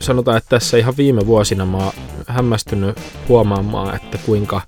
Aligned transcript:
sanotaan, 0.00 0.36
että 0.36 0.48
tässä 0.48 0.76
ihan 0.76 0.96
viime 0.96 1.26
vuosina 1.26 1.66
mä 1.66 1.76
oon 1.76 1.92
hämmästynyt 2.26 3.00
huomaamaan, 3.28 3.96
että 3.96 4.18
kuinka, 4.18 4.60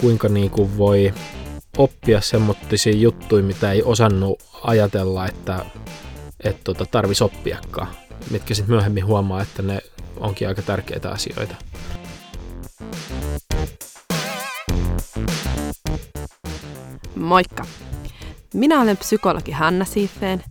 kuinka 0.00 0.28
niin 0.28 0.50
kuin 0.50 0.78
voi 0.78 1.14
oppia 1.78 2.20
semmoisia 2.20 2.92
juttuja, 2.96 3.42
mitä 3.42 3.72
ei 3.72 3.82
osannut 3.82 4.42
ajatella, 4.62 5.26
että, 5.26 5.64
että 6.44 6.60
tota, 6.64 6.86
tarvisi 6.86 7.24
oppiakaan. 7.24 7.88
Mitkä 8.30 8.54
sitten 8.54 8.74
myöhemmin 8.74 9.06
huomaa, 9.06 9.42
että 9.42 9.62
ne 9.62 9.80
onkin 10.16 10.48
aika 10.48 10.62
tärkeitä 10.62 11.10
asioita. 11.10 11.54
Moikka! 17.16 17.64
Minä 18.54 18.80
olen 18.80 18.96
psykologi 18.96 19.52
Hanna 19.52 19.84
Siifeen 19.84 20.44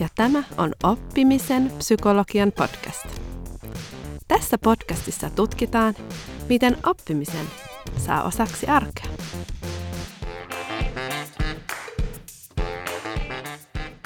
ja 0.00 0.08
tämä 0.14 0.42
on 0.58 0.72
Oppimisen 0.82 1.72
psykologian 1.78 2.52
podcast. 2.52 3.06
Tässä 4.28 4.58
podcastissa 4.58 5.30
tutkitaan, 5.30 5.94
miten 6.48 6.76
oppimisen 6.86 7.46
saa 7.96 8.22
osaksi 8.22 8.66
arkea. 8.66 9.06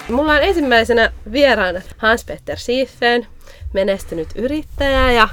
Mulla 0.08 0.32
on 0.32 0.42
ensimmäisenä 0.42 1.12
vieraana 1.32 1.80
Hans-Peter 1.96 2.58
Siifeen, 2.58 3.26
menestynyt 3.72 4.28
yrittäjä 4.34 5.12
ja 5.12 5.28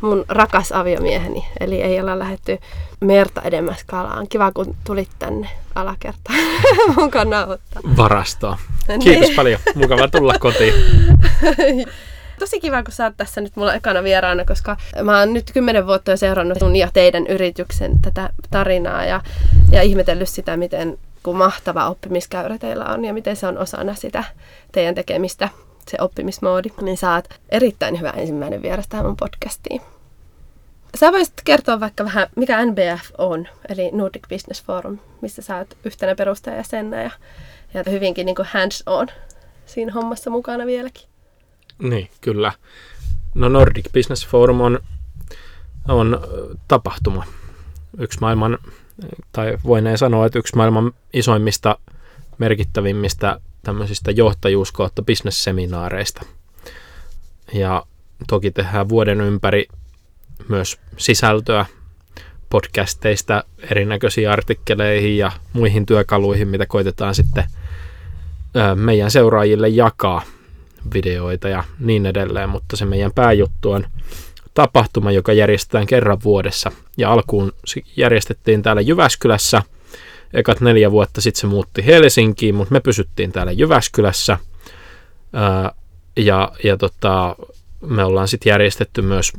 mun 0.00 0.24
rakas 0.28 0.72
aviomieheni. 0.72 1.46
Eli 1.60 1.82
ei 1.82 2.00
olla 2.00 2.18
lähetty 2.18 2.58
merta 3.00 3.42
edemmäs 3.42 3.84
kalaan. 3.84 4.28
Kiva, 4.28 4.52
kun 4.52 4.76
tulit 4.84 5.10
tänne 5.18 5.48
alakertaan 5.74 6.38
mun 6.96 7.10
nauhoittaa. 7.30 7.82
Varastoa. 7.96 8.58
Kiitos 9.02 9.26
niin. 9.28 9.36
paljon. 9.36 9.60
Mukava 9.74 10.08
tulla 10.08 10.34
kotiin. 10.38 10.74
Tosi 12.38 12.60
kiva, 12.60 12.82
kun 12.82 12.92
sä 12.92 13.04
oot 13.04 13.16
tässä 13.16 13.40
nyt 13.40 13.56
mulla 13.56 13.74
ekana 13.74 14.02
vieraana, 14.02 14.44
koska 14.44 14.76
mä 15.02 15.18
oon 15.18 15.32
nyt 15.32 15.52
kymmenen 15.52 15.86
vuotta 15.86 16.10
jo 16.10 16.16
seurannut 16.16 16.58
sun 16.58 16.76
ja 16.76 16.88
teidän 16.92 17.26
yrityksen 17.26 18.00
tätä 18.02 18.30
tarinaa 18.50 19.04
ja, 19.04 19.20
ja 19.72 19.82
ihmetellyt 19.82 20.28
sitä, 20.28 20.56
miten 20.56 20.98
kun 21.22 21.36
mahtava 21.36 21.88
oppimiskäyrä 21.88 22.58
teillä 22.58 22.84
on 22.84 23.04
ja 23.04 23.14
miten 23.14 23.36
se 23.36 23.46
on 23.46 23.58
osana 23.58 23.94
sitä 23.94 24.24
teidän 24.72 24.94
tekemistä, 24.94 25.48
se 25.90 25.98
oppimismoodi, 26.00 26.68
niin 26.82 26.98
oot 27.14 27.28
erittäin 27.48 27.98
hyvä 27.98 28.10
ensimmäinen 28.10 28.62
vieras 28.62 28.88
tähän 28.88 29.06
mun 29.06 29.16
podcastiin. 29.16 29.80
Sä 30.94 31.12
voisit 31.12 31.34
kertoa 31.44 31.80
vaikka 31.80 32.04
vähän, 32.04 32.26
mikä 32.36 32.64
NBF 32.64 33.10
on, 33.18 33.48
eli 33.68 33.90
Nordic 33.92 34.28
Business 34.28 34.64
Forum, 34.64 34.98
missä 35.20 35.42
sä 35.42 35.56
oot 35.56 35.76
yhtenä 35.84 36.14
perustajajäsenä 36.14 37.02
ja, 37.02 37.10
ja 37.74 37.84
hyvinkin 37.90 38.26
niin 38.26 38.36
hands-on 38.52 39.08
siinä 39.66 39.92
hommassa 39.92 40.30
mukana 40.30 40.66
vieläkin. 40.66 41.08
Niin, 41.78 42.10
kyllä. 42.20 42.52
No 43.34 43.48
Nordic 43.48 43.92
Business 43.92 44.26
Forum 44.26 44.60
on, 44.60 44.78
on 45.88 46.20
tapahtuma. 46.68 47.24
Yksi 47.98 48.20
maailman, 48.20 48.58
tai 49.32 49.58
voineen 49.64 49.98
sanoa, 49.98 50.26
että 50.26 50.38
yksi 50.38 50.56
maailman 50.56 50.92
isoimmista, 51.12 51.78
merkittävimmistä 52.38 53.40
tämmöisistä 53.62 54.10
johtajuus 54.10 54.72
kautta 54.72 55.02
bisnesseminaareista. 55.02 56.22
Ja 57.52 57.86
toki 58.28 58.50
tehdään 58.50 58.88
vuoden 58.88 59.20
ympäri 59.20 59.66
myös 60.48 60.78
sisältöä 60.96 61.66
podcasteista 62.50 63.44
erinäköisiin 63.70 64.30
artikkeleihin 64.30 65.18
ja 65.18 65.32
muihin 65.52 65.86
työkaluihin, 65.86 66.48
mitä 66.48 66.66
koitetaan 66.66 67.14
sitten 67.14 67.44
meidän 68.74 69.10
seuraajille 69.10 69.68
jakaa 69.68 70.22
videoita 70.94 71.48
ja 71.48 71.64
niin 71.80 72.06
edelleen, 72.06 72.48
mutta 72.48 72.76
se 72.76 72.84
meidän 72.84 73.12
pääjuttu 73.14 73.70
on 73.70 73.86
tapahtuma, 74.54 75.12
joka 75.12 75.32
järjestetään 75.32 75.86
kerran 75.86 76.18
vuodessa. 76.24 76.72
Ja 76.96 77.12
alkuun 77.12 77.52
järjestettiin 77.96 78.62
täällä 78.62 78.82
Jyväskylässä. 78.82 79.62
Ekat 80.32 80.60
neljä 80.60 80.90
vuotta 80.90 81.20
sitten 81.20 81.40
se 81.40 81.46
muutti 81.46 81.86
Helsinkiin, 81.86 82.54
mutta 82.54 82.72
me 82.72 82.80
pysyttiin 82.80 83.32
täällä 83.32 83.52
Jyväskylässä. 83.52 84.38
ja 86.16 86.52
ja 86.64 86.76
tota, 86.76 87.36
me 87.80 88.04
ollaan 88.04 88.28
sitten 88.28 88.50
järjestetty 88.50 89.02
myös 89.02 89.32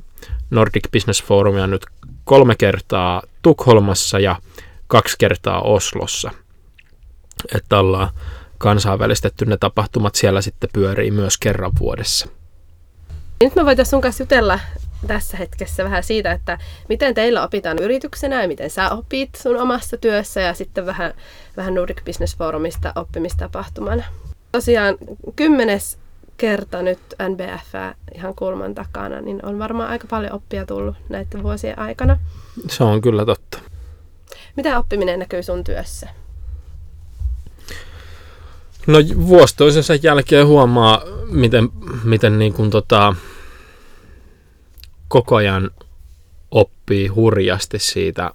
Nordic 0.49 0.83
Business 0.91 1.23
Forumia 1.23 1.67
nyt 1.67 1.85
kolme 2.23 2.55
kertaa 2.55 3.21
Tukholmassa 3.41 4.19
ja 4.19 4.35
kaksi 4.87 5.15
kertaa 5.19 5.61
Oslossa. 5.61 6.31
Että 7.55 7.79
ollaan 7.79 8.09
kansainvälistetty 8.57 9.45
ne 9.45 9.57
tapahtumat 9.57 10.15
siellä 10.15 10.41
sitten 10.41 10.69
pyörii 10.73 11.11
myös 11.11 11.37
kerran 11.37 11.71
vuodessa. 11.79 12.27
Nyt 13.43 13.55
me 13.55 13.65
voitaisiin 13.65 13.91
sun 13.91 14.01
kanssa 14.01 14.23
jutella 14.23 14.59
tässä 15.07 15.37
hetkessä 15.37 15.83
vähän 15.83 16.03
siitä, 16.03 16.31
että 16.31 16.57
miten 16.89 17.13
teillä 17.13 17.43
opitaan 17.43 17.79
yrityksenä 17.79 18.41
ja 18.41 18.47
miten 18.47 18.69
sä 18.69 18.89
opit 18.89 19.29
sun 19.35 19.57
omassa 19.57 19.97
työssä 19.97 20.41
ja 20.41 20.53
sitten 20.53 20.85
vähän, 20.85 21.13
vähän 21.57 21.73
Nordic 21.73 22.05
Business 22.05 22.37
Forumista 22.37 22.93
oppimistapahtumana. 22.95 24.03
Tosiaan 24.51 24.97
kymmenes 25.35 25.97
kerta 26.37 26.81
nyt 26.81 26.99
NBF 27.29 27.73
ihan 28.15 28.35
kulman 28.35 28.75
takana, 28.75 29.21
niin 29.21 29.45
on 29.45 29.59
varmaan 29.59 29.89
aika 29.89 30.07
paljon 30.09 30.33
oppia 30.33 30.65
tullut 30.65 30.95
näiden 31.09 31.43
vuosien 31.43 31.79
aikana. 31.79 32.17
Se 32.69 32.83
on 32.83 33.01
kyllä 33.01 33.25
totta. 33.25 33.59
Mitä 34.55 34.79
oppiminen 34.79 35.19
näkyy 35.19 35.43
sun 35.43 35.63
työssä? 35.63 36.09
No 38.87 38.97
vuosi 39.27 39.55
toisensa 39.55 39.95
jälkeen 39.95 40.47
huomaa, 40.47 41.01
miten, 41.29 41.69
miten 42.03 42.39
niin 42.39 42.53
kuin 42.53 42.69
tota, 42.69 43.15
koko 45.07 45.35
ajan 45.35 45.71
oppii 46.51 47.07
hurjasti 47.07 47.79
siitä 47.79 48.31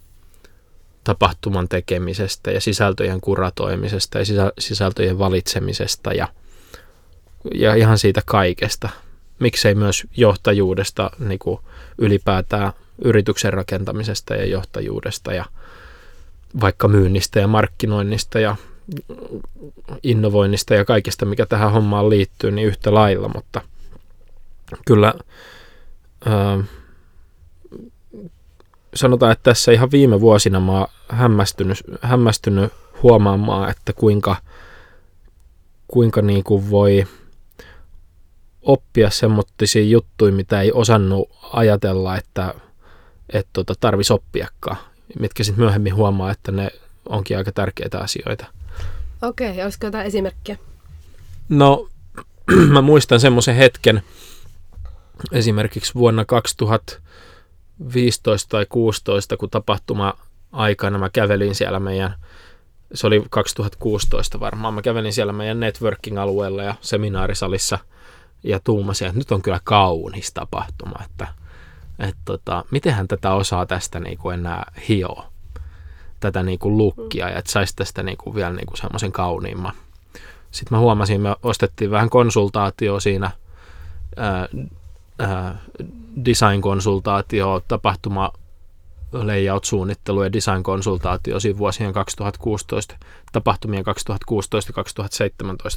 tapahtuman 1.05 1.69
tekemisestä 1.69 2.51
ja 2.51 2.61
sisältöjen 2.61 3.21
kuratoimisesta 3.21 4.19
ja 4.19 4.25
sisältöjen 4.59 5.19
valitsemisesta 5.19 6.13
ja, 6.13 6.29
ja 7.55 7.75
ihan 7.75 7.99
siitä 7.99 8.23
kaikesta. 8.27 8.89
Miksei 9.39 9.75
myös 9.75 10.05
johtajuudesta 10.17 11.11
niin 11.19 11.39
kuin 11.39 11.61
ylipäätään 11.99 12.73
yrityksen 13.05 13.53
rakentamisesta 13.53 14.35
ja 14.35 14.45
johtajuudesta 14.47 15.33
ja 15.33 15.45
vaikka 16.61 16.89
myynnistä 16.89 17.41
ja 17.41 17.47
markkinoinnista 17.47 18.41
ja 18.41 18.57
innovoinnista 20.03 20.75
ja 20.75 20.85
kaikesta, 20.85 21.25
mikä 21.25 21.47
tähän 21.47 21.73
hommaan 21.73 22.11
liittyy, 22.11 22.51
niin 22.51 22.69
yhtä 22.69 22.95
lailla, 22.95 23.31
mutta 23.35 23.61
kyllä 24.87 25.15
ää, 26.27 26.65
sanotaan, 28.95 29.33
että 29.33 29.43
tässä 29.43 29.73
ihan 29.73 29.91
viime 29.91 30.21
vuosina 30.21 30.61
mä 30.61 30.73
oon 30.73 30.87
hämmästynyt, 31.09 31.79
hämmästynyt 32.03 32.73
huomaamaan, 33.03 33.71
että 33.71 33.93
kuinka, 33.93 34.37
kuinka 35.89 36.23
niin 36.23 36.45
kuin 36.45 36.71
voi 36.71 37.07
oppia 38.63 39.11
semmoisia 39.11 39.83
juttuja, 39.83 40.33
mitä 40.33 40.61
ei 40.61 40.73
osannut 40.73 41.31
ajatella, 41.53 42.17
että, 42.17 42.55
että 43.33 43.51
tota, 43.53 43.75
tarvisi 43.81 44.13
oppiakaan, 44.13 44.77
mitkä 45.19 45.45
sitten 45.45 45.65
myöhemmin 45.65 45.95
huomaa, 45.95 46.31
että 46.31 46.53
ne 46.53 46.71
onkin 47.09 47.39
aika 47.39 47.53
tärkeitä 47.53 47.99
asioita. 47.99 48.47
Okei, 49.23 49.51
okay, 49.51 49.65
olisiko 49.65 49.87
jotain 49.87 50.07
esimerkkiä? 50.07 50.57
No, 51.49 51.89
mä 52.73 52.81
muistan 52.81 53.21
semmoisen 53.21 53.57
hetken, 53.57 54.03
esimerkiksi 55.33 55.95
vuonna 55.95 56.25
2015 56.25 58.49
tai 58.49 58.65
2016, 58.65 59.37
kun 59.37 59.51
tapahtuma 59.51 60.15
aikana 60.53 60.99
mä 60.99 61.11
kävelin 61.11 61.55
siellä 61.55 61.81
meidän, 61.81 62.15
se 62.95 63.07
oli 63.07 63.25
2016 63.31 64.41
varmaan, 64.41 64.75
mä 64.75 64.83
kävelin 64.83 65.13
siellä 65.13 65.33
meidän 65.33 65.61
networking-alueella 65.61 66.63
ja 66.63 66.75
seminaarisalissa 66.81 67.79
ja 68.43 68.61
tuumasin, 68.65 69.09
että 69.09 69.19
nyt 69.19 69.33
on 69.33 69.43
kyllä 69.43 69.61
kaunis 69.65 70.33
tapahtuma, 70.33 71.05
että, 71.05 71.29
että 71.99 72.23
tota, 72.25 72.65
mitenhän 72.71 73.09
tätä 73.09 73.35
osaa 73.35 73.67
tästä 73.67 74.01
niin 74.01 74.19
kuin 74.19 74.35
enää 74.35 74.73
hioa 74.89 75.32
tätä 76.23 76.43
niin 76.43 76.59
kuin 76.59 76.77
lukkia 76.77 77.29
ja 77.29 77.39
että 77.39 77.53
saisi 77.53 77.77
tästä 77.77 78.03
niin 78.03 78.17
kuin 78.17 78.35
vielä 78.35 78.53
niin 78.53 78.67
kuin 78.67 78.79
semmoisen 78.79 79.13
kauniimman. 79.13 79.73
Sitten 80.51 80.77
mä 80.77 80.81
huomasin, 80.81 81.21
me 81.21 81.37
ostettiin 81.43 81.91
vähän 81.91 82.11
konsultaatio 82.11 83.01
siinä, 83.01 83.31
ää, 84.17 84.49
ää, 85.19 85.59
design-konsultaatio, 86.25 87.63
tapahtuma, 87.69 88.33
layout-suunnittelu 89.13 90.23
ja 90.23 90.33
design-konsultaatio 90.33 91.41
siinä 91.41 91.59
vuosien 91.59 91.93
2016, 91.93 92.95
tapahtumien 93.33 93.85
2016-2017 93.87 93.89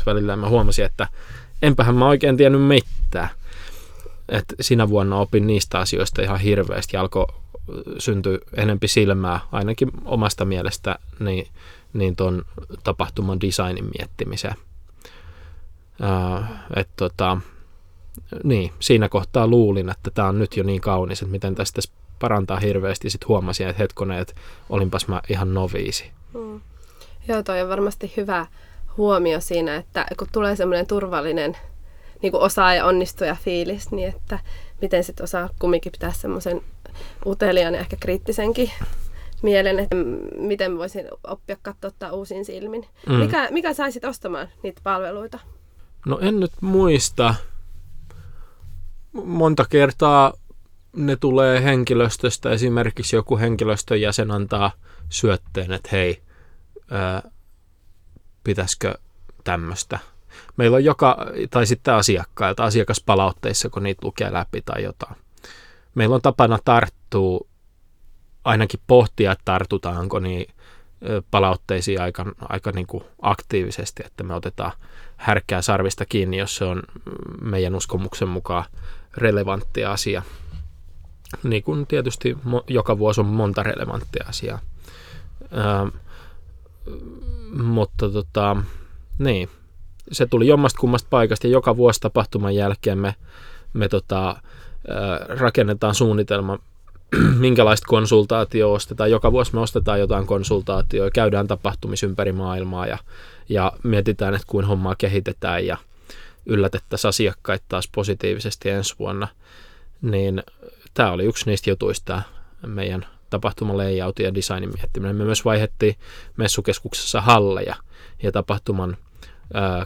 välillä. 0.06 0.34
Ja 0.34 0.38
mä 0.38 0.50
huomasin, 0.50 0.86
että 0.86 1.08
enpähän 1.62 1.96
mä 1.96 2.08
oikein 2.08 2.38
tiennyt 2.38 2.68
mitään. 2.68 3.30
Et 4.30 4.46
sinä 4.62 4.90
vuonna 4.90 5.18
opin 5.18 5.48
niistä 5.48 5.80
asioista 5.80 6.22
ihan 6.22 6.40
hirveästi 6.40 6.98
ja 6.98 7.02
alkoi 7.02 7.28
syntyi 7.98 8.40
enempi 8.58 8.88
silmää, 8.88 9.40
ainakin 9.52 9.92
omasta 10.06 10.46
mielestä, 10.46 11.00
niin, 11.20 11.48
niin 11.94 12.16
tuon 12.16 12.46
tapahtuman 12.84 13.42
designin 13.42 13.90
miettimiseen. 13.98 14.56
Äh, 16.04 16.50
et 16.76 16.90
tota, 16.96 17.38
niin, 18.44 18.72
siinä 18.80 19.10
kohtaa 19.10 19.48
luulin, 19.48 19.90
että 19.90 20.12
tämä 20.12 20.28
on 20.28 20.40
nyt 20.40 20.58
jo 20.58 20.64
niin 20.64 20.82
kaunis, 20.82 21.22
että 21.22 21.32
miten 21.32 21.56
tästä 21.56 21.82
parantaa 22.20 22.60
hirveästi. 22.60 23.10
Sitten 23.10 23.28
huomasin, 23.28 23.68
että 23.68 23.84
hetkonen, 23.84 24.20
että 24.20 24.34
olinpas 24.70 25.08
mä 25.08 25.22
ihan 25.30 25.54
noviisi. 25.54 26.12
Mm. 26.34 26.62
Joo, 27.28 27.44
toi 27.44 27.62
on 27.62 27.70
varmasti 27.70 28.14
hyvä 28.18 28.46
huomio 28.98 29.40
siinä, 29.40 29.76
että 29.76 30.06
kun 30.20 30.28
tulee 30.32 30.56
semmoinen 30.56 30.88
turvallinen 30.88 31.58
niin 32.22 32.36
osaaja, 32.36 32.86
onnistuja 32.86 33.36
fiilis, 33.44 33.92
niin 33.92 34.10
että 34.10 34.40
miten 34.82 35.04
sitten 35.04 35.24
osaa 35.24 35.50
kumminkin 35.60 35.92
pitää 35.92 36.12
semmoisen 36.12 36.62
uteliaan 37.26 37.74
ja 37.74 37.80
ehkä 37.80 37.96
kriittisenkin 38.00 38.72
mielen, 39.42 39.80
että 39.80 39.96
miten 40.38 40.78
voisin 40.78 41.08
oppia 41.28 41.58
katsoa 41.62 42.12
uusin 42.12 42.46
silmin. 42.46 42.86
Mm. 43.10 43.16
Mikä, 43.16 43.48
mikä 43.52 43.74
saisit 43.74 44.06
ostamaan 44.06 44.48
niitä 44.64 44.82
palveluita? 44.84 45.40
No 46.06 46.20
en 46.22 46.40
nyt 46.40 46.52
muista. 46.62 47.36
Monta 49.14 49.66
kertaa 49.70 50.34
ne 50.96 51.16
tulee 51.16 51.64
henkilöstöstä. 51.64 52.50
Esimerkiksi 52.50 53.16
joku 53.16 53.38
henkilöstön 53.38 54.02
jäsen 54.02 54.32
antaa 54.32 54.72
syötteen, 55.10 55.72
että 55.72 55.90
hei, 55.92 56.22
ää, 56.92 57.22
pitäisikö 58.44 58.96
tämmöistä. 59.44 60.00
Meillä 60.58 60.76
on 60.76 60.86
joka, 60.86 61.18
tai 61.50 61.66
sitten 61.66 61.94
asiakkailta, 61.94 62.64
asiakaspalautteissa, 62.64 63.70
kun 63.70 63.84
niitä 63.84 64.06
lukee 64.06 64.34
läpi 64.34 64.62
tai 64.62 64.84
jotain. 64.84 65.16
Meillä 65.96 66.16
on 66.16 66.22
tapana 66.22 66.60
tarttua, 66.66 67.48
ainakin 68.44 68.80
pohtia, 68.88 69.32
että 69.32 69.42
tartutaanko 69.46 70.20
niin 70.20 70.48
palautteisiin 71.32 72.02
aika, 72.02 72.26
aika 72.50 72.72
niin 72.72 72.88
kuin 72.88 73.04
aktiivisesti, 73.22 74.04
että 74.06 74.24
me 74.24 74.34
otetaan 74.34 74.72
härkää 75.18 75.62
sarvista 75.62 76.06
kiinni, 76.06 76.38
jos 76.38 76.56
se 76.56 76.66
on 76.66 76.84
meidän 77.42 77.76
uskomuksen 77.76 78.28
mukaan 78.28 78.66
relevantti 79.18 79.86
asia. 79.86 80.22
Niin 81.44 81.64
kuin 81.64 81.88
tietysti 81.88 82.38
joka 82.68 82.98
vuosi 82.98 83.22
on 83.22 83.28
monta 83.28 83.64
relevanttia 83.64 84.26
asiaa. 84.28 84.60
Ää, 85.52 85.88
mutta 87.64 88.10
tota, 88.10 88.58
niin, 89.20 89.50
se 90.12 90.26
tuli 90.26 90.48
jommasta 90.48 90.80
kummasta 90.80 91.08
paikasta 91.10 91.48
ja 91.48 91.54
joka 91.54 91.78
vuosi 91.78 92.00
tapahtuman 92.00 92.56
jälkeen 92.56 92.98
me, 92.98 93.16
me 93.74 93.90
tota, 93.90 94.42
rakennetaan 95.28 95.96
suunnitelma, 95.96 96.60
minkälaista 97.40 97.88
konsultaatio 97.88 98.74
ostetaan. 98.74 99.12
Joka 99.12 99.32
vuosi 99.32 99.54
me 99.54 99.60
ostetaan 99.60 100.00
jotain 100.00 100.26
konsultaatioa, 100.26 101.10
käydään 101.12 101.48
tapahtumissa 101.48 102.06
ympäri 102.06 102.32
maailmaa 102.32 102.88
ja, 102.88 102.98
ja 103.50 103.72
mietitään, 103.84 104.34
että 104.36 104.48
kuin 104.48 104.66
hommaa 104.66 104.96
kehitetään 104.98 105.66
ja 105.66 105.78
yllätettäisiin 106.46 107.10
asiakkaita 107.10 107.66
taas 107.70 107.90
positiivisesti 107.96 108.70
ensi 108.70 108.96
vuonna. 109.00 109.28
Niin 110.02 110.44
tämä 110.94 111.12
oli 111.12 111.26
yksi 111.26 111.46
niistä 111.46 111.70
jutuista 111.70 112.22
meidän 112.68 113.06
tapahtuman 113.30 113.78
layout 113.78 114.20
ja 114.20 114.36
designin 114.36 114.74
miettiminen. 114.74 115.16
Me 115.16 115.24
myös 115.24 115.46
vaihettiin 115.46 115.96
messukeskuksessa 116.38 117.22
halleja 117.22 117.76
ja 118.24 118.32
tapahtuman 118.32 118.98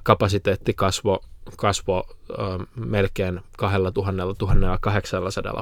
kapasiteetti 0.04 0.74
kasvo, 0.74 1.24
kasvo 1.58 2.04
melkein 2.76 3.40
2000-1800 3.40 3.42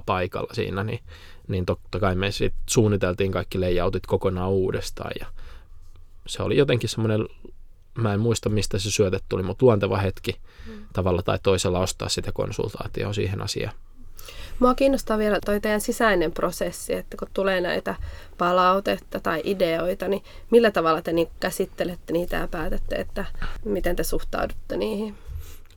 paikalla 0.06 0.54
siinä, 0.54 0.84
niin, 0.84 1.00
niin 1.48 1.66
totta 1.66 2.00
kai 2.00 2.16
me 2.16 2.32
sit 2.32 2.54
suunniteltiin 2.70 3.32
kaikki 3.32 3.60
layoutit 3.60 4.06
kokonaan 4.06 4.50
uudestaan 4.50 5.12
ja 5.20 5.26
se 6.28 6.44
oli 6.44 6.58
jotenkin 6.58 6.90
semmoinen, 6.90 7.28
mä 7.98 8.14
en 8.14 8.20
muista 8.20 8.50
mistä 8.50 8.80
se 8.80 8.92
syötet 8.92 9.24
tuli, 9.30 9.44
mutta 9.44 9.66
luonteva 9.66 9.98
hetki 9.98 10.32
mm. 10.68 10.86
tavalla 10.94 11.22
tai 11.22 11.40
toisella 11.44 11.80
ostaa 11.80 12.10
sitä 12.10 12.32
konsultaatioa 12.32 13.14
siihen 13.14 13.42
asiaan. 13.42 13.74
Mua 14.60 14.76
kiinnostaa 14.76 15.18
vielä 15.18 15.40
toi 15.46 15.60
teidän 15.60 15.82
sisäinen 15.82 16.32
prosessi, 16.32 16.94
että 16.94 17.18
kun 17.18 17.28
tulee 17.34 17.62
näitä 17.62 17.96
palautetta 18.38 19.20
tai 19.20 19.42
ideoita, 19.44 20.08
niin 20.08 20.24
millä 20.52 20.72
tavalla 20.72 21.02
te 21.02 21.14
niin 21.14 21.30
käsittelette 21.40 22.14
niitä 22.14 22.36
ja 22.36 22.48
päätätte, 22.48 22.96
että 22.96 23.26
miten 23.66 23.96
te 23.96 24.04
suhtaudutte 24.04 24.78
niihin? 24.78 25.16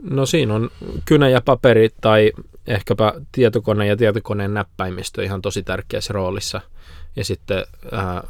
No 0.03 0.27
siinä 0.27 0.55
on 0.55 0.71
kynä 1.05 1.29
ja 1.29 1.41
paperi 1.41 1.89
tai 2.01 2.33
ehkäpä 2.67 3.13
tietokone 3.33 3.87
ja 3.87 3.97
tietokoneen 3.97 4.55
näppäimistö 4.55 5.25
ihan 5.25 5.43
tosi 5.43 5.63
tärkeässä 5.63 6.13
roolissa. 6.13 6.61
Ja 7.17 7.25
sitten 7.25 7.65
ää, 7.93 8.23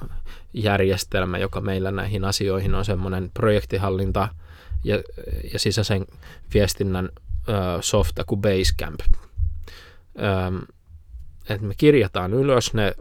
järjestelmä, 0.55 1.39
joka 1.39 1.61
meillä 1.61 1.91
näihin 1.91 2.25
asioihin 2.25 2.75
on 2.75 2.85
semmoinen 2.85 3.31
projektihallinta 3.35 4.29
ja, 4.85 4.97
ja 5.53 5.59
sisäisen 5.59 6.07
viestinnän 6.55 7.09
ää, 7.49 7.83
softa 7.83 8.25
kuin 8.25 8.41
Basecamp 8.41 9.01
että 11.49 11.67
me 11.67 11.75
kirjataan 11.77 12.35
ylös 12.35 12.75
ne, 12.75 12.95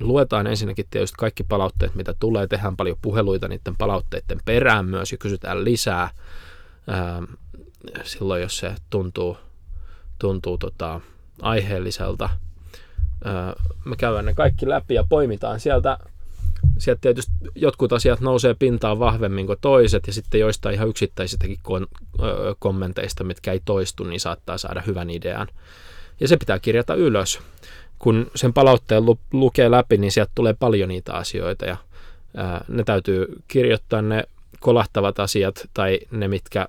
luetaan 0.00 0.46
ensinnäkin 0.46 0.86
tietysti 0.90 1.16
kaikki 1.18 1.44
palautteet, 1.44 1.94
mitä 1.94 2.14
tulee, 2.20 2.46
tehdään 2.46 2.76
paljon 2.76 2.96
puheluita 3.02 3.48
niiden 3.48 3.76
palautteiden 3.76 4.40
perään 4.44 4.86
myös 4.86 5.12
ja 5.12 5.18
kysytään 5.18 5.64
lisää. 5.64 6.10
Silloin, 8.04 8.42
jos 8.42 8.58
se 8.58 8.74
tuntuu, 8.90 9.36
tuntuu 10.18 10.58
tota, 10.58 11.00
aiheelliselta. 11.42 12.30
Me 13.84 13.96
käydään 13.96 14.24
ne 14.24 14.34
kaikki 14.34 14.68
läpi 14.68 14.94
ja 14.94 15.04
poimitaan 15.08 15.60
sieltä. 15.60 15.98
Sieltä 16.78 17.00
tietysti 17.00 17.32
jotkut 17.54 17.92
asiat 17.92 18.20
nousee 18.20 18.54
pintaan 18.54 18.98
vahvemmin 18.98 19.46
kuin 19.46 19.58
toiset, 19.60 20.06
ja 20.06 20.12
sitten 20.12 20.40
joistain 20.40 20.74
ihan 20.74 20.88
yksittäisistäkin 20.88 21.58
kommenteista, 22.58 23.24
mitkä 23.24 23.52
ei 23.52 23.60
toistu, 23.64 24.04
niin 24.04 24.20
saattaa 24.20 24.58
saada 24.58 24.82
hyvän 24.86 25.10
idean 25.10 25.48
ja 26.20 26.28
se 26.28 26.36
pitää 26.36 26.58
kirjata 26.58 26.94
ylös. 26.94 27.40
Kun 27.98 28.30
sen 28.34 28.52
palautteen 28.52 29.06
lu- 29.06 29.18
lukee 29.32 29.70
läpi, 29.70 29.96
niin 29.96 30.12
sieltä 30.12 30.32
tulee 30.34 30.54
paljon 30.54 30.88
niitä 30.88 31.12
asioita 31.12 31.64
ja 31.64 31.76
ää, 32.36 32.64
ne 32.68 32.84
täytyy 32.84 33.26
kirjoittaa 33.48 34.02
ne 34.02 34.24
kolahtavat 34.60 35.18
asiat 35.18 35.68
tai 35.74 36.00
ne, 36.10 36.28
mitkä, 36.28 36.66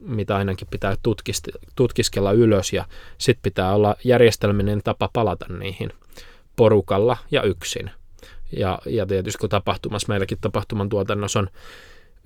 mitä 0.00 0.36
ainakin 0.36 0.68
pitää 0.70 0.94
tutkist- 0.94 1.58
tutkiskella 1.76 2.32
ylös 2.32 2.72
ja 2.72 2.84
sitten 3.18 3.42
pitää 3.42 3.74
olla 3.74 3.96
järjestelminen 4.04 4.80
tapa 4.84 5.10
palata 5.12 5.46
niihin 5.58 5.92
porukalla 6.56 7.16
ja 7.30 7.42
yksin. 7.42 7.90
Ja, 8.56 8.78
ja 8.86 9.06
tietysti 9.06 9.38
kun 9.38 9.48
tapahtumassa, 9.48 10.08
meilläkin 10.08 10.38
tapahtuman 10.40 10.88
tuotannossa 10.88 11.38
on 11.38 11.48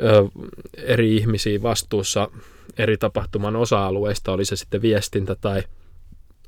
ö, 0.03 0.25
eri 0.75 1.17
ihmisiä 1.17 1.63
vastuussa 1.63 2.29
eri 2.79 2.97
tapahtuman 2.97 3.57
osa-alueista, 3.57 4.33
oli 4.33 4.45
se 4.45 4.57
sitten 4.57 4.83
viestintä 4.83 5.35
tai 5.35 5.63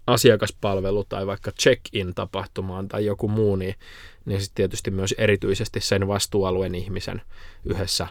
asiakaspalvelu 0.07 1.05
tai 1.05 1.27
vaikka 1.27 1.53
check-in 1.53 2.15
tapahtumaan 2.15 2.89
tai 2.89 3.07
joku 3.07 3.29
muu, 3.29 3.57
niin, 3.57 3.75
niin 4.25 4.41
sitten 4.41 4.55
tietysti 4.55 4.91
myös 4.91 5.15
erityisesti 5.19 5.81
sen 5.81 6.09
vastuualueen 6.09 6.75
ihmisen 6.75 7.23
yhdessä, 7.65 8.07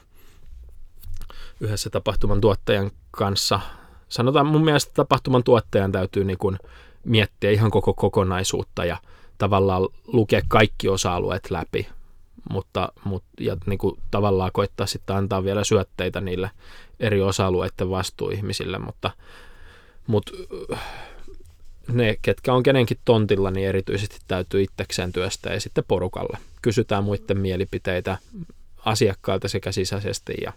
yhdessä 1.59 1.89
tapahtuman 1.89 2.41
tuottajan 2.41 2.91
kanssa. 3.11 3.59
Sanotaan 4.09 4.45
mun 4.45 4.65
mielestä 4.65 4.91
tapahtuman 4.93 5.43
tuottajan 5.43 5.91
täytyy 5.91 6.23
niin 6.23 6.37
kuin 6.37 6.57
miettiä 7.03 7.51
ihan 7.51 7.71
koko 7.71 7.93
kokonaisuutta 7.93 8.85
ja 8.85 8.97
tavallaan 9.37 9.87
lukea 10.07 10.41
kaikki 10.47 10.89
osa-alueet 10.89 11.51
läpi, 11.51 11.87
mutta, 12.49 12.89
mutta 13.03 13.29
ja 13.39 13.57
niin 13.65 13.77
kuin 13.79 14.01
tavallaan 14.11 14.51
koittaa 14.53 14.87
sitten 14.87 15.15
antaa 15.15 15.43
vielä 15.43 15.63
syötteitä 15.63 16.21
niille 16.21 16.51
eri 16.99 17.21
osa-alueiden 17.21 17.89
vastuuihmisille, 17.89 18.79
mutta, 18.79 19.11
mutta 20.07 20.31
ne, 21.93 22.17
ketkä 22.21 22.53
on 22.53 22.63
kenenkin 22.63 22.97
tontilla, 23.05 23.51
niin 23.51 23.67
erityisesti 23.67 24.17
täytyy 24.27 24.63
itsekseen 24.63 25.11
työstää 25.11 25.53
ja 25.53 25.59
sitten 25.59 25.83
porukalle. 25.87 26.37
Kysytään 26.61 27.03
muiden 27.03 27.37
mielipiteitä 27.37 28.17
asiakkailta 28.85 29.47
sekä 29.47 29.71
sisäisesti 29.71 30.33
ja 30.41 30.53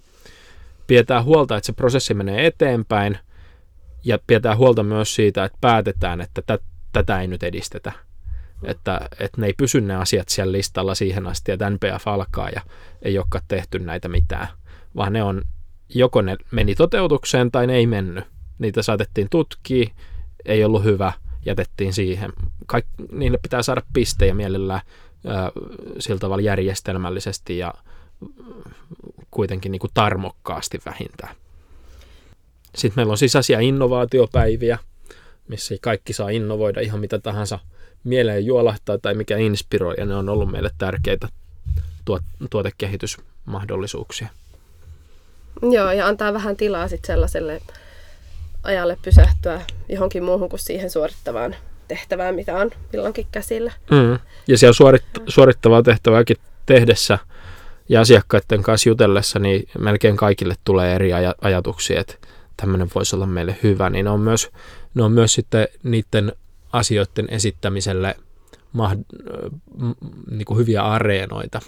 pidetään 0.86 1.24
huolta, 1.24 1.56
että 1.56 1.66
se 1.66 1.72
prosessi 1.72 2.14
menee 2.14 2.46
eteenpäin 2.46 3.18
ja 4.04 4.18
pidetään 4.26 4.58
huolta 4.58 4.82
myös 4.82 5.14
siitä, 5.14 5.44
että 5.44 5.58
päätetään, 5.60 6.20
että 6.20 6.42
tä, 6.46 6.58
tätä 6.92 7.20
ei 7.20 7.26
nyt 7.26 7.42
edistetä. 7.42 7.92
Että, 8.64 9.00
että 9.20 9.40
ne 9.40 9.46
ei 9.46 9.52
pysy 9.52 9.80
ne 9.80 9.96
asiat 9.96 10.28
siellä 10.28 10.52
listalla 10.52 10.94
siihen 10.94 11.26
asti, 11.26 11.52
että 11.52 11.70
NPF 11.70 12.08
alkaa 12.08 12.50
ja 12.50 12.62
ei 13.02 13.18
olekaan 13.18 13.44
tehty 13.48 13.78
näitä 13.78 14.08
mitään, 14.08 14.48
vaan 14.96 15.12
ne 15.12 15.22
on, 15.22 15.42
joko 15.88 16.22
ne 16.22 16.36
meni 16.50 16.74
toteutukseen 16.74 17.50
tai 17.50 17.66
ne 17.66 17.74
ei 17.74 17.86
mennyt. 17.86 18.24
Niitä 18.58 18.82
saatettiin 18.82 19.28
tutkia, 19.30 19.90
ei 20.48 20.64
ollut 20.64 20.84
hyvä, 20.84 21.12
jätettiin 21.46 21.92
siihen. 21.92 22.32
Kaik, 22.66 22.86
niille 23.12 23.38
pitää 23.42 23.62
saada 23.62 23.82
pistejä 23.92 24.34
mielellään 24.34 24.80
ää, 25.26 25.50
sillä 25.98 26.18
tavalla 26.18 26.42
järjestelmällisesti 26.42 27.58
ja 27.58 27.74
kuitenkin 29.30 29.72
niin 29.72 29.80
kuin 29.80 29.90
tarmokkaasti 29.94 30.78
vähintään. 30.86 31.34
Sitten 32.74 32.92
meillä 32.96 33.10
on 33.10 33.18
sisäisiä 33.18 33.60
innovaatiopäiviä, 33.60 34.78
missä 35.48 35.74
kaikki 35.80 36.12
saa 36.12 36.28
innovoida 36.28 36.80
ihan 36.80 37.00
mitä 37.00 37.18
tahansa 37.18 37.58
mieleen 38.04 38.46
juolahtaa 38.46 38.98
tai 38.98 39.14
mikä 39.14 39.36
inspiroi, 39.36 39.94
ja 39.98 40.06
ne 40.06 40.14
on 40.14 40.28
ollut 40.28 40.50
meille 40.50 40.70
tärkeitä 40.78 41.28
tuot, 42.04 42.22
tuotekehitysmahdollisuuksia. 42.50 44.28
Joo, 45.62 45.92
ja 45.92 46.06
antaa 46.06 46.32
vähän 46.32 46.56
tilaa 46.56 46.88
sitten 46.88 47.06
sellaiselle 47.06 47.62
ajalle 48.62 48.98
pysähtyä 49.02 49.60
johonkin 49.88 50.24
muuhun 50.24 50.48
kuin 50.48 50.60
siihen 50.60 50.90
suorittavaan 50.90 51.56
tehtävään, 51.88 52.34
mitä 52.34 52.56
on 52.56 52.70
milloinkin 52.92 53.26
käsillä. 53.32 53.72
Mm. 53.90 54.18
Ja 54.48 54.58
siellä 54.58 54.74
suorit- 54.74 55.22
suorittavaa 55.26 55.82
tehtävääkin 55.82 56.36
tehdessä 56.66 57.18
ja 57.88 58.00
asiakkaiden 58.00 58.62
kanssa 58.62 58.88
jutellessa, 58.88 59.38
niin 59.38 59.68
melkein 59.78 60.16
kaikille 60.16 60.54
tulee 60.64 60.94
eri 60.94 61.10
aj- 61.10 61.34
ajatuksia, 61.40 62.00
että 62.00 62.14
tämmöinen 62.56 62.90
voisi 62.94 63.16
olla 63.16 63.26
meille 63.26 63.56
hyvä, 63.62 63.90
niin 63.90 64.04
ne 64.04 64.10
on 64.10 64.20
myös, 64.20 64.50
ne 64.94 65.02
on 65.02 65.12
myös 65.12 65.32
sitten 65.32 65.68
niiden 65.82 66.32
asioiden 66.72 67.26
esittämiselle 67.28 68.16
mah- 68.76 69.16
niin 70.30 70.44
kuin 70.44 70.58
hyviä 70.58 70.82
areenoita. 70.82 71.60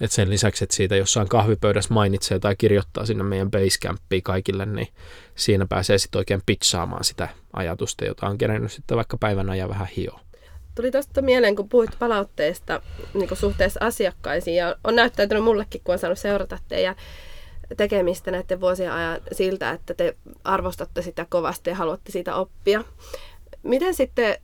Et 0.00 0.12
sen 0.12 0.30
lisäksi, 0.30 0.64
että 0.64 0.76
siitä 0.76 0.96
jossain 0.96 1.28
kahvipöydässä 1.28 1.94
mainitsee 1.94 2.38
tai 2.38 2.56
kirjoittaa 2.56 3.06
sinne 3.06 3.24
meidän 3.24 3.50
Basecampiin 3.50 4.22
kaikille, 4.22 4.66
niin 4.66 4.88
siinä 5.34 5.66
pääsee 5.66 5.98
sitten 5.98 6.18
oikein 6.18 6.42
pitsaamaan 6.46 7.04
sitä 7.04 7.28
ajatusta, 7.52 8.04
jota 8.04 8.26
on 8.26 8.38
kerennyt 8.38 8.72
sitten 8.72 8.96
vaikka 8.96 9.16
päivän 9.18 9.50
ajan 9.50 9.68
vähän 9.68 9.88
hio. 9.96 10.20
Tuli 10.74 10.90
tuosta 10.90 11.22
mieleen, 11.22 11.56
kun 11.56 11.68
puhuit 11.68 11.98
palautteesta 11.98 12.82
niin 13.14 13.36
suhteessa 13.36 13.80
asiakkaisiin, 13.82 14.56
ja 14.56 14.76
on 14.84 14.96
näyttäytynyt 14.96 15.44
mullekin, 15.44 15.80
kun 15.84 15.92
on 15.92 15.98
saanut 15.98 16.18
seurata 16.18 16.58
teidän 16.68 16.96
tekemistä 17.76 18.30
näiden 18.30 18.60
vuosien 18.60 18.92
ajan 18.92 19.20
siltä, 19.32 19.70
että 19.70 19.94
te 19.94 20.16
arvostatte 20.44 21.02
sitä 21.02 21.26
kovasti 21.28 21.70
ja 21.70 21.76
haluatte 21.76 22.12
siitä 22.12 22.34
oppia. 22.34 22.84
Miten 23.62 23.94
sitten 23.94 24.36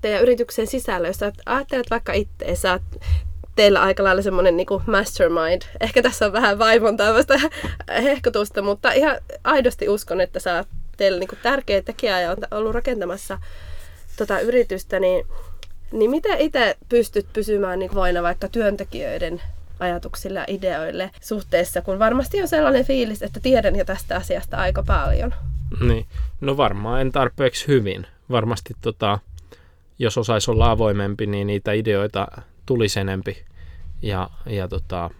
teidän 0.00 0.22
yrityksen 0.22 0.66
sisällä, 0.66 1.08
jos 1.08 1.20
ajattelet 1.46 1.90
vaikka 1.90 2.12
itse, 2.12 2.54
sä 2.54 2.80
teillä 3.56 3.82
aika 3.82 4.04
lailla 4.04 4.22
semmoinen 4.22 4.56
niin 4.56 4.66
mastermind. 4.86 5.62
Ehkä 5.80 6.02
tässä 6.02 6.26
on 6.26 6.32
vähän 6.32 6.58
vaivon 6.58 6.96
tämmöistä 6.96 7.40
hehkutusta, 8.02 8.62
mutta 8.62 8.92
ihan 8.92 9.16
aidosti 9.44 9.88
uskon, 9.88 10.20
että 10.20 10.40
sä 10.40 10.64
teillä 10.96 11.18
niin 11.18 11.28
tärkeä 11.42 11.82
tekijä 11.82 12.20
ja 12.20 12.30
on 12.30 12.36
ollut 12.50 12.74
rakentamassa 12.74 13.38
tota 14.16 14.40
yritystä, 14.40 15.00
niin, 15.00 15.26
niin 15.92 16.10
miten 16.10 16.38
itse 16.38 16.76
pystyt 16.88 17.26
pysymään 17.32 17.78
niin 17.78 17.94
voina 17.94 18.22
vaikka 18.22 18.48
työntekijöiden 18.48 19.42
ajatuksille 19.80 20.38
ja 20.38 20.44
ideoille 20.48 21.10
suhteessa, 21.20 21.82
kun 21.82 21.98
varmasti 21.98 22.42
on 22.42 22.48
sellainen 22.48 22.84
fiilis, 22.84 23.22
että 23.22 23.40
tiedän 23.40 23.76
jo 23.76 23.84
tästä 23.84 24.16
asiasta 24.16 24.56
aika 24.56 24.82
paljon. 24.82 25.34
Niin, 25.80 26.06
no 26.40 26.56
varmaan 26.56 27.00
en 27.00 27.12
tarpeeksi 27.12 27.68
hyvin. 27.68 28.06
Varmasti 28.30 28.74
tota, 28.80 29.18
jos 29.98 30.18
osaisi 30.18 30.50
olla 30.50 30.70
avoimempi, 30.70 31.26
niin 31.26 31.46
niitä 31.46 31.72
ideoita 31.72 32.26
tulisi 32.66 33.00
enempi. 33.00 33.44
Ja, 34.02 34.30
ja, 34.46 34.68
tota, 34.68 35.10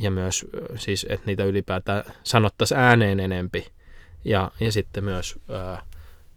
ja 0.00 0.10
myös 0.10 0.46
siis, 0.76 1.06
että 1.08 1.26
niitä 1.26 1.44
ylipäätään 1.44 2.04
sanottaisiin 2.24 2.80
ääneen 2.80 3.20
enempi. 3.20 3.66
Ja, 4.24 4.50
ja 4.60 4.72
sitten 4.72 5.04
myös, 5.04 5.38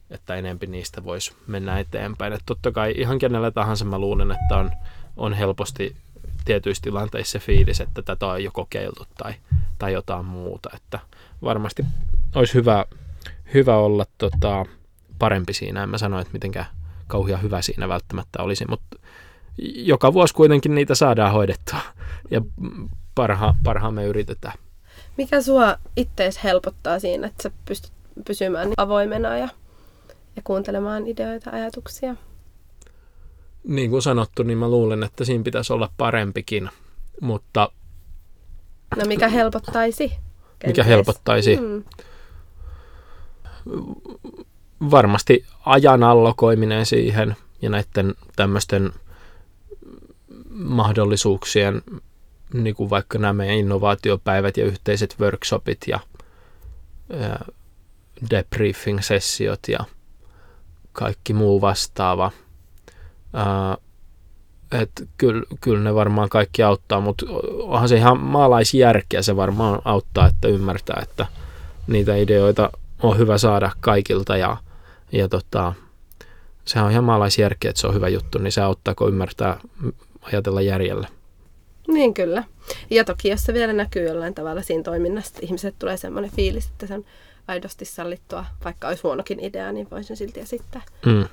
että 0.10 0.36
enempi 0.36 0.68
niistä 0.68 1.04
voisi 1.04 1.36
mennä 1.48 1.80
eteenpäin. 1.80 2.34
Että 2.34 2.44
totta 2.46 2.72
kai 2.72 2.94
ihan 2.98 3.20
kenellä 3.20 3.52
tahansa 3.52 3.86
mä 3.86 4.00
luulen, 4.00 4.32
että 4.32 4.58
on, 4.58 4.72
on 5.18 5.34
helposti 5.34 5.96
tietyissä 6.46 6.82
tilanteissa 6.82 7.32
se 7.32 7.46
fiilis, 7.46 7.82
että 7.82 8.02
tätä 8.02 8.28
on 8.28 8.44
jo 8.44 8.52
kokeiltu 8.52 9.06
tai, 9.18 9.34
tai 9.80 9.94
jotain 9.94 10.26
muuta. 10.26 10.70
Että 10.76 11.00
varmasti 11.44 11.86
olisi 12.36 12.54
hyvä, 12.54 12.86
hyvä 13.54 13.78
olla 13.78 14.06
tota, 14.18 14.66
parempi 15.20 15.54
siinä. 15.54 15.84
En 15.84 15.90
mä 15.90 15.98
sano, 15.98 16.20
että 16.20 16.34
mitenkään 16.34 16.66
kauhean 17.08 17.42
hyvä 17.42 17.62
siinä 17.62 17.88
välttämättä 17.88 18.44
olisi, 18.44 18.66
mutta 18.70 18.98
joka 19.76 20.14
vuosi 20.14 20.34
kuitenkin 20.34 20.76
niitä 20.76 20.96
saadaan 20.96 21.34
hoidettua 21.34 21.80
ja 22.32 22.42
parha, 23.16 23.56
parhaamme 23.64 24.06
yritetään. 24.06 24.58
Mikä 25.18 25.42
sua 25.42 25.78
ittees 25.96 26.44
helpottaa 26.44 27.00
siinä, 27.00 27.28
että 27.28 27.44
sä 27.44 27.52
pystyt 27.66 27.92
pysymään 28.26 28.74
avoimena 28.78 29.38
ja, 29.38 29.50
ja 30.36 30.42
kuuntelemaan 30.44 31.08
ideoita, 31.08 31.50
ajatuksia? 31.50 32.16
Niin 33.64 33.90
kuin 33.90 34.02
sanottu, 34.02 34.44
niin 34.44 34.58
mä 34.58 34.70
luulen, 34.70 35.04
että 35.04 35.26
siinä 35.26 35.44
pitäisi 35.44 35.74
olla 35.74 35.90
parempikin, 35.98 36.70
mutta... 37.22 37.70
No 38.96 39.06
mikä 39.06 39.28
helpottaisi? 39.28 40.08
Kenties? 40.10 40.68
Mikä 40.68 40.84
helpottaisi? 40.84 41.56
Hmm. 41.56 41.84
Varmasti 44.92 45.46
ajan 45.66 46.04
allokoiminen 46.04 46.86
siihen 46.86 47.36
ja 47.62 47.70
näiden 47.70 48.14
tämmöisten 48.36 48.92
mahdollisuuksien, 50.54 51.82
niin 52.54 52.76
kuin 52.76 52.90
vaikka 52.90 53.18
nämä 53.20 53.34
meidän 53.34 53.56
innovaatiopäivät 53.56 54.58
ja 54.58 54.66
yhteiset 54.66 55.16
workshopit 55.20 55.80
ja, 55.88 56.00
debriefing-sessiot 58.30 59.60
ja 59.68 59.80
kaikki 60.94 61.34
muu 61.34 61.62
vastaava. 61.62 62.32
että 64.72 65.04
kyllä, 65.18 65.44
kyllä 65.62 65.84
ne 65.84 65.96
varmaan 65.96 66.30
kaikki 66.30 66.64
auttaa, 66.64 67.00
mutta 67.00 67.26
onhan 67.60 67.90
se 67.90 67.96
ihan 67.96 68.20
maalaisjärkeä 68.20 69.22
se 69.22 69.36
varmaan 69.36 69.82
auttaa, 69.86 70.28
että 70.28 70.48
ymmärtää, 70.48 71.00
että 71.04 71.28
niitä 71.88 72.16
ideoita 72.16 72.70
on 73.04 73.18
hyvä 73.18 73.38
saada 73.38 73.72
kaikilta 73.80 74.38
ja, 74.38 74.58
ja 75.12 75.30
tota, 75.30 75.74
sehän 76.66 76.86
on 76.86 76.92
ihan 76.92 77.04
maalaisjärkeä, 77.04 77.70
että 77.70 77.82
se 77.82 77.88
on 77.88 77.94
hyvä 77.94 78.10
juttu, 78.10 78.38
niin 78.38 78.52
se 78.52 78.62
auttaa, 78.62 78.96
kun 78.96 79.08
ymmärtää 79.08 79.60
ajatella 80.24 80.62
järjellä. 80.62 81.08
Niin 81.88 82.14
kyllä. 82.14 82.44
Ja 82.90 83.04
toki 83.04 83.30
jos 83.30 83.44
se 83.44 83.54
vielä 83.54 83.74
näkyy 83.74 84.08
jollain 84.08 84.34
tavalla 84.34 84.62
siinä 84.62 84.84
toiminnassa, 84.84 85.34
ihmiset 85.42 85.76
tulee 85.80 85.98
semmoinen 85.98 86.32
fiilis, 86.32 86.66
että 86.66 86.88
se 86.88 86.94
on 86.94 87.06
aidosti 87.48 87.86
sallittua, 87.86 88.46
vaikka 88.66 88.88
olisi 88.88 89.04
huonokin 89.04 89.40
idea, 89.40 89.72
niin 89.72 89.88
voisin 89.92 90.18
silti 90.18 90.40
esittää. 90.40 90.82
Mm. 91.06 91.26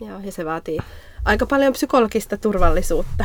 Joo, 0.00 0.20
ja 0.24 0.32
se 0.32 0.44
vaatii 0.44 0.78
aika 1.24 1.46
paljon 1.46 1.72
psykologista 1.72 2.36
turvallisuutta 2.36 3.24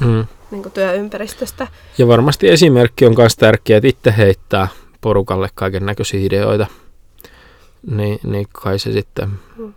mm. 0.00 0.26
niin 0.50 0.62
kuin 0.62 0.72
työympäristöstä. 0.72 1.66
Ja 1.98 2.08
varmasti 2.08 2.48
esimerkki 2.48 3.06
on 3.06 3.14
myös 3.16 3.36
tärkeä, 3.36 3.76
että 3.76 3.88
itse 3.88 4.14
heittää 4.16 4.68
porukalle 5.00 5.48
kaiken 5.54 5.86
näköisiä 5.86 6.20
ideoita. 6.20 6.66
Niin, 7.90 8.18
niin 8.22 8.46
kai 8.52 8.78
se 8.78 8.92
sitten 8.92 9.28
mm. 9.56 9.72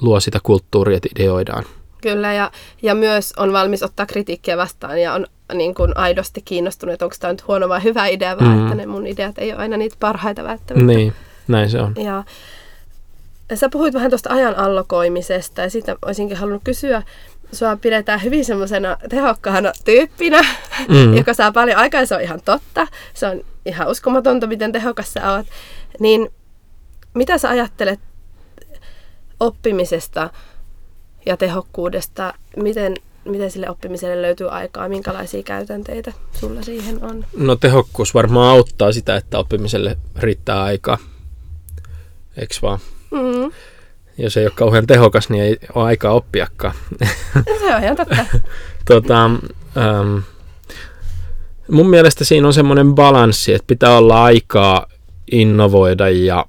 luo 0.00 0.20
sitä 0.20 0.38
kulttuuria, 0.42 0.96
että 0.96 1.08
ideoidaan. 1.16 1.64
Kyllä, 2.02 2.32
ja, 2.32 2.50
ja 2.82 2.94
myös 2.94 3.32
on 3.36 3.52
valmis 3.52 3.82
ottaa 3.82 4.06
kritiikkiä 4.06 4.56
vastaan 4.56 5.02
ja 5.02 5.12
on 5.12 5.26
niin 5.54 5.74
kuin 5.74 5.96
aidosti 5.96 6.42
kiinnostunut, 6.42 6.92
että 6.92 7.04
onko 7.04 7.16
tämä 7.20 7.32
nyt 7.32 7.46
huono 7.46 7.68
vai 7.68 7.82
hyvä 7.82 8.06
idea, 8.06 8.38
vai 8.38 8.48
mm. 8.48 8.62
että 8.62 8.74
ne 8.74 8.86
mun 8.86 9.06
ideat 9.06 9.38
ei 9.38 9.52
ole 9.52 9.60
aina 9.60 9.76
niitä 9.76 9.96
parhaita 10.00 10.44
välttämättä. 10.44 10.86
Niin, 10.86 11.12
näin 11.48 11.70
se 11.70 11.80
on. 11.80 11.94
Ja, 11.96 12.24
sä 13.54 13.68
puhuit 13.68 13.94
vähän 13.94 14.10
tuosta 14.10 14.34
ajan 14.34 14.58
allokoimisesta, 14.58 15.60
ja 15.60 15.70
siitä 15.70 15.96
olisinkin 16.04 16.36
halunnut 16.36 16.62
kysyä, 16.64 17.02
sua 17.52 17.76
pidetään 17.76 18.22
hyvin 18.22 18.44
semmoisena 18.44 18.96
tehokkaana 19.08 19.72
tyyppinä, 19.84 20.42
mm. 20.88 21.16
joka 21.16 21.34
saa 21.34 21.52
paljon 21.52 21.78
aikaa, 21.78 22.06
se 22.06 22.14
on 22.14 22.20
ihan 22.20 22.40
totta. 22.44 22.86
Se 23.14 23.26
on 23.26 23.40
ihan 23.66 23.88
uskomatonta, 23.88 24.46
miten 24.46 24.72
tehokas 24.72 25.12
sä 25.12 25.32
oot. 25.32 25.46
Niin 26.00 26.28
mitä 27.14 27.38
sä 27.38 27.48
ajattelet 27.48 28.00
oppimisesta 29.40 30.30
ja 31.26 31.36
tehokkuudesta. 31.36 32.34
Miten, 32.56 32.94
miten 33.24 33.50
sille 33.50 33.70
oppimiselle 33.70 34.22
löytyy 34.22 34.50
aikaa? 34.50 34.88
Minkälaisia 34.88 35.42
käytänteitä 35.42 36.12
sulla 36.32 36.62
siihen 36.62 37.04
on? 37.04 37.24
No 37.36 37.56
tehokkuus 37.56 38.14
varmaan 38.14 38.50
auttaa 38.50 38.92
sitä, 38.92 39.16
että 39.16 39.38
oppimiselle 39.38 39.96
riittää 40.16 40.62
aikaa. 40.62 40.98
Eikö 42.36 42.54
vaan? 42.62 42.78
Mm. 43.10 43.52
Jos 44.18 44.36
ei 44.36 44.44
ole 44.44 44.52
kauhean 44.54 44.86
tehokas, 44.86 45.28
niin 45.28 45.44
ei 45.44 45.56
ole 45.74 45.84
aikaa 45.84 46.12
oppiakaan. 46.12 46.74
Se 47.60 47.74
on 47.76 47.82
ihan 47.82 47.96
totta. 47.96 48.26
tota, 48.88 49.24
um, 49.26 50.22
mun 51.70 51.90
mielestä 51.90 52.24
siinä 52.24 52.46
on 52.46 52.54
semmoinen 52.54 52.94
balanssi, 52.94 53.54
että 53.54 53.66
pitää 53.66 53.96
olla 53.96 54.24
aikaa 54.24 54.86
innovoida 55.32 56.08
ja, 56.08 56.46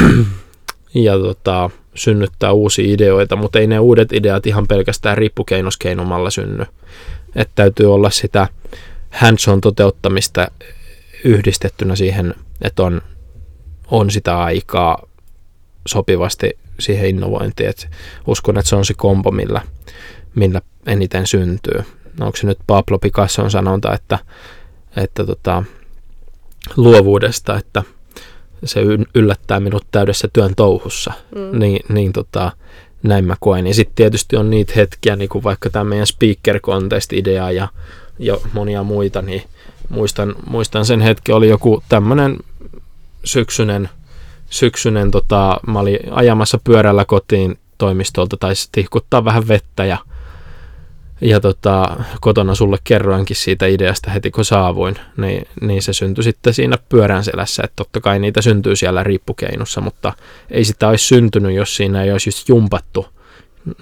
ja 0.94 1.18
tota, 1.18 1.70
synnyttää 1.96 2.52
uusia 2.52 2.94
ideoita, 2.94 3.36
mutta 3.36 3.58
ei 3.58 3.66
ne 3.66 3.78
uudet 3.78 4.12
ideat 4.12 4.46
ihan 4.46 4.66
pelkästään 4.66 5.18
rippukeinoskeinommalla 5.18 6.30
synny. 6.30 6.64
Että 7.36 7.52
täytyy 7.54 7.94
olla 7.94 8.10
sitä 8.10 8.48
hands-on 9.10 9.60
toteuttamista 9.60 10.48
yhdistettynä 11.24 11.96
siihen, 11.96 12.34
että 12.62 12.82
on, 12.82 13.02
on 13.90 14.10
sitä 14.10 14.38
aikaa 14.38 15.02
sopivasti 15.86 16.58
siihen 16.80 17.08
innovointiin. 17.08 17.68
Et 17.68 17.88
uskon, 18.26 18.58
että 18.58 18.68
se 18.68 18.76
on 18.76 18.84
se 18.84 18.94
kombo, 18.96 19.30
millä, 19.30 19.60
millä 20.34 20.60
eniten 20.86 21.26
syntyy. 21.26 21.84
Onko 22.20 22.36
se 22.36 22.46
nyt 22.46 22.58
Pablo 22.66 22.98
Picasson 22.98 23.50
sanonta, 23.50 23.94
että, 23.94 24.18
että 24.96 25.26
tota, 25.26 25.64
luovuudesta, 26.76 27.58
että– 27.58 27.82
se 28.64 28.80
yllättää 29.14 29.60
minut 29.60 29.86
täydessä 29.90 30.28
työn 30.32 30.54
touhussa, 30.56 31.12
mm. 31.34 31.58
niin, 31.58 31.80
niin 31.88 32.12
tota, 32.12 32.52
näin 33.02 33.24
mä 33.24 33.36
koen. 33.40 33.66
Ja 33.66 33.74
sitten 33.74 33.94
tietysti 33.94 34.36
on 34.36 34.50
niitä 34.50 34.72
hetkiä, 34.76 35.16
niin 35.16 35.28
kuin 35.28 35.44
vaikka 35.44 35.70
tämä 35.70 35.84
meidän 35.84 36.06
speaker 36.06 36.60
contest-idea 36.60 37.50
ja, 37.50 37.68
ja 38.18 38.36
monia 38.52 38.82
muita, 38.82 39.22
niin 39.22 39.42
muistan, 39.88 40.34
muistan 40.46 40.86
sen 40.86 41.00
hetki, 41.00 41.32
oli 41.32 41.48
joku 41.48 41.82
tämmöinen 41.88 42.36
syksyinen 43.24 43.88
syksynen, 44.50 45.10
tota, 45.10 45.60
mä 45.66 45.78
olin 45.78 45.98
ajamassa 46.10 46.58
pyörällä 46.64 47.04
kotiin 47.04 47.58
toimistolta, 47.78 48.36
tai 48.36 48.52
tihkuttaa 48.72 49.24
vähän 49.24 49.48
vettä 49.48 49.84
ja 49.84 49.98
ja 51.20 51.40
tota, 51.40 51.96
kotona 52.20 52.54
sulle 52.54 52.78
kerroinkin 52.84 53.36
siitä 53.36 53.66
ideasta 53.66 54.10
heti 54.10 54.30
kun 54.30 54.44
saavuin, 54.44 54.98
niin, 55.16 55.48
niin 55.60 55.82
se 55.82 55.92
syntyi 55.92 56.24
sitten 56.24 56.54
siinä 56.54 56.78
pyörän 56.88 57.24
selässä, 57.24 57.62
että 57.64 57.76
totta 57.76 58.00
kai 58.00 58.18
niitä 58.18 58.42
syntyy 58.42 58.76
siellä 58.76 59.02
riippukeinussa, 59.02 59.80
mutta 59.80 60.12
ei 60.50 60.64
sitä 60.64 60.88
olisi 60.88 61.06
syntynyt, 61.06 61.54
jos 61.54 61.76
siinä 61.76 62.02
ei 62.02 62.12
olisi 62.12 62.28
just 62.28 62.48
jumpattu 62.48 63.06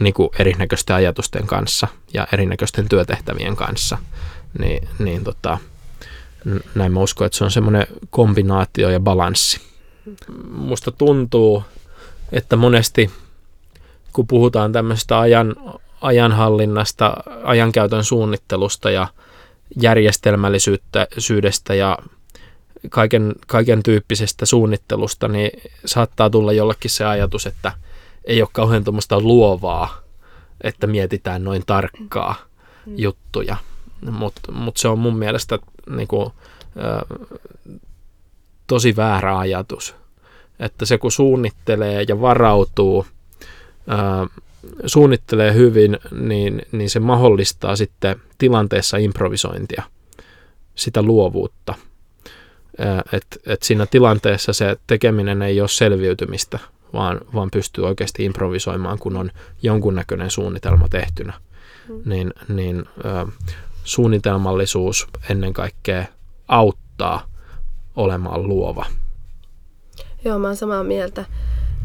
niin 0.00 0.14
kuin 0.14 0.28
erinäköisten 0.38 0.96
ajatusten 0.96 1.46
kanssa 1.46 1.88
ja 2.14 2.26
erinäköisten 2.32 2.88
työtehtävien 2.88 3.56
kanssa, 3.56 3.98
niin, 4.58 4.88
niin 4.98 5.24
tota, 5.24 5.58
näin 6.74 6.92
mä 6.92 7.00
uskon, 7.00 7.26
että 7.26 7.38
se 7.38 7.44
on 7.44 7.50
semmoinen 7.50 7.86
kombinaatio 8.10 8.90
ja 8.90 9.00
balanssi. 9.00 9.60
Musta 10.50 10.90
tuntuu, 10.90 11.64
että 12.32 12.56
monesti 12.56 13.10
kun 14.12 14.26
puhutaan 14.26 14.72
tämmöistä 14.72 15.20
ajan, 15.20 15.56
ajanhallinnasta, 16.04 17.14
ajankäytön 17.44 18.04
suunnittelusta 18.04 18.90
ja 18.90 19.08
järjestelmällisyydestä 19.80 21.74
ja 21.74 21.98
kaiken, 22.90 23.32
kaiken 23.46 23.82
tyyppisestä 23.82 24.46
suunnittelusta, 24.46 25.28
niin 25.28 25.50
saattaa 25.84 26.30
tulla 26.30 26.52
jollekin 26.52 26.90
se 26.90 27.04
ajatus, 27.04 27.46
että 27.46 27.72
ei 28.24 28.42
ole 28.42 28.48
kauhean 28.52 28.84
tuommoista 28.84 29.20
luovaa, 29.20 29.98
että 30.60 30.86
mietitään 30.86 31.44
noin 31.44 31.62
tarkkaa 31.66 32.36
mm. 32.86 32.94
juttuja. 32.96 33.56
Mutta 34.10 34.52
mut 34.52 34.76
se 34.76 34.88
on 34.88 34.98
mun 34.98 35.16
mielestä 35.16 35.58
niinku, 35.90 36.32
ö, 36.76 37.16
tosi 38.66 38.96
väärä 38.96 39.38
ajatus. 39.38 39.94
Että 40.60 40.86
se 40.86 40.98
kun 40.98 41.12
suunnittelee 41.12 42.04
ja 42.08 42.20
varautuu, 42.20 43.06
ö, 43.88 44.40
suunnittelee 44.86 45.54
hyvin, 45.54 45.98
niin, 46.10 46.62
niin 46.72 46.90
se 46.90 47.00
mahdollistaa 47.00 47.76
sitten 47.76 48.16
tilanteessa 48.38 48.96
improvisointia, 48.96 49.82
sitä 50.74 51.02
luovuutta. 51.02 51.74
Että 53.12 53.36
et 53.46 53.62
siinä 53.62 53.86
tilanteessa 53.86 54.52
se 54.52 54.76
tekeminen 54.86 55.42
ei 55.42 55.60
ole 55.60 55.68
selviytymistä, 55.68 56.58
vaan, 56.92 57.20
vaan 57.34 57.48
pystyy 57.50 57.86
oikeasti 57.86 58.24
improvisoimaan, 58.24 58.98
kun 58.98 59.16
on 59.16 59.30
jonkunnäköinen 59.62 60.30
suunnitelma 60.30 60.88
tehtynä. 60.88 61.32
Mm. 61.88 62.02
Niin, 62.04 62.32
niin 62.48 62.84
ö, 63.04 63.32
suunnitelmallisuus 63.84 65.06
ennen 65.30 65.52
kaikkea 65.52 66.04
auttaa 66.48 67.28
olemaan 67.96 68.48
luova. 68.48 68.86
Joo, 70.24 70.38
mä 70.38 70.46
oon 70.46 70.56
samaa 70.56 70.84
mieltä 70.84 71.24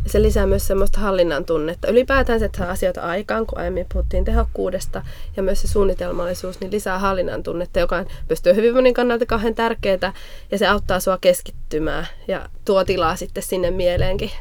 se 0.09 0.21
lisää 0.21 0.45
myös 0.45 0.67
semmoista 0.67 0.99
hallinnan 0.99 1.45
tunnetta. 1.45 1.87
Ylipäätään 1.87 2.39
se, 2.39 2.45
että 2.45 2.57
saa 2.57 2.69
asioita 2.69 3.01
aikaan, 3.01 3.45
kun 3.45 3.57
aiemmin 3.57 3.85
puhuttiin 3.93 4.25
tehokkuudesta, 4.25 5.03
ja 5.37 5.43
myös 5.43 5.61
se 5.61 5.67
suunnitelmallisuus, 5.67 6.59
niin 6.59 6.71
lisää 6.71 6.99
hallinnan 6.99 7.43
tunnetta, 7.43 7.79
joka 7.79 7.97
on 7.97 8.05
pystyy 8.27 8.55
hyvinvoinnin 8.55 8.93
kannalta 8.93 9.25
kauhean 9.25 9.55
tärkeää, 9.55 10.13
ja 10.51 10.57
se 10.57 10.67
auttaa 10.67 10.99
sua 10.99 11.17
keskittymään 11.21 12.07
ja 12.27 12.49
tuo 12.65 12.85
tilaa 12.85 13.15
sitten 13.15 13.43
sinne 13.43 13.71
mieleenkin. 13.71 14.31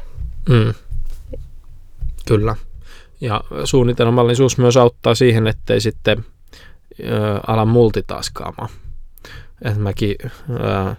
Mm. 0.49 0.73
Kyllä. 2.27 2.55
Ja 3.21 3.43
suunnitelmallisuus 3.63 4.57
myös 4.57 4.77
auttaa 4.77 5.15
siihen, 5.15 5.47
ettei 5.47 5.81
sitten 5.81 6.25
ö, 6.99 7.39
ala 7.47 7.65
multitaskaamaan. 7.65 8.69
Että 9.61 9.79
mäkin 9.79 10.15
ö, 10.23 10.95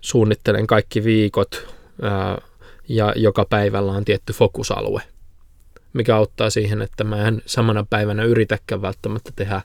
suunnittelen 0.00 0.66
kaikki 0.66 1.04
viikot, 1.04 1.66
ö, 2.02 2.42
ja 2.88 3.12
joka 3.16 3.44
päivällä 3.44 3.92
on 3.92 4.04
tietty 4.04 4.32
fokusalue, 4.32 5.02
mikä 5.92 6.16
auttaa 6.16 6.50
siihen, 6.50 6.82
että 6.82 7.04
mä 7.04 7.28
en 7.28 7.42
samana 7.46 7.86
päivänä 7.90 8.24
yritäkään 8.24 8.82
välttämättä 8.82 9.30
tehdä 9.36 9.60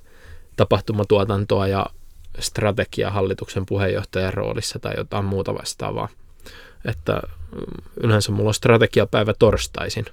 tapahtumatuotantoa 0.56 1.67
ja 1.67 1.86
strategia 2.39 3.10
hallituksen 3.10 3.65
puheenjohtajan 3.65 4.34
roolissa 4.34 4.80
tai 4.80 4.93
jotain 4.97 5.25
muuta 5.25 5.53
vastaavaa. 5.53 6.08
Että 6.86 7.21
mm, 7.51 7.84
yleensä 8.03 8.32
mulla 8.32 8.49
on 8.49 8.53
strategiapäivä 8.53 9.34
torstaisin 9.39 10.06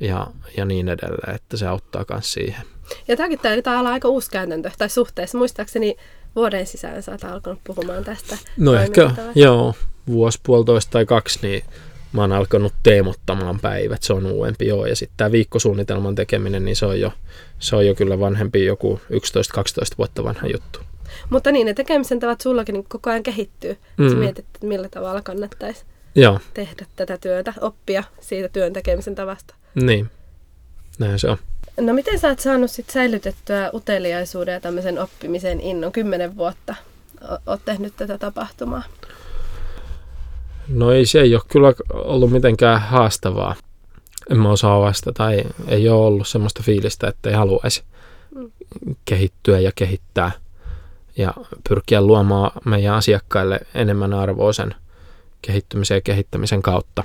ja, 0.00 0.26
ja 0.56 0.64
niin 0.64 0.88
edelleen, 0.88 1.34
että 1.34 1.56
se 1.56 1.66
auttaa 1.66 2.04
myös 2.10 2.32
siihen. 2.32 2.66
Ja 3.08 3.16
tämäkin 3.16 3.38
taitaa 3.38 3.80
olla 3.80 3.90
aika 3.90 4.08
uusi 4.08 4.30
käytäntö, 4.30 4.70
tai 4.78 4.88
suhteessa. 4.88 5.38
Muistaakseni 5.38 5.96
vuoden 6.36 6.66
sisään 6.66 7.02
sä 7.02 7.12
oot 7.12 7.24
alkanut 7.24 7.60
puhumaan 7.64 8.04
tästä. 8.04 8.38
No 8.56 8.74
ehkä, 8.74 9.10
joo, 9.34 9.74
vuosi, 10.06 10.40
puolitoista 10.42 10.90
tai 10.90 11.06
kaksi, 11.06 11.38
niin 11.42 11.64
mä 12.12 12.20
oon 12.20 12.32
alkanut 12.32 12.72
teemottamaan 12.82 13.60
päivät, 13.60 14.02
se 14.02 14.12
on 14.12 14.26
uudempi 14.26 14.66
joo. 14.66 14.86
Ja 14.86 14.96
sitten 14.96 15.16
tämä 15.16 15.32
viikkosuunnitelman 15.32 16.14
tekeminen, 16.14 16.64
niin 16.64 16.76
se 16.76 16.86
on 16.86 17.00
jo, 17.00 17.12
se 17.58 17.76
on 17.76 17.86
jo 17.86 17.94
kyllä 17.94 18.20
vanhempi, 18.20 18.64
joku 18.64 19.00
11-12 19.10 19.14
vuotta 19.98 20.24
vanha 20.24 20.46
juttu. 20.46 20.80
Mutta 21.30 21.52
niin, 21.52 21.66
ne 21.66 21.74
tekemisen 21.74 22.20
tavat 22.20 22.40
sullakin 22.40 22.72
niin 22.72 22.84
koko 22.88 23.10
ajan 23.10 23.22
kehittyy. 23.22 23.76
Mm. 23.96 24.10
Sä 24.10 24.16
mietit, 24.16 24.44
että 24.54 24.66
millä 24.66 24.88
tavalla 24.88 25.22
kannattaisi 25.22 25.84
Joo. 26.14 26.40
tehdä 26.54 26.86
tätä 26.96 27.18
työtä, 27.18 27.54
oppia 27.60 28.04
siitä 28.20 28.48
työn 28.48 28.72
tekemisen 28.72 29.14
tavasta. 29.14 29.54
Niin, 29.74 30.10
näin 30.98 31.18
se 31.18 31.28
on. 31.30 31.38
No 31.80 31.92
miten 31.92 32.18
sä 32.18 32.28
oot 32.28 32.40
saanut 32.40 32.70
sit 32.70 32.90
säilytettyä 32.90 33.70
uteliaisuuden 33.74 34.52
ja 34.52 34.60
tämmöisen 34.60 34.98
oppimisen 34.98 35.60
innon 35.60 35.92
kymmenen 35.92 36.36
vuotta? 36.36 36.74
Oot 37.46 37.60
tehnyt 37.64 37.92
tätä 37.96 38.18
tapahtumaa. 38.18 38.82
No 40.72 40.92
ei 40.92 41.06
se 41.06 41.20
ei 41.20 41.34
ole 41.34 41.42
kyllä 41.48 41.72
ollut 41.92 42.30
mitenkään 42.30 42.80
haastavaa. 42.80 43.54
En 44.30 44.38
mä 44.38 44.50
osaa 44.50 44.80
vastata. 44.80 45.30
Ei, 45.30 45.44
ei 45.68 45.88
ole 45.88 46.06
ollut 46.06 46.28
semmoista 46.28 46.62
fiilistä, 46.62 47.08
että 47.08 47.30
ei 47.30 47.36
haluaisi 47.36 47.82
kehittyä 49.04 49.60
ja 49.60 49.72
kehittää 49.74 50.30
ja 51.16 51.34
pyrkiä 51.68 52.00
luomaan 52.00 52.50
meidän 52.64 52.94
asiakkaille 52.94 53.60
enemmän 53.74 54.14
arvoa 54.14 54.52
sen 54.52 54.74
kehittymisen 55.42 55.94
ja 55.94 56.00
kehittämisen 56.00 56.62
kautta. 56.62 57.04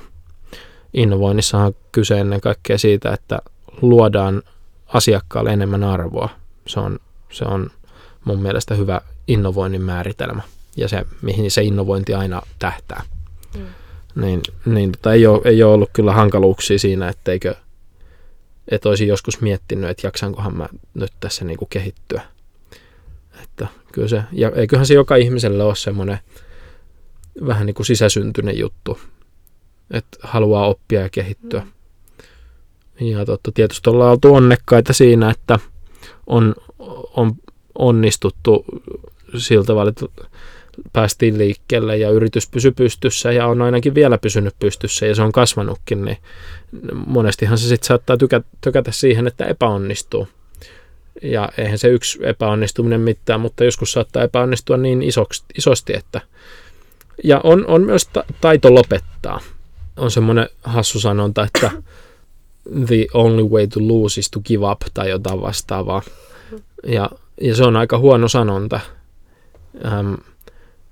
Innovoinnissa 0.94 1.58
on 1.58 1.74
kyse 1.92 2.20
ennen 2.20 2.40
kaikkea 2.40 2.78
siitä, 2.78 3.12
että 3.12 3.38
luodaan 3.82 4.42
asiakkaalle 4.86 5.52
enemmän 5.52 5.84
arvoa. 5.84 6.28
Se 6.66 6.80
on, 6.80 6.98
se 7.32 7.44
on 7.44 7.70
mun 8.24 8.42
mielestä 8.42 8.74
hyvä 8.74 9.00
innovoinnin 9.28 9.82
määritelmä 9.82 10.42
ja 10.76 10.88
se, 10.88 11.06
mihin 11.22 11.50
se 11.50 11.62
innovointi 11.62 12.14
aina 12.14 12.42
tähtää. 12.58 13.02
Mm. 13.54 13.66
Niin, 14.14 14.42
niin 14.66 14.92
tota, 14.92 15.12
ei, 15.12 15.26
ole, 15.26 15.40
ei 15.44 15.62
ole 15.62 15.74
ollut 15.74 15.90
kyllä 15.92 16.12
hankaluuksia 16.12 16.78
siinä, 16.78 17.08
etteikö 17.08 17.54
et 18.68 18.86
olisi 18.86 19.06
joskus 19.06 19.40
miettinyt, 19.40 19.90
että 19.90 20.06
jaksankohan 20.06 20.56
mä 20.56 20.68
nyt 20.94 21.12
tässä 21.20 21.44
niin 21.44 21.58
kuin 21.58 21.68
kehittyä. 21.68 22.22
Että 23.42 23.66
kyllä 23.92 24.08
se, 24.08 24.22
ja 24.32 24.50
eiköhän 24.50 24.86
se 24.86 24.94
joka 24.94 25.16
ihmiselle 25.16 25.64
ole 25.64 25.76
semmoinen 25.76 26.18
vähän 27.46 27.66
niin 27.66 27.74
kuin 27.74 27.86
sisäsyntyinen 27.86 28.58
juttu, 28.58 28.98
että 29.90 30.18
haluaa 30.22 30.66
oppia 30.66 31.00
ja 31.00 31.08
kehittyä. 31.08 31.60
Mm. 31.60 33.06
Ja 33.06 33.24
totta, 33.24 33.52
tietysti 33.52 33.90
ollaan 33.90 34.10
oltu 34.10 34.34
onnekkaita 34.34 34.92
siinä, 34.92 35.30
että 35.30 35.58
on, 36.26 36.54
on 37.16 37.32
onnistuttu 37.74 38.64
siltä 39.38 39.66
tavalla, 39.66 39.90
että 39.90 40.06
päästiin 40.92 41.38
liikkeelle 41.38 41.96
ja 41.96 42.10
yritys 42.10 42.48
pysyi 42.48 42.70
pystyssä 42.70 43.32
ja 43.32 43.46
on 43.46 43.62
ainakin 43.62 43.94
vielä 43.94 44.18
pysynyt 44.18 44.54
pystyssä 44.58 45.06
ja 45.06 45.14
se 45.14 45.22
on 45.22 45.32
kasvanutkin, 45.32 46.04
niin 46.04 46.18
monestihan 47.06 47.58
se 47.58 47.68
sitten 47.68 47.86
saattaa 47.86 48.16
tykä, 48.16 48.40
tykätä 48.60 48.92
siihen, 48.92 49.26
että 49.26 49.44
epäonnistuu. 49.44 50.28
Ja 51.22 51.48
eihän 51.58 51.78
se 51.78 51.88
yksi 51.88 52.18
epäonnistuminen 52.22 53.00
mitään, 53.00 53.40
mutta 53.40 53.64
joskus 53.64 53.92
saattaa 53.92 54.22
epäonnistua 54.22 54.76
niin 54.76 55.02
isoksi, 55.02 55.44
isosti, 55.58 55.96
että... 55.96 56.20
Ja 57.24 57.40
on, 57.44 57.66
on 57.66 57.82
myös 57.82 58.06
ta- 58.06 58.24
taito 58.40 58.74
lopettaa. 58.74 59.40
On 59.96 60.10
semmoinen 60.10 60.48
hassu 60.62 61.00
sanonta, 61.00 61.44
että 61.44 61.70
the 62.86 63.06
only 63.14 63.42
way 63.42 63.66
to 63.66 63.80
lose 63.80 64.20
is 64.20 64.30
to 64.30 64.40
give 64.40 64.70
up 64.70 64.80
tai 64.94 65.10
jotain 65.10 65.40
vastaavaa. 65.40 66.02
Ja, 66.86 67.10
ja 67.40 67.56
se 67.56 67.64
on 67.64 67.76
aika 67.76 67.98
huono 67.98 68.28
sanonta. 68.28 68.80
Ähm, 69.86 70.14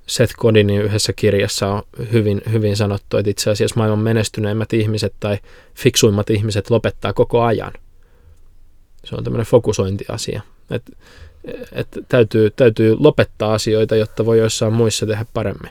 Seth 0.07 0.35
Godinin 0.35 0.83
yhdessä 0.83 1.13
kirjassa 1.13 1.69
on 1.69 1.83
hyvin, 2.13 2.43
hyvin 2.53 2.77
sanottu, 2.77 3.17
että 3.17 3.31
itse 3.31 3.51
asiassa 3.51 3.77
maailman 3.77 3.99
menestyneimmät 3.99 4.73
ihmiset 4.73 5.15
tai 5.21 5.39
fiksuimmat 5.75 6.31
ihmiset 6.31 6.71
lopettaa 6.71 7.13
koko 7.13 7.43
ajan. 7.43 7.73
Se 9.05 9.15
on 9.15 9.25
tämmöinen 9.25 9.47
fokusointiasia. 9.47 10.43
Että 10.71 10.93
et 11.73 11.89
täytyy, 12.09 12.51
täytyy 12.51 12.97
lopettaa 12.99 13.55
asioita, 13.55 13.97
jotta 13.97 14.27
voi 14.27 14.39
joissain 14.39 14.73
muissa 14.73 15.07
tehdä 15.07 15.27
paremmin. 15.35 15.71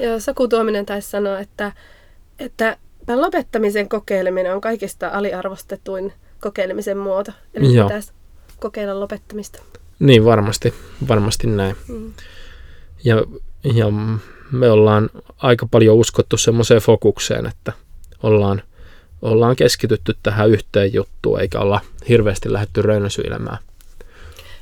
Joo, 0.00 0.20
Saku 0.20 0.48
Tuominen 0.48 0.86
taisi 0.86 1.10
sanoa, 1.10 1.38
että, 1.38 1.72
että 2.38 2.76
tämän 3.06 3.22
lopettamisen 3.22 3.88
kokeileminen 3.88 4.54
on 4.54 4.60
kaikista 4.60 5.08
aliarvostetuin 5.08 6.12
kokeilemisen 6.40 6.98
muoto. 6.98 7.32
Eli 7.54 7.74
Joo. 7.74 7.88
pitäisi 7.88 8.12
kokeilla 8.60 9.00
lopettamista. 9.00 9.62
Niin, 9.98 10.24
varmasti. 10.24 10.74
Varmasti 11.08 11.46
näin. 11.46 11.76
Mm. 11.88 12.12
Ja 13.04 13.16
ja 13.64 13.86
me 14.52 14.70
ollaan 14.70 15.10
aika 15.38 15.66
paljon 15.70 15.96
uskottu 15.96 16.36
semmoiseen 16.36 16.80
fokukseen, 16.80 17.46
että, 17.46 17.72
ollaan, 18.22 18.62
ollaan 19.22 19.56
keskitytty 19.56 20.16
tähän 20.22 20.50
yhteen 20.50 20.94
juttuun, 20.94 21.40
eikä 21.40 21.60
olla 21.60 21.80
hirveästi 22.08 22.52
lähdetty 22.52 22.82
rönnösyilemään. 22.82 23.58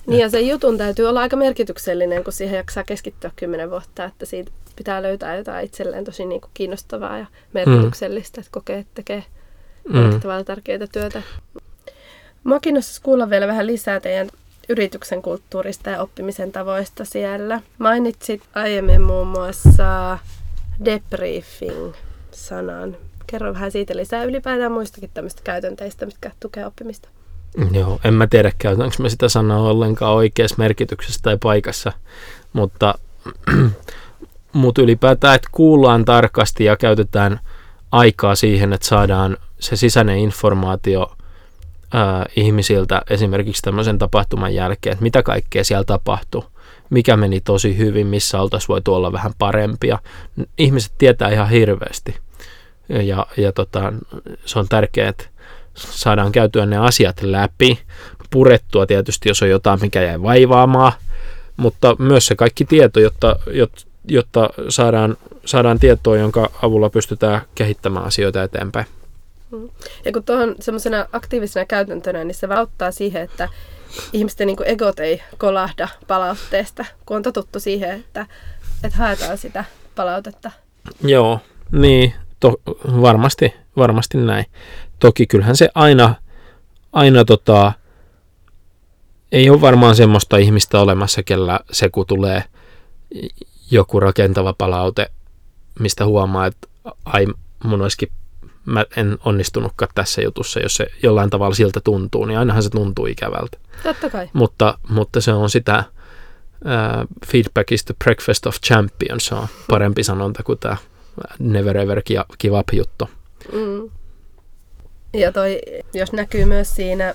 Niin 0.07 0.21
ja 0.21 0.31
se 0.31 0.41
jutun 0.41 0.79
täytyy 0.79 1.07
olla 1.07 1.21
aika 1.21 1.37
merkityksellinen, 1.37 2.25
kun 2.25 2.33
siihen 2.33 2.57
jaksaa 2.57 2.85
keskittyä 2.85 3.31
kymmenen 3.37 3.71
vuotta, 3.71 4.05
että 4.05 4.27
siitä 4.27 4.53
pitää 4.77 5.03
löytää 5.03 5.37
jotain 5.37 5.67
itselleen 5.67 6.05
tosi 6.05 6.25
niin 6.25 6.41
kuin 6.41 6.51
kiinnostavaa 6.55 7.19
ja 7.19 7.27
merkityksellistä, 7.53 8.41
mm. 8.41 8.41
että 8.41 8.53
kokee, 8.53 8.79
että 8.79 8.93
tekee 8.95 9.25
merkittävää 9.89 10.39
mm. 10.39 10.45
tärkeää 10.45 10.87
työtä. 10.93 11.23
Mua 12.45 12.61
kiinnostaisi 12.61 13.03
kuulla 13.03 13.31
vielä 13.31 13.47
vähän 13.47 13.67
lisää 13.67 14.01
teidän 14.01 14.29
yrityksen 14.69 15.23
kulttuurista 15.23 15.91
ja 15.91 16.03
oppimisen 16.03 16.53
tavoista 16.53 17.05
siellä. 17.05 17.61
Mainitsit 17.79 18.43
aiemmin 18.55 19.03
muun 19.03 19.27
muassa 19.27 20.19
debriefing-sanan. 20.85 22.97
Kerro 23.27 23.55
vähän 23.55 23.73
siitä 23.73 23.97
lisää 23.97 24.25
ylipäätään 24.25 24.73
muistakin 24.73 25.11
tämmöistä 25.15 25.43
käytänteistä, 25.45 26.07
mitkä 26.07 26.31
tukee 26.41 26.67
oppimista. 26.67 27.09
Joo, 27.73 28.01
en 28.05 28.15
mä 28.15 28.27
tiedä 28.27 28.53
käytänkö 28.59 28.97
mä 28.99 29.09
sitä 29.09 29.29
sanaa 29.29 29.61
ollenkaan 29.61 30.15
oikeassa 30.15 30.57
merkityksessä 30.59 31.21
tai 31.23 31.39
paikassa, 31.43 31.93
mutta, 32.53 32.95
mutta 34.53 34.83
ylipäätään, 34.83 35.35
että 35.35 35.49
kuullaan 35.53 36.05
tarkasti 36.05 36.65
ja 36.65 36.77
käytetään 36.77 37.41
aikaa 37.93 38.35
siihen, 38.35 38.73
että 38.73 38.87
saadaan 38.87 39.37
se 39.61 39.77
sisäinen 39.77 40.19
informaatio 40.19 41.13
ää, 41.93 42.27
ihmisiltä 42.37 43.03
esimerkiksi 43.11 43.63
tämmöisen 43.63 43.99
tapahtuman 43.99 44.55
jälkeen, 44.55 44.93
että 44.93 45.03
mitä 45.03 45.23
kaikkea 45.23 45.65
siellä 45.65 45.85
tapahtui, 45.85 46.43
mikä 46.91 47.17
meni 47.17 47.41
tosi 47.41 47.77
hyvin, 47.79 48.07
missä 48.07 48.41
oltaisiin 48.41 48.69
voitu 48.69 48.95
olla 48.95 49.13
vähän 49.13 49.33
parempia. 49.39 49.99
Ihmiset 50.59 50.93
tietää 50.99 51.31
ihan 51.31 51.51
hirveästi 51.51 52.17
ja, 52.89 53.27
ja 53.37 53.53
tota, 53.53 53.93
se 54.45 54.59
on 54.59 54.69
tärkeää, 54.69 55.09
että 55.09 55.25
saadaan 55.75 56.33
käytyä 56.33 56.67
ne 56.67 56.77
asiat 56.77 57.23
läpi, 57.23 57.79
purettua 58.31 58.87
tietysti, 58.87 59.29
jos 59.29 59.43
on 59.43 59.51
jotain, 59.51 59.81
mikä 59.81 60.03
jäi 60.03 60.23
vaivaamaan, 60.23 60.93
mutta 61.57 61.97
myös 61.99 62.27
se 62.27 62.35
kaikki 62.35 62.65
tieto, 62.65 63.01
jotta, 63.01 63.37
jotta, 63.51 63.83
jotta 64.09 64.51
saadaan, 64.69 65.17
saadaan 65.45 65.79
tietoa, 65.79 66.17
jonka 66.17 66.51
avulla 66.63 66.91
pystytään 66.91 67.41
kehittämään 67.55 68.07
asioita 68.07 68.43
eteenpäin. 68.43 68.87
Mm. 69.53 69.69
Ja 70.05 70.13
kun 70.13 70.25
tuohon 70.25 70.55
semmoisena 70.61 71.07
aktiivisena 71.13 71.67
käytäntönä, 71.67 72.25
niin 72.25 72.35
se 72.35 72.47
auttaa 72.47 72.91
siihen, 72.91 73.23
että 73.23 73.49
ihmisten 74.13 74.47
niin 74.47 74.57
egot 74.65 75.01
ei 75.01 75.23
kolahda 75.39 75.89
palautteesta, 76.07 76.85
kun 77.07 77.17
on 77.17 77.23
totuttu 77.23 77.61
siihen, 77.61 78.01
että, 78.01 78.27
että 78.85 78.99
haetaan 78.99 79.39
sitä 79.39 79.65
palautetta. 79.95 80.51
Joo, 81.05 81.41
niin, 81.73 82.15
to, 82.41 82.55
varmasti, 83.01 83.55
varmasti 83.77 84.19
näin. 84.19 84.47
Toki 84.99 85.27
kyllähän 85.27 85.57
se 85.57 85.69
aina, 85.75 86.15
aina 86.93 87.25
tota, 87.25 87.73
ei 89.33 89.51
ole 89.51 89.61
varmaan 89.61 89.97
semmoista 89.97 90.37
ihmistä 90.37 90.81
olemassa, 90.81 91.23
kellä 91.23 91.61
se 91.73 91.89
kun 91.89 92.07
tulee 92.07 92.45
joku 93.71 94.01
rakentava 94.01 94.55
palaute, 94.59 95.07
mistä 95.79 96.05
huomaa, 96.05 96.47
että 96.47 96.69
ai, 97.05 97.27
mun 97.65 97.83
olisikin 97.83 98.09
mä 98.65 98.85
en 98.97 99.19
onnistunutkaan 99.25 99.91
tässä 99.95 100.23
jutussa, 100.23 100.61
jos 100.61 100.77
se 100.77 100.87
jollain 101.03 101.31
tavalla 101.31 101.55
siltä 101.55 101.81
tuntuu, 101.85 102.25
niin 102.25 102.39
ainahan 102.39 102.63
se 102.63 102.71
tuntuu 102.71 103.07
ikävältä. 103.07 103.59
Totta 103.83 104.11
kai. 104.11 104.31
Mutta, 104.33 104.79
mutta 104.89 105.21
se 105.21 105.33
on 105.33 105.51
sitä, 105.51 105.85
uh, 106.65 107.09
feedback 107.27 107.73
is 107.73 107.85
the 107.85 107.95
breakfast 108.05 108.47
of 108.47 108.57
champions, 108.67 109.27
se 109.27 109.35
on 109.35 109.49
parempi 109.71 110.05
sanonta 110.05 110.43
kuin 110.43 110.59
tämä 110.59 110.77
never 111.39 111.77
ever 111.77 112.03
give 112.41 112.59
up 112.59 112.69
juttu. 112.73 113.11
Mm. 113.53 113.91
Ja 115.15 115.33
toi, 115.33 115.61
jos 115.95 116.13
näkyy 116.13 116.45
myös 116.45 116.75
siinä 116.75 117.15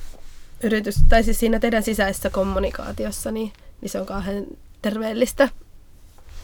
yritys, 0.63 0.95
tai 1.09 1.23
siis 1.23 1.39
siinä 1.39 1.59
teidän 1.59 1.83
sisäisessä 1.83 2.29
kommunikaatiossa, 2.29 3.31
niin, 3.31 3.53
niin 3.81 3.89
se 3.89 3.99
on 3.99 4.05
kauhean 4.05 4.43
terveellistä. 4.81 5.49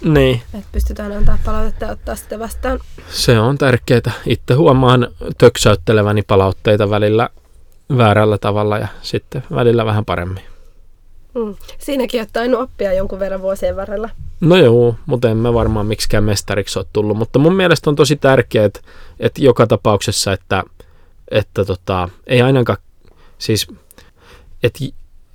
Niin. 0.03 0.41
Että 0.53 0.69
pystytään 0.71 1.11
antaa 1.11 1.39
palautetta 1.45 1.85
ja 1.85 1.91
ottaa 1.91 2.15
sitä 2.15 2.39
vastaan. 2.39 2.79
Se 3.09 3.39
on 3.39 3.57
tärkeää. 3.57 4.11
Itse 4.25 4.53
huomaan 4.53 5.07
töksäytteleväni 5.37 6.21
palautteita 6.21 6.89
välillä 6.89 7.29
väärällä 7.97 8.37
tavalla 8.37 8.77
ja 8.77 8.87
sitten 9.01 9.43
välillä 9.55 9.85
vähän 9.85 10.05
paremmin. 10.05 10.43
Mm. 11.35 11.55
Siinäkin 11.77 12.21
on 12.21 12.27
tainnut 12.33 12.61
oppia 12.61 12.93
jonkun 12.93 13.19
verran 13.19 13.41
vuosien 13.41 13.75
varrella. 13.75 14.09
No 14.41 14.55
joo, 14.55 14.95
mutta 15.05 15.29
en 15.29 15.37
mä 15.37 15.53
varmaan 15.53 15.85
miksikään 15.85 16.23
mestariksi 16.23 16.79
ole 16.79 16.85
tullut. 16.93 17.17
Mutta 17.17 17.39
mun 17.39 17.55
mielestä 17.55 17.89
on 17.89 17.95
tosi 17.95 18.15
tärkeää, 18.15 18.65
että, 18.65 18.79
että 19.19 19.41
joka 19.43 19.67
tapauksessa, 19.67 20.33
että, 20.33 20.63
että 21.31 21.65
tota, 21.65 22.09
ei 22.27 22.41
ainakaan, 22.41 22.77
siis, 23.37 23.67
että, 24.63 24.79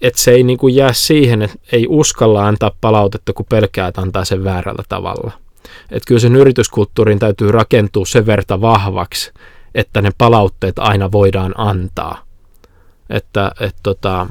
että 0.01 0.21
se 0.21 0.31
ei 0.31 0.43
niin 0.43 0.59
kuin 0.59 0.75
jää 0.75 0.93
siihen, 0.93 1.43
että 1.43 1.57
ei 1.73 1.87
uskalla 1.89 2.47
antaa 2.47 2.71
palautetta, 2.81 3.33
kun 3.33 3.47
pelkää, 3.49 3.89
että 3.89 4.01
antaa 4.01 4.25
sen 4.25 4.45
väärällä 4.45 4.83
tavalla. 4.89 5.33
Että 5.91 6.07
kyllä 6.07 6.21
sen 6.21 6.37
yrityskulttuurin 6.37 7.19
täytyy 7.19 7.53
rakentua 7.53 8.07
sen 8.07 8.27
verta 8.27 8.61
vahvaksi, 8.61 9.33
että 9.75 10.03
ne 10.03 10.11
palautteet 10.19 10.79
aina 10.79 11.13
voidaan 11.13 11.55
antaa. 11.57 12.25
Että, 13.11 13.53
että 13.61 13.81
tota, 13.83 14.27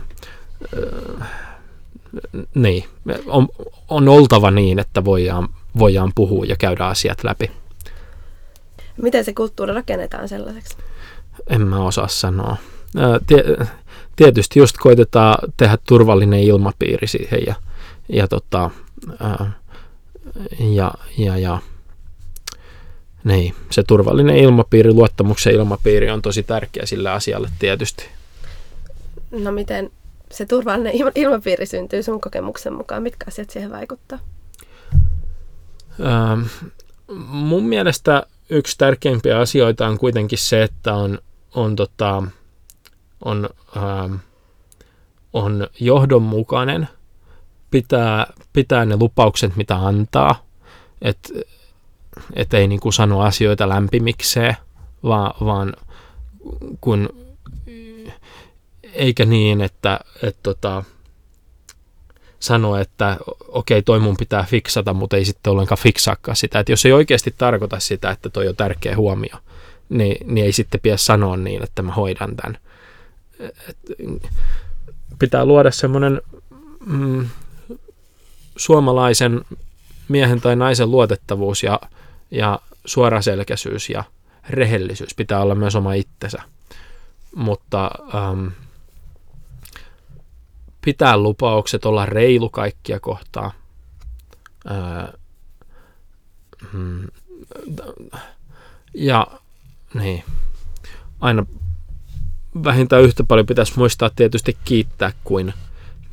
niin, 2.56 2.84
on, 3.26 3.48
on 3.90 4.10
oltava 4.10 4.52
niin, 4.52 4.80
että 4.80 5.06
voidaan, 5.06 5.50
voidaan 5.80 6.12
puhua 6.16 6.46
ja 6.46 6.56
käydä 6.56 6.86
asiat 6.86 7.24
läpi. 7.24 7.52
Miten 9.02 9.26
se 9.26 9.34
kulttuuri 9.34 9.74
rakennetaan 9.74 10.30
sellaiseksi? 10.30 10.78
En 11.50 11.62
mä 11.62 11.84
osaa 11.84 12.08
sanoa. 12.08 12.58
Tietysti 14.18 14.60
just 14.60 14.78
koitetaan 14.78 15.54
tehdä 15.58 15.78
turvallinen 15.88 16.44
ilmapiiri 16.44 17.08
siihen 17.08 17.40
ja, 17.48 17.56
ja, 18.10 18.28
tota, 18.28 18.70
ja, 20.60 20.92
ja, 21.18 21.38
ja 21.38 21.60
niin, 23.24 23.56
se 23.72 23.84
turvallinen 23.84 24.38
ilmapiiri, 24.38 24.94
luottamuksen 24.94 25.54
ilmapiiri 25.54 26.10
on 26.10 26.22
tosi 26.22 26.44
tärkeä 26.44 26.86
sille 26.86 27.10
asialle 27.10 27.50
tietysti. 27.60 28.06
No 29.32 29.52
miten 29.52 29.92
se 30.32 30.46
turvallinen 30.46 30.94
ilmapiiri 31.16 31.66
syntyy 31.66 32.04
sun 32.04 32.22
kokemuksen 32.22 32.74
mukaan? 32.74 33.04
Mitkä 33.04 33.26
asiat 33.28 33.50
siihen 33.50 33.72
vaikuttaa? 33.72 34.20
Ähm, 36.06 36.42
mun 37.28 37.64
mielestä 37.64 38.24
yksi 38.50 38.78
tärkeimpiä 38.78 39.40
asioita 39.40 39.88
on 39.88 39.98
kuitenkin 39.98 40.40
se, 40.40 40.64
että 40.64 40.94
on, 40.94 41.20
on, 41.56 41.76
tota, 41.76 42.24
on, 43.26 43.50
ähm, 43.78 44.16
on 45.34 45.68
johdonmukainen, 45.80 46.90
pitää, 47.72 48.28
pitää 48.54 48.86
ne 48.86 48.98
lupaukset, 48.98 49.56
mitä 49.56 49.76
antaa, 49.76 50.46
että 51.02 51.30
et 52.34 52.54
ei 52.54 52.68
niin 52.68 52.80
kuin 52.80 52.94
sano 52.94 53.22
asioita 53.22 53.70
lämpimikseen, 53.70 54.58
vaan, 55.04 55.34
vaan 55.46 55.74
kun 56.82 57.10
eikä 58.94 59.26
niin, 59.26 59.62
että 59.62 60.00
et 60.24 60.38
tota, 60.44 60.84
sano, 62.40 62.76
että 62.78 63.18
okei, 63.48 63.82
toi 63.82 64.00
mun 64.00 64.18
pitää 64.18 64.44
fiksata, 64.44 64.94
mutta 64.94 65.18
ei 65.18 65.26
sitten 65.26 65.52
ollenkaan 65.52 65.80
fiksaakaan 65.80 66.36
sitä. 66.36 66.60
Että 66.60 66.72
jos 66.72 66.86
ei 66.86 66.94
oikeasti 66.94 67.36
tarkoita 67.38 67.80
sitä, 67.80 68.12
että 68.12 68.30
toi 68.30 68.48
on 68.48 68.56
tärkeä 68.56 68.96
huomio, 68.96 69.38
niin, 69.90 70.34
niin 70.34 70.46
ei 70.46 70.52
sitten 70.52 70.80
pidä 70.80 70.98
sanoa 70.98 71.38
niin, 71.38 71.64
että 71.64 71.82
mä 71.82 71.94
hoidan 71.94 72.36
tämän. 72.36 72.58
Pitää 75.20 75.46
luoda 75.46 75.72
semmoinen 75.72 76.22
mm, 76.86 77.28
suomalaisen 78.58 79.42
miehen 80.08 80.42
tai 80.42 80.56
naisen 80.56 80.92
luotettavuus 80.92 81.64
ja, 81.64 81.80
ja 82.32 82.60
suoraselkäisyys 82.86 83.90
ja 83.90 84.04
rehellisyys 84.50 85.16
pitää 85.16 85.42
olla 85.42 85.56
myös 85.56 85.76
oma 85.76 85.94
itsensä. 85.94 86.42
Mutta 87.36 87.92
ähm, 88.16 88.48
pitää 90.82 91.18
lupaukset, 91.18 91.86
olla 91.86 92.06
reilu 92.06 92.50
kaikkia 92.50 93.00
kohtaa. 93.00 93.52
Ää, 94.68 95.14
mm, 96.74 97.08
ja 98.94 99.28
niin, 99.94 100.24
aina 101.20 101.46
vähintään 102.64 103.04
yhtä 103.04 103.24
paljon 103.24 103.46
pitäisi 103.46 103.74
muistaa 103.76 104.10
tietysti 104.16 104.58
kiittää 104.66 105.12
kuin, 105.24 105.54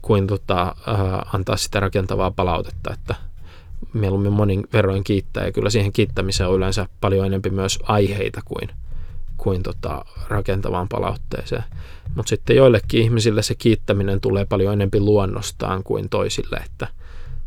kuin 0.02 0.26
tota, 0.26 0.76
ää, 0.86 1.26
antaa 1.32 1.56
sitä 1.56 1.80
rakentavaa 1.80 2.30
palautetta, 2.30 2.92
että 2.92 3.14
mieluummin 3.92 4.32
monin 4.32 4.64
verroin 4.72 5.04
kiittää 5.04 5.44
ja 5.44 5.52
kyllä 5.52 5.70
siihen 5.70 5.92
kiittämiseen 5.92 6.50
on 6.50 6.56
yleensä 6.56 6.86
paljon 7.00 7.26
enemmän 7.26 7.54
myös 7.54 7.78
aiheita 7.82 8.40
kuin, 8.44 8.70
kuin 9.36 9.62
tota, 9.62 10.04
rakentavaan 10.28 10.88
palautteeseen. 10.88 11.64
Mutta 12.14 12.30
sitten 12.30 12.56
joillekin 12.56 13.02
ihmisille 13.02 13.42
se 13.42 13.54
kiittäminen 13.54 14.20
tulee 14.20 14.44
paljon 14.44 14.72
enemmän 14.72 15.04
luonnostaan 15.04 15.84
kuin 15.84 16.08
toisille, 16.08 16.56
että 16.56 16.88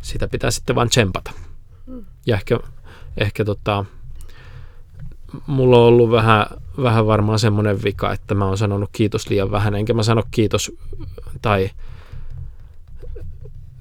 sitä 0.01 0.27
pitää 0.27 0.51
sitten 0.51 0.75
vain 0.75 0.89
tsempata. 0.89 1.31
Mm. 1.86 2.05
Ja 2.25 2.36
ehkä, 2.36 2.60
ehkä 3.17 3.45
tota, 3.45 3.86
mulla 5.47 5.77
on 5.77 5.83
ollut 5.83 6.11
vähän, 6.11 6.45
vähän 6.81 7.07
varmaan 7.07 7.39
semmoinen 7.39 7.83
vika, 7.83 8.13
että 8.13 8.35
mä 8.35 8.45
oon 8.45 8.57
sanonut 8.57 8.89
kiitos 8.91 9.29
liian 9.29 9.51
vähän, 9.51 9.75
enkä 9.75 9.93
mä 9.93 10.03
sano 10.03 10.23
kiitos 10.31 10.71
tai 11.41 11.69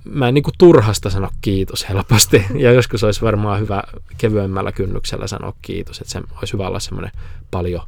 mä 0.04 0.28
en 0.28 0.35
niin 0.35 0.42
kuin 0.42 0.54
turhasta 0.59 1.11
sano 1.11 1.30
kiitos 1.40 1.88
helposti. 1.88 2.44
Ja 2.64 2.72
joskus 2.72 3.04
olisi 3.04 3.22
varmaan 3.22 3.61
hyvä 3.61 3.82
kevyemmällä 4.18 4.72
kynnyksellä 4.72 5.26
sanoa 5.26 5.52
kiitos, 5.62 6.00
että 6.00 6.12
se 6.12 6.22
olisi 6.38 6.52
hyvä 6.52 6.68
olla 6.68 6.80
semmoinen 6.80 7.12
paljon, 7.50 7.82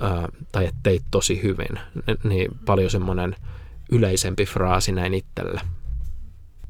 ää, 0.00 0.28
tai 0.52 0.64
että 0.64 0.80
teit 0.82 1.02
tosi 1.10 1.42
hyvin, 1.42 1.80
niin 2.24 2.50
paljon 2.66 2.90
semmoinen 2.90 3.36
yleisempi 3.92 4.46
fraasi 4.46 4.92
näin 4.92 5.14
itselle. 5.14 5.60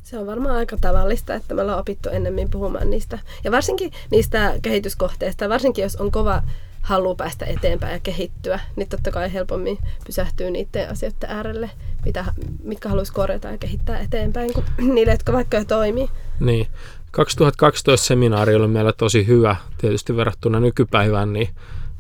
Se 0.09 0.19
on 0.19 0.27
varmaan 0.27 0.57
aika 0.57 0.77
tavallista, 0.81 1.35
että 1.35 1.55
me 1.55 1.63
ollaan 1.63 1.79
opittu 1.79 2.09
ennemmin 2.09 2.51
puhumaan 2.51 2.91
niistä. 2.91 3.19
Ja 3.45 3.53
varsinkin 3.53 3.93
niistä 4.11 4.55
kehityskohteista, 4.63 5.49
varsinkin 5.49 5.83
jos 5.83 5.97
on 5.97 6.11
kova 6.11 6.43
halu 6.81 7.15
päästä 7.15 7.47
eteenpäin 7.47 7.93
ja 7.93 8.01
kehittyä, 8.01 8.61
niin 8.77 8.89
totta 8.89 9.11
kai 9.11 9.33
helpommin 9.33 9.79
pysähtyy 10.07 10.51
niiden 10.51 10.91
asioiden 10.91 11.31
äärelle, 11.31 11.71
mitä, 12.05 12.25
mitkä 12.63 12.89
haluaisi 12.89 13.13
korjata 13.13 13.49
ja 13.49 13.59
kehittää 13.59 13.99
eteenpäin, 13.99 14.53
kuin 14.53 14.67
niille, 14.95 15.13
jotka 15.13 15.33
vaikka 15.33 15.57
jo 15.57 15.65
toimii. 15.65 16.11
Niin. 16.41 16.67
2012 17.11 18.07
seminaari 18.07 18.55
oli 18.55 18.69
meillä 18.69 18.93
tosi 18.93 19.27
hyvä, 19.27 19.57
tietysti 19.79 20.17
verrattuna 20.17 20.61
nykypäivään, 20.61 21.33
niin, 21.33 21.49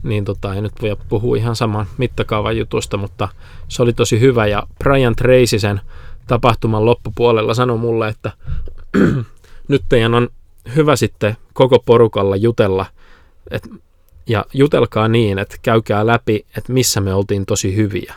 niin 0.03 0.25
tota, 0.25 0.55
ei 0.55 0.63
nyt 0.63 0.83
voi 0.83 0.97
puhua 1.09 1.37
ihan 1.37 1.57
saman 1.57 1.87
mittakaavan 1.99 2.57
jutusta, 2.57 2.97
mutta 2.97 3.29
se 3.69 3.83
oli 3.83 3.93
tosi 3.93 4.21
hyvä. 4.21 4.47
Ja 4.47 4.63
Brian 4.85 5.17
Tracy 5.17 5.59
sen 5.59 5.81
tapahtuman 6.29 6.85
loppupuolella 6.85 7.55
sanoi 7.55 7.79
mulle, 7.79 8.09
että 8.09 8.33
nyt 9.69 9.83
teidän 9.89 10.15
on 10.15 10.29
hyvä 10.77 10.97
sitten 10.97 11.37
koko 11.53 11.79
porukalla 11.79 12.37
jutella, 12.37 12.87
että 13.51 13.69
ja 14.29 14.45
jutelkaa 14.55 15.09
niin, 15.09 15.39
että 15.39 15.57
käykää 15.63 16.07
läpi, 16.07 16.47
että 16.57 16.73
missä 16.73 17.01
me 17.01 17.15
oltiin 17.15 17.47
tosi 17.47 17.77
hyviä. 17.77 18.15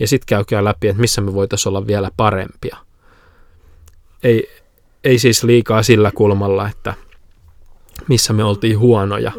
Ja 0.00 0.08
sitten 0.08 0.26
käykää 0.26 0.64
läpi, 0.64 0.88
että 0.88 1.00
missä 1.00 1.20
me 1.20 1.34
voitaisiin 1.34 1.70
olla 1.70 1.86
vielä 1.86 2.10
parempia. 2.16 2.76
Ei, 4.22 4.50
ei 5.04 5.18
siis 5.18 5.44
liikaa 5.44 5.82
sillä 5.82 6.10
kulmalla, 6.14 6.68
että 6.68 6.94
missä 8.08 8.32
me 8.32 8.44
oltiin 8.44 8.78
huonoja, 8.78 9.32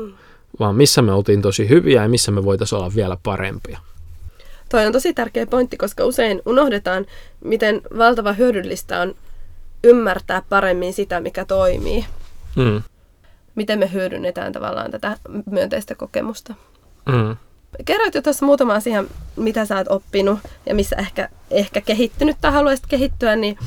vaan 0.59 0.75
missä 0.75 1.01
me 1.01 1.11
oltiin 1.11 1.41
tosi 1.41 1.69
hyviä 1.69 2.01
ja 2.03 2.09
missä 2.09 2.31
me 2.31 2.43
voitaisiin 2.43 2.79
olla 2.79 2.95
vielä 2.95 3.17
parempia. 3.23 3.79
Toi 4.73 4.85
on 4.85 4.93
tosi 4.93 5.13
tärkeä 5.13 5.45
pointti, 5.45 5.77
koska 5.77 6.05
usein 6.05 6.41
unohdetaan, 6.45 7.05
miten 7.43 7.81
valtava 7.97 8.33
hyödyllistä 8.33 9.01
on 9.01 9.15
ymmärtää 9.83 10.41
paremmin 10.49 10.93
sitä, 10.93 11.19
mikä 11.19 11.45
toimii. 11.45 12.05
Mm 12.55 12.81
miten 13.55 13.79
me 13.79 13.91
hyödynnetään 13.93 14.53
tavallaan 14.53 14.91
tätä 14.91 15.17
myönteistä 15.45 15.95
kokemusta. 15.95 16.55
Mm. 17.05 17.37
Kerroit 17.85 18.15
jo 18.15 18.21
tuossa 18.21 18.45
muutama 18.45 18.73
asia, 18.73 19.03
mitä 19.35 19.65
sä 19.65 19.77
oot 19.77 19.87
oppinut 19.89 20.39
ja 20.65 20.75
missä 20.75 20.95
ehkä, 20.95 21.29
ehkä 21.51 21.81
kehittynyt 21.81 22.37
tai 22.41 22.51
haluaisit 22.51 22.85
kehittyä, 22.87 23.35
niin 23.35 23.57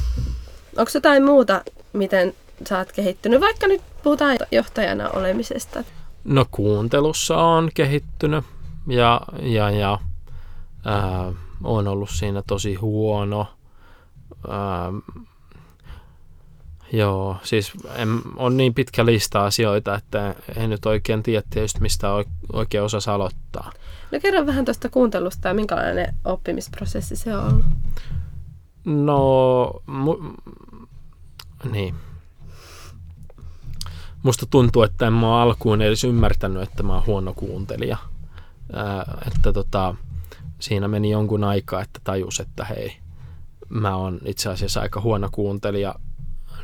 onko 0.77 0.91
jotain 0.95 1.25
muuta, 1.25 1.63
miten 1.93 2.35
sä 2.69 2.79
oot 2.79 2.93
kehittynyt, 2.93 3.41
vaikka 3.41 3.67
nyt 3.67 3.81
puhutaan 4.03 4.37
johtajana 4.51 5.11
olemisesta? 5.11 5.85
No 6.25 6.47
kuuntelussa 6.51 7.37
on 7.37 7.71
kehittynyt 7.75 8.45
ja, 8.89 9.21
ja, 9.43 9.71
ja 9.71 9.99
ää, 10.87 11.33
on 11.65 11.89
ollut 11.89 12.11
siinä 12.11 12.43
tosi 12.47 12.75
huono. 12.75 13.47
Ää, 14.49 14.93
Joo, 16.93 17.37
siis 17.43 17.73
en, 17.95 18.09
on 18.37 18.57
niin 18.57 18.75
pitkä 18.75 19.07
lista 19.07 19.45
asioita, 19.45 19.95
että 19.95 20.35
en 20.57 20.71
nyt 20.71 20.87
oikein 20.87 21.23
tiedä 21.23 21.43
tietysti, 21.51 21.81
mistä 21.81 22.09
oikein 22.53 22.85
osa 22.85 23.15
aloittaa. 23.15 23.73
No 24.13 24.21
kerro 24.23 24.47
vähän 24.47 24.65
tuosta 24.65 24.89
kuuntelusta 24.89 25.49
ja 25.49 25.55
minkälainen 25.55 26.15
oppimisprosessi 26.25 27.17
se 27.17 27.37
on 27.37 27.45
ollut? 27.53 27.65
No, 28.85 29.71
mu- 29.89 30.53
niin. 31.71 31.95
Musta 34.23 34.47
tuntuu, 34.51 34.83
että 34.83 35.07
en 35.07 35.13
mä 35.13 35.43
alkuun 35.43 35.83
edes 35.83 36.05
ymmärtänyt, 36.05 36.63
että 36.63 36.83
mä 36.83 36.95
oon 36.95 37.07
huono 37.07 37.33
kuuntelija. 37.33 37.97
Ää, 38.73 39.19
että 39.27 39.53
tota, 39.53 39.95
siinä 40.59 40.89
meni 40.89 41.11
jonkun 41.11 41.45
aikaa, 41.45 41.83
että 41.83 42.01
tajus, 42.05 42.41
että 42.41 42.65
hei, 42.65 42.97
mä 43.69 43.97
oon 43.97 44.21
itse 44.25 44.49
asiassa 44.49 44.81
aika 44.81 45.01
huono 45.01 45.29
kuuntelija 45.33 45.95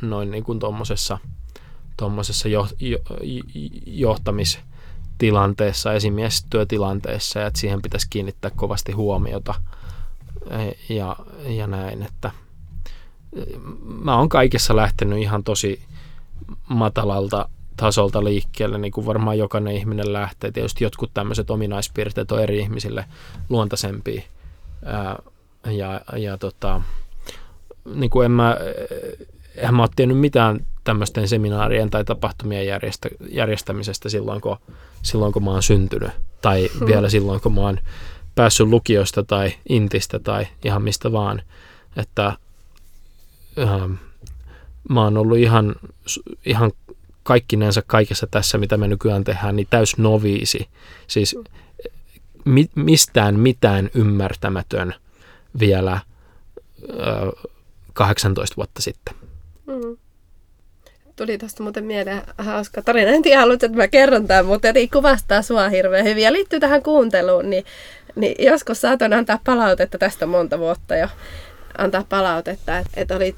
noin 0.01 0.31
niin 0.31 0.43
kuin 0.43 0.59
tuommoisessa 0.59 1.17
tuommoisessa 1.97 2.47
jo, 2.47 2.67
jo, 2.79 2.97
johtamistilanteessa, 3.85 5.93
esimiestyötilanteessa, 5.93 7.39
ja 7.39 7.47
että 7.47 7.59
siihen 7.59 7.81
pitäisi 7.81 8.07
kiinnittää 8.09 8.51
kovasti 8.55 8.91
huomiota 8.91 9.55
e, 10.49 10.71
ja, 10.93 11.15
ja 11.45 11.67
näin, 11.67 12.03
että 12.03 12.31
e, 13.35 13.41
mä 13.83 14.17
oon 14.17 14.29
kaikessa 14.29 14.75
lähtenyt 14.75 15.19
ihan 15.19 15.43
tosi 15.43 15.81
matalalta 16.69 17.49
tasolta 17.77 18.23
liikkeelle, 18.23 18.77
niin 18.77 18.91
kuin 18.91 19.05
varmaan 19.05 19.37
jokainen 19.37 19.75
ihminen 19.75 20.13
lähtee. 20.13 20.51
Tietysti 20.51 20.83
jotkut 20.83 21.11
tämmöiset 21.13 21.49
ominaispiirteet 21.49 22.31
on 22.31 22.43
eri 22.43 22.59
ihmisille 22.59 23.05
luontaisempia. 23.49 24.21
Ää, 24.85 25.19
ja, 25.71 26.01
ja 26.17 26.37
tota, 26.37 26.81
niin 27.95 28.09
kuin 28.09 28.25
en 28.25 28.31
mä 28.31 28.57
eihän 29.55 29.75
mä 29.75 29.81
ole 29.81 29.89
tiennyt 29.95 30.19
mitään 30.19 30.65
tämmöisten 30.83 31.27
seminaarien 31.27 31.89
tai 31.89 32.05
tapahtumien 32.05 32.67
järjestä, 32.67 33.09
järjestämisestä 33.29 34.09
silloin 34.09 34.41
kun, 34.41 34.57
silloin, 35.01 35.33
kun 35.33 35.43
mä 35.43 35.51
oon 35.51 35.63
syntynyt. 35.63 36.11
Tai 36.41 36.69
hmm. 36.79 36.87
vielä 36.87 37.09
silloin, 37.09 37.41
kun 37.41 37.53
mä 37.53 37.61
oon 37.61 37.79
päässyt 38.35 38.67
lukiosta 38.67 39.23
tai 39.23 39.53
intistä 39.69 40.19
tai 40.19 40.47
ihan 40.65 40.81
mistä 40.81 41.11
vaan. 41.11 41.41
Että 41.97 42.27
äh, 42.27 43.89
mä 44.89 45.03
oon 45.03 45.17
ollut 45.17 45.37
ihan, 45.37 45.75
ihan 46.45 46.71
kaikkinensa 47.23 47.81
kaikessa 47.87 48.27
tässä, 48.31 48.57
mitä 48.57 48.77
me 48.77 48.87
nykyään 48.87 49.23
tehdään, 49.23 49.55
niin 49.55 49.67
täys 49.69 49.97
noviisi. 49.97 50.67
Siis 51.07 51.35
mi, 52.45 52.69
mistään 52.75 53.39
mitään 53.39 53.89
ymmärtämätön 53.95 54.93
vielä 55.59 55.91
äh, 55.91 56.01
18 57.93 58.55
vuotta 58.57 58.81
sitten. 58.81 59.15
Mm. 59.65 59.97
Tuli 61.15 61.37
tuosta 61.37 61.63
muuten 61.63 61.85
mieleen 61.85 62.21
hauska 62.37 62.81
tarina. 62.81 63.11
En 63.11 63.21
tiedä, 63.21 63.39
haluat, 63.39 63.63
että 63.63 63.77
mä 63.77 63.87
kerron 63.87 64.27
tämän, 64.27 64.45
mutta 64.45 64.67
eli 64.67 64.87
kuvastaa 64.87 65.41
sua 65.41 65.69
hirveän 65.69 66.05
hyvin. 66.05 66.23
Ja 66.23 66.33
liittyy 66.33 66.59
tähän 66.59 66.83
kuunteluun, 66.83 67.49
niin, 67.49 67.65
niin 68.15 68.35
joskus 68.45 68.81
saatoin 68.81 69.13
antaa 69.13 69.39
palautetta 69.45 69.97
tästä 69.97 70.25
monta 70.25 70.59
vuotta 70.59 70.95
jo. 70.95 71.07
Antaa 71.77 72.05
palautetta, 72.09 72.77
että, 72.77 73.01
että 73.01 73.15
olit 73.15 73.35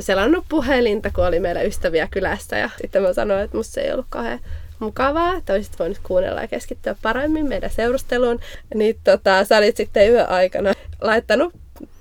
selannut 0.00 0.44
puhelinta, 0.48 1.10
kun 1.14 1.26
oli 1.26 1.40
meillä 1.40 1.62
ystäviä 1.62 2.08
kylässä. 2.10 2.58
Ja 2.58 2.70
sitten 2.80 3.02
mä 3.02 3.12
sanoin, 3.12 3.40
että 3.40 3.56
musta 3.56 3.80
ei 3.80 3.92
ollut 3.92 4.06
kauhean 4.08 4.40
mukavaa, 4.78 5.36
että 5.36 5.52
olisit 5.52 5.78
voinut 5.78 5.98
kuunnella 6.02 6.40
ja 6.40 6.48
keskittyä 6.48 6.96
paremmin 7.02 7.48
meidän 7.48 7.70
seurusteluun. 7.70 8.40
Niin 8.74 8.96
tota, 9.04 9.44
sä 9.44 9.56
olit 9.56 9.76
sitten 9.76 10.10
yöaikana 10.10 10.72
laittanut 11.00 11.54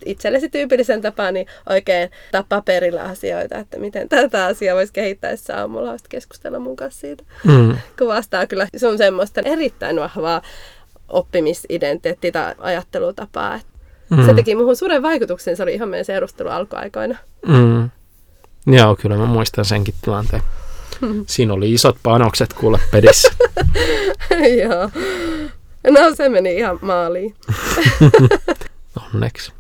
itsellesi 0.06 0.50
tyypillisen 0.50 1.02
tapaan 1.02 1.34
niin 1.34 1.48
oikein 1.70 2.10
paperilla 2.50 3.02
asioita, 3.02 3.58
että 3.58 3.80
miten 3.80 4.10
tätä 4.10 4.46
asiaa 4.46 4.76
voisi 4.76 4.94
kehittää, 4.94 5.32
jos 5.32 5.50
aamulla 5.50 5.92
olisit 5.92 6.08
keskustella 6.08 6.60
mun 6.60 6.76
kanssa 6.76 7.00
siitä. 7.00 7.24
Mm. 7.44 7.78
Kuvastaa 8.00 8.48
kyllä, 8.48 8.68
se 8.78 8.88
on 8.88 8.98
semmoista 8.98 9.42
erittäin 9.46 9.96
vahvaa 9.96 10.42
oppimisidentiteetti 11.08 12.32
tai 12.32 12.56
ajattelutapaa. 12.58 13.60
Mm. 14.10 14.26
Se 14.26 14.34
teki 14.34 14.56
muuhun 14.56 14.76
suuren 14.76 15.02
vaikutuksen, 15.02 15.58
se 15.58 15.64
oli 15.64 15.74
ihan 15.74 15.90
meidän 15.90 16.06
seurustelu 16.06 16.50
alkuaikoina. 16.50 17.18
Mm. 17.48 17.90
Joo, 18.68 18.96
kyllä 18.96 19.18
mä 19.18 19.26
muistan 19.26 19.66
senkin 19.66 19.94
tilanteen. 20.02 20.42
Siinä 21.28 21.54
oli 21.54 21.74
isot 21.74 21.98
panokset 22.04 22.54
kuule 22.54 22.80
pedissä. 22.92 23.34
Joo. 24.64 24.90
No 25.90 26.16
se 26.16 26.30
meni 26.30 26.56
ihan 26.56 26.80
maaliin. 26.82 27.36
Onneksi 29.14 29.52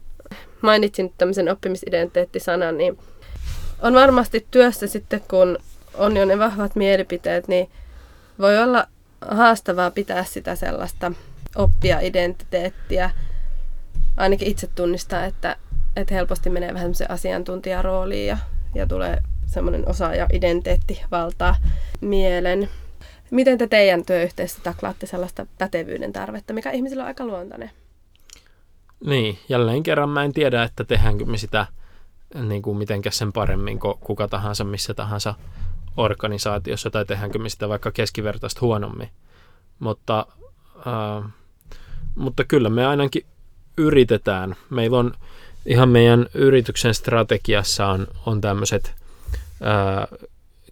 mainitsin 0.61 1.13
tämmöisen 1.17 1.51
oppimisidentiteettisanan, 1.51 2.77
niin 2.77 2.97
on 3.81 3.93
varmasti 3.93 4.47
työssä 4.51 4.87
sitten, 4.87 5.21
kun 5.29 5.57
on 5.93 6.17
jo 6.17 6.25
ne 6.25 6.39
vahvat 6.39 6.75
mielipiteet, 6.75 7.47
niin 7.47 7.69
voi 8.39 8.57
olla 8.57 8.87
haastavaa 9.31 9.91
pitää 9.91 10.23
sitä 10.23 10.55
sellaista 10.55 11.11
oppia 11.55 11.99
identiteettiä. 11.99 13.11
Ainakin 14.19 14.47
itse 14.47 14.67
tunnistaa, 14.67 15.25
että, 15.25 15.55
että 15.95 16.13
helposti 16.13 16.49
menee 16.49 16.73
vähän 16.73 16.95
se 16.95 17.05
asiantuntijarooliin 17.09 18.27
ja, 18.27 18.37
ja 18.75 18.87
tulee 18.87 19.21
semmoinen 19.45 19.89
osaaja 19.89 20.27
identiteetti 20.33 21.01
valtaa 21.11 21.55
mielen. 22.01 22.69
Miten 23.31 23.57
te 23.57 23.67
teidän 23.67 24.05
työyhteisössä 24.05 24.63
taklaatte 24.63 25.05
sellaista 25.05 25.45
pätevyyden 25.57 26.13
tarvetta, 26.13 26.53
mikä 26.53 26.71
ihmisillä 26.71 27.03
on 27.03 27.07
aika 27.07 27.25
luontainen? 27.25 27.71
Niin, 29.05 29.39
jälleen 29.49 29.83
kerran 29.83 30.09
mä 30.09 30.23
en 30.23 30.33
tiedä, 30.33 30.63
että 30.63 30.83
tehdäänkö 30.83 31.25
me 31.25 31.37
sitä 31.37 31.65
niin 32.43 32.61
kuin 32.61 32.77
mitenkä 32.77 33.11
sen 33.11 33.33
paremmin 33.33 33.79
kuin 33.79 33.97
kuka 33.99 34.27
tahansa 34.27 34.63
missä 34.63 34.93
tahansa 34.93 35.35
organisaatiossa 35.97 36.89
tai 36.89 37.05
tehdäänkö 37.05 37.39
me 37.39 37.49
sitä 37.49 37.69
vaikka 37.69 37.91
keskivertaista 37.91 38.61
huonommin. 38.61 39.09
mutta, 39.79 40.27
ää, 40.85 41.29
mutta 42.15 42.43
kyllä 42.43 42.69
me 42.69 42.85
ainakin 42.85 43.25
yritetään. 43.79 44.55
Meillä 44.69 44.97
on 44.97 45.13
ihan 45.65 45.89
meidän 45.89 46.27
yrityksen 46.33 46.93
strategiassa 46.93 47.87
on, 47.87 48.07
on 48.25 48.41
tämmöiset 48.41 48.95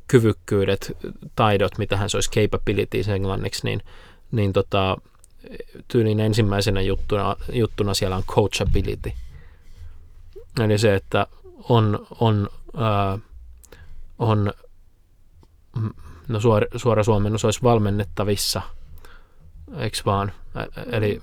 kyvykkyydet, 0.07 0.97
taidot, 1.35 1.77
mitähän 1.77 2.09
se 2.09 2.17
olisi 2.17 2.31
capabilities 2.31 3.07
englanniksi, 3.07 3.61
niin, 3.63 3.81
niin 4.31 4.53
tota, 4.53 4.97
tyylin 5.87 6.19
ensimmäisenä 6.19 6.81
juttuna, 6.81 7.35
juttuna 7.53 7.93
siellä 7.93 8.15
on 8.15 8.23
coachability. 8.23 9.11
Eli 10.59 10.77
se, 10.77 10.95
että 10.95 11.27
on, 11.69 12.07
on, 12.19 12.49
ää, 12.77 13.19
on 14.19 14.53
no 16.27 16.39
suora, 16.39 16.67
suora 16.75 17.03
suomennus 17.03 17.45
olisi 17.45 17.63
valmennettavissa, 17.63 18.61
eikö 19.77 19.97
vaan? 20.05 20.31
Eli 20.91 21.21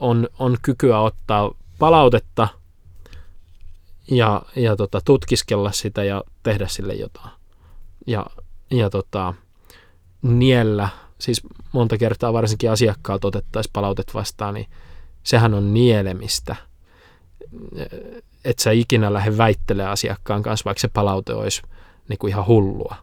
on, 0.00 0.28
on 0.38 0.56
kykyä 0.62 1.00
ottaa 1.00 1.50
palautetta 1.78 2.48
ja, 4.10 4.42
ja 4.56 4.76
tota, 4.76 5.00
tutkiskella 5.04 5.72
sitä 5.72 6.04
ja 6.04 6.24
tehdä 6.42 6.68
sille 6.68 6.94
jotain. 6.94 7.30
Ja, 8.06 8.26
ja 8.70 8.90
tota, 8.90 9.34
niellä, 10.22 10.88
siis 11.18 11.42
monta 11.72 11.98
kertaa 11.98 12.32
varsinkin 12.32 12.70
asiakkaalta 12.70 13.28
otettaisiin 13.28 13.72
palautet 13.72 14.14
vastaan, 14.14 14.54
niin 14.54 14.66
sehän 15.22 15.54
on 15.54 15.74
nielemistä. 15.74 16.56
Että 18.44 18.62
sä 18.62 18.70
ikinä 18.70 19.12
lähde 19.12 19.38
väittele 19.38 19.86
asiakkaan 19.86 20.42
kanssa, 20.42 20.64
vaikka 20.64 20.80
se 20.80 20.88
palaute 20.88 21.34
olisi 21.34 21.62
niin 22.08 22.18
kuin 22.18 22.30
ihan 22.30 22.46
hullua. 22.46 22.96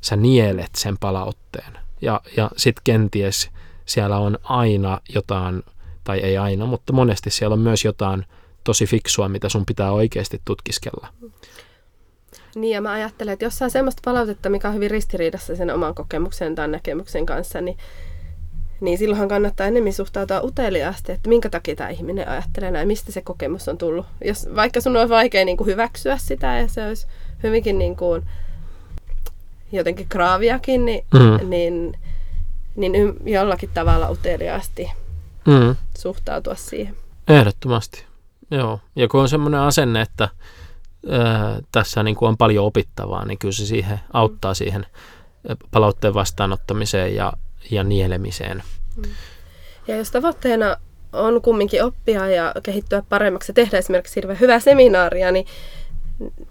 Sä 0.00 0.16
nielet 0.16 0.74
sen 0.76 0.98
palautteen. 0.98 1.78
Ja, 2.02 2.20
ja 2.36 2.50
sitten 2.56 2.84
kenties 2.84 3.50
siellä 3.84 4.18
on 4.18 4.38
aina 4.42 5.00
jotain, 5.14 5.62
tai 6.08 6.18
ei 6.18 6.38
aina, 6.38 6.66
mutta 6.66 6.92
monesti 6.92 7.30
siellä 7.30 7.54
on 7.54 7.60
myös 7.60 7.84
jotain 7.84 8.24
tosi 8.64 8.86
fiksua, 8.86 9.28
mitä 9.28 9.48
sun 9.48 9.66
pitää 9.66 9.92
oikeasti 9.92 10.40
tutkiskella. 10.44 11.08
Niin, 12.54 12.74
ja 12.74 12.80
mä 12.80 12.92
ajattelen, 12.92 13.32
että 13.32 13.44
jos 13.44 13.58
saa 13.58 13.68
semmoista 13.68 14.02
palautetta, 14.04 14.48
mikä 14.48 14.68
on 14.68 14.74
hyvin 14.74 14.90
ristiriidassa 14.90 15.56
sen 15.56 15.74
oman 15.74 15.94
kokemuksen 15.94 16.54
tai 16.54 16.68
näkemyksen 16.68 17.26
kanssa, 17.26 17.60
niin, 17.60 17.76
niin 18.80 18.98
silloinhan 18.98 19.28
kannattaa 19.28 19.66
enemmän 19.66 19.92
suhtautua 19.92 20.40
uteliaasti, 20.40 21.12
että 21.12 21.28
minkä 21.28 21.50
takia 21.50 21.76
tämä 21.76 21.90
ihminen 21.90 22.28
ajattelee 22.28 22.70
näin, 22.70 22.88
mistä 22.88 23.12
se 23.12 23.22
kokemus 23.22 23.68
on 23.68 23.78
tullut. 23.78 24.06
Jos, 24.24 24.48
vaikka 24.54 24.80
sun 24.80 24.96
on 24.96 25.08
vaikea 25.08 25.44
niin 25.44 25.56
kuin 25.56 25.66
hyväksyä 25.66 26.18
sitä 26.18 26.58
ja 26.58 26.68
se 26.68 26.86
olisi 26.86 27.06
hyvinkin 27.42 27.78
niin 27.78 27.96
kuin, 27.96 28.22
jotenkin 29.72 30.08
kraaviakin, 30.08 30.84
niin, 30.84 31.04
mm. 31.14 31.50
niin, 31.50 31.98
niin 32.76 33.16
jollakin 33.24 33.70
tavalla 33.74 34.10
uteliaasti 34.10 34.90
mm. 35.48 35.76
suhtautua 35.98 36.54
siihen. 36.54 36.96
Ehdottomasti, 37.28 38.04
joo. 38.50 38.80
Ja 38.96 39.08
kun 39.08 39.20
on 39.20 39.28
semmoinen 39.28 39.60
asenne, 39.60 40.00
että 40.00 40.28
tässä 41.72 42.02
niin 42.02 42.16
kuin 42.16 42.28
on 42.28 42.36
paljon 42.36 42.64
opittavaa, 42.64 43.24
niin 43.24 43.38
kyllä 43.38 43.52
se 43.52 43.66
siihen 43.66 44.00
auttaa 44.12 44.54
siihen 44.54 44.86
palautteen 45.70 46.14
vastaanottamiseen 46.14 47.14
ja, 47.14 47.32
ja 47.70 47.84
nielemiseen. 47.84 48.62
Ja 49.88 49.96
jos 49.96 50.10
tavoitteena 50.10 50.76
on 51.12 51.42
kumminkin 51.42 51.84
oppia 51.84 52.28
ja 52.28 52.54
kehittyä 52.62 53.02
paremmaksi 53.08 53.50
ja 53.50 53.54
tehdä 53.54 53.78
esimerkiksi 53.78 54.16
hirveän 54.16 54.40
hyvää 54.40 54.60
seminaaria, 54.60 55.32
niin 55.32 55.46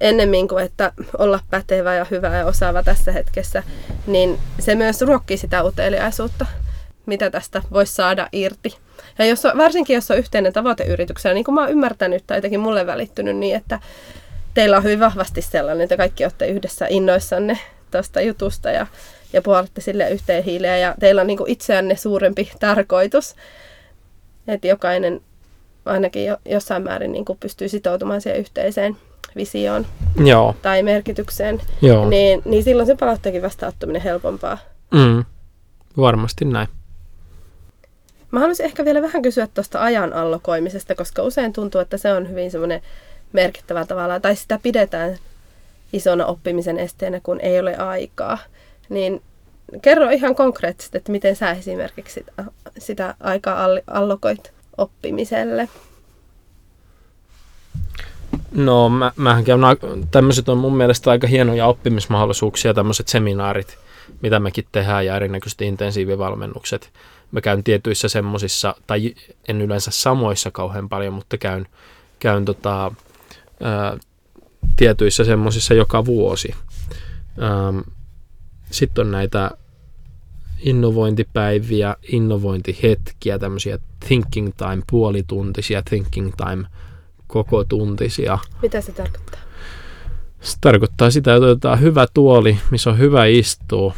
ennemmin 0.01 0.47
kuin 0.47 0.63
että 0.63 0.91
olla 1.17 1.39
pätevä 1.49 1.95
ja 1.95 2.05
hyvä 2.11 2.37
ja 2.37 2.45
osaava 2.45 2.83
tässä 2.83 3.11
hetkessä, 3.11 3.63
niin 4.07 4.39
se 4.59 4.75
myös 4.75 5.01
ruokkii 5.01 5.37
sitä 5.37 5.63
uteliaisuutta, 5.63 6.45
mitä 7.05 7.29
tästä 7.29 7.61
voisi 7.71 7.95
saada 7.95 8.29
irti. 8.31 8.77
Ja 9.19 9.25
jos 9.25 9.45
on, 9.45 9.57
varsinkin 9.57 9.93
jos 9.93 10.11
on 10.11 10.17
yhteinen 10.17 10.53
tavoite 10.53 10.83
yrityksellä, 10.83 11.33
niin 11.33 11.43
kuin 11.43 11.55
mä 11.55 11.61
oon 11.61 11.71
ymmärtänyt 11.71 12.23
tai 12.27 12.37
jotenkin 12.37 12.59
mulle 12.59 12.85
välittynyt, 12.85 13.37
niin 13.37 13.55
että 13.55 13.79
teillä 14.53 14.77
on 14.77 14.83
hyvin 14.83 14.99
vahvasti 14.99 15.41
sellainen, 15.41 15.83
että 15.83 15.97
kaikki 15.97 16.23
olette 16.23 16.47
yhdessä 16.47 16.85
innoissanne 16.89 17.59
tuosta 17.91 18.21
jutusta 18.21 18.71
ja, 18.71 18.87
ja 19.33 19.41
puolette 19.41 19.81
sille 19.81 20.09
yhteen 20.09 20.43
hiileen 20.43 20.81
ja 20.81 20.95
teillä 20.99 21.21
on 21.21 21.27
niin 21.27 21.37
kuin 21.37 21.49
itseänne 21.49 21.95
suurempi 21.95 22.51
tarkoitus, 22.59 23.35
että 24.47 24.67
jokainen 24.67 25.21
ainakin 25.85 26.25
jo, 26.25 26.37
jossain 26.45 26.83
määrin 26.83 27.11
niin 27.11 27.25
kuin 27.25 27.39
pystyy 27.39 27.69
sitoutumaan 27.69 28.21
siihen 28.21 28.39
yhteiseen 28.39 28.97
visioon 29.35 29.85
Joo. 30.25 30.55
tai 30.61 30.83
merkitykseen, 30.83 31.61
Joo. 31.81 32.09
Niin, 32.09 32.41
niin 32.45 32.63
silloin 32.63 32.87
se 32.87 32.95
palautteekin 32.95 33.41
vastaanottaminen 33.41 34.01
helpompaa. 34.01 34.57
Mm, 34.91 35.25
varmasti 35.97 36.45
näin. 36.45 36.67
Mä 38.31 38.39
haluaisin 38.39 38.65
ehkä 38.65 38.85
vielä 38.85 39.01
vähän 39.01 39.21
kysyä 39.21 39.47
tuosta 39.47 39.81
ajan 39.81 40.13
allokoimisesta, 40.13 40.95
koska 40.95 41.21
usein 41.21 41.53
tuntuu, 41.53 41.81
että 41.81 41.97
se 41.97 42.13
on 42.13 42.29
hyvin 42.29 42.51
semmoinen 42.51 42.81
merkittävä 43.33 43.85
tavalla, 43.85 44.19
tai 44.19 44.35
sitä 44.35 44.59
pidetään 44.63 45.17
isona 45.93 46.25
oppimisen 46.25 46.79
esteenä, 46.79 47.19
kun 47.23 47.39
ei 47.41 47.59
ole 47.59 47.77
aikaa. 47.77 48.37
Niin 48.89 49.21
kerro 49.81 50.09
ihan 50.09 50.35
konkreettisesti, 50.35 50.97
että 50.97 51.11
miten 51.11 51.35
sä 51.35 51.51
esimerkiksi 51.51 52.13
sitä, 52.13 52.43
sitä 52.77 53.15
aikaa 53.19 53.67
allokoit 53.87 54.51
oppimiselle. 54.77 55.69
No 58.51 58.89
mä, 58.89 59.11
mähän 59.15 59.43
käyn, 59.43 59.61
tämmöiset 60.11 60.49
on 60.49 60.57
mun 60.57 60.77
mielestä 60.77 61.11
aika 61.11 61.27
hienoja 61.27 61.65
oppimismahdollisuuksia, 61.65 62.73
tämmöiset 62.73 63.07
seminaarit, 63.07 63.77
mitä 64.21 64.39
mekin 64.39 64.65
tehdään 64.71 65.05
ja 65.05 65.15
erinäköiset 65.15 65.61
intensiivivalmennukset. 65.61 66.93
Mä 67.31 67.41
käyn 67.41 67.63
tietyissä 67.63 68.09
semmosissa, 68.09 68.75
tai 68.87 69.15
en 69.47 69.61
yleensä 69.61 69.91
samoissa 69.91 70.51
kauhean 70.51 70.89
paljon, 70.89 71.13
mutta 71.13 71.37
käyn, 71.37 71.65
käyn 72.19 72.45
tota, 72.45 72.91
ää, 73.63 73.97
tietyissä 74.75 75.23
semmosissa 75.23 75.73
joka 75.73 76.05
vuosi. 76.05 76.55
Sitten 78.71 79.05
on 79.05 79.11
näitä 79.11 79.51
innovointipäiviä, 80.59 81.95
innovointihetkiä, 82.11 83.39
tämmöisiä 83.39 83.79
thinking 84.07 84.51
time 84.57 84.83
puolituntisia, 84.91 85.81
thinking 85.81 86.31
time 86.37 86.65
koko 87.27 87.63
tuntisia. 87.63 88.39
Mitä 88.61 88.81
se 88.81 88.91
tarkoittaa? 88.91 89.46
Se 90.41 90.57
tarkoittaa 90.61 91.11
sitä, 91.11 91.35
että 91.35 91.47
otetaan 91.47 91.79
hyvä 91.79 92.05
tuoli, 92.13 92.59
missä 92.71 92.89
on 92.89 92.97
hyvä 92.97 93.25
istua, 93.25 93.93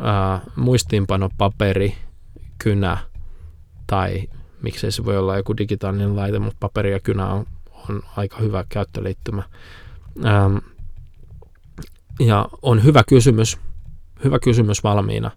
ää, 0.00 0.40
muistiinpanopaperi, 0.56 1.94
kynä 2.58 2.98
tai 3.86 4.28
miksei 4.62 4.92
se 4.92 5.04
voi 5.04 5.18
olla 5.18 5.36
joku 5.36 5.56
digitaalinen 5.56 6.16
laite, 6.16 6.38
mutta 6.38 6.56
paperi 6.60 6.92
ja 6.92 7.00
kynä 7.00 7.26
on, 7.26 7.46
on 7.88 8.02
aika 8.16 8.38
hyvä 8.38 8.64
käyttöliittymä. 8.68 9.42
Ähm, 10.24 10.56
ja 12.20 12.48
on 12.62 12.84
hyvä 12.84 13.02
kysymys, 13.08 13.58
hyvä 14.24 14.38
kysymys 14.38 14.84
valmiina, 14.84 15.30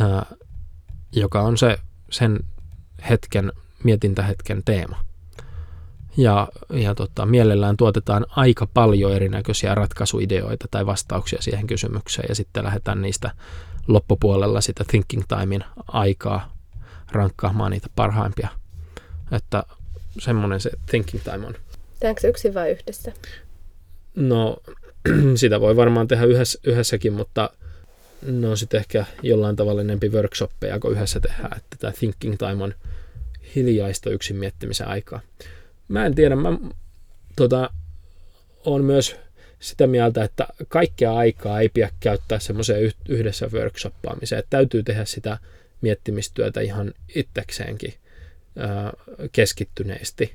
ää, 0.00 0.26
joka 1.12 1.42
on 1.42 1.58
se 1.58 1.78
sen 2.10 2.40
hetken, 3.10 3.52
mietintähetken 3.84 4.62
teema. 4.64 5.05
Ja, 6.16 6.48
ja 6.70 6.94
tota, 6.94 7.26
mielellään 7.26 7.76
tuotetaan 7.76 8.26
aika 8.28 8.66
paljon 8.74 9.12
erinäköisiä 9.12 9.74
ratkaisuideoita 9.74 10.66
tai 10.70 10.86
vastauksia 10.86 11.42
siihen 11.42 11.66
kysymykseen 11.66 12.26
ja 12.28 12.34
sitten 12.34 12.64
lähdetään 12.64 13.02
niistä 13.02 13.30
loppupuolella 13.88 14.60
sitä 14.60 14.84
thinking 14.88 15.22
timein 15.28 15.64
aikaa 15.88 16.56
rankkaamaan 17.12 17.70
niitä 17.70 17.88
parhaimpia. 17.96 18.48
Että 19.32 19.62
semmoinen 20.18 20.60
se 20.60 20.70
thinking 20.90 21.22
time 21.24 21.46
on. 21.46 21.54
Tehdäänkö 22.00 22.28
yksin 22.28 22.54
vai 22.54 22.70
yhdessä? 22.70 23.12
No, 24.14 24.56
sitä 25.34 25.60
voi 25.60 25.76
varmaan 25.76 26.08
tehdä 26.08 26.24
yhdessä, 26.24 26.58
yhdessäkin, 26.64 27.12
mutta 27.12 27.50
no 28.22 28.50
on 28.50 28.58
sitten 28.58 28.78
ehkä 28.80 29.04
jollain 29.22 29.56
tavalla 29.56 29.80
enempi 29.80 30.08
workshoppeja, 30.08 30.80
kun 30.80 30.92
yhdessä 30.92 31.20
tehdään. 31.20 31.56
Että 31.56 31.76
tämä 31.78 31.92
thinking 31.92 32.36
time 32.38 32.64
on 32.64 32.74
hiljaista 33.54 34.10
yksin 34.10 34.36
miettimisen 34.36 34.88
aikaa. 34.88 35.20
Mä 35.88 36.06
en 36.06 36.14
tiedä, 36.14 36.36
mä 36.36 36.58
tota, 37.36 37.70
on 38.64 38.84
myös 38.84 39.16
sitä 39.60 39.86
mieltä, 39.86 40.24
että 40.24 40.48
kaikkea 40.68 41.14
aikaa 41.14 41.60
ei 41.60 41.68
pidä 41.68 41.90
käyttää 42.00 42.38
semmoiseen 42.38 42.92
yhdessä 43.08 43.48
workshoppaamiseen. 43.52 44.38
Että 44.38 44.50
täytyy 44.50 44.82
tehdä 44.82 45.04
sitä 45.04 45.38
miettimistyötä 45.80 46.60
ihan 46.60 46.94
itsekseenkin 47.14 47.94
keskittyneesti. 49.32 50.34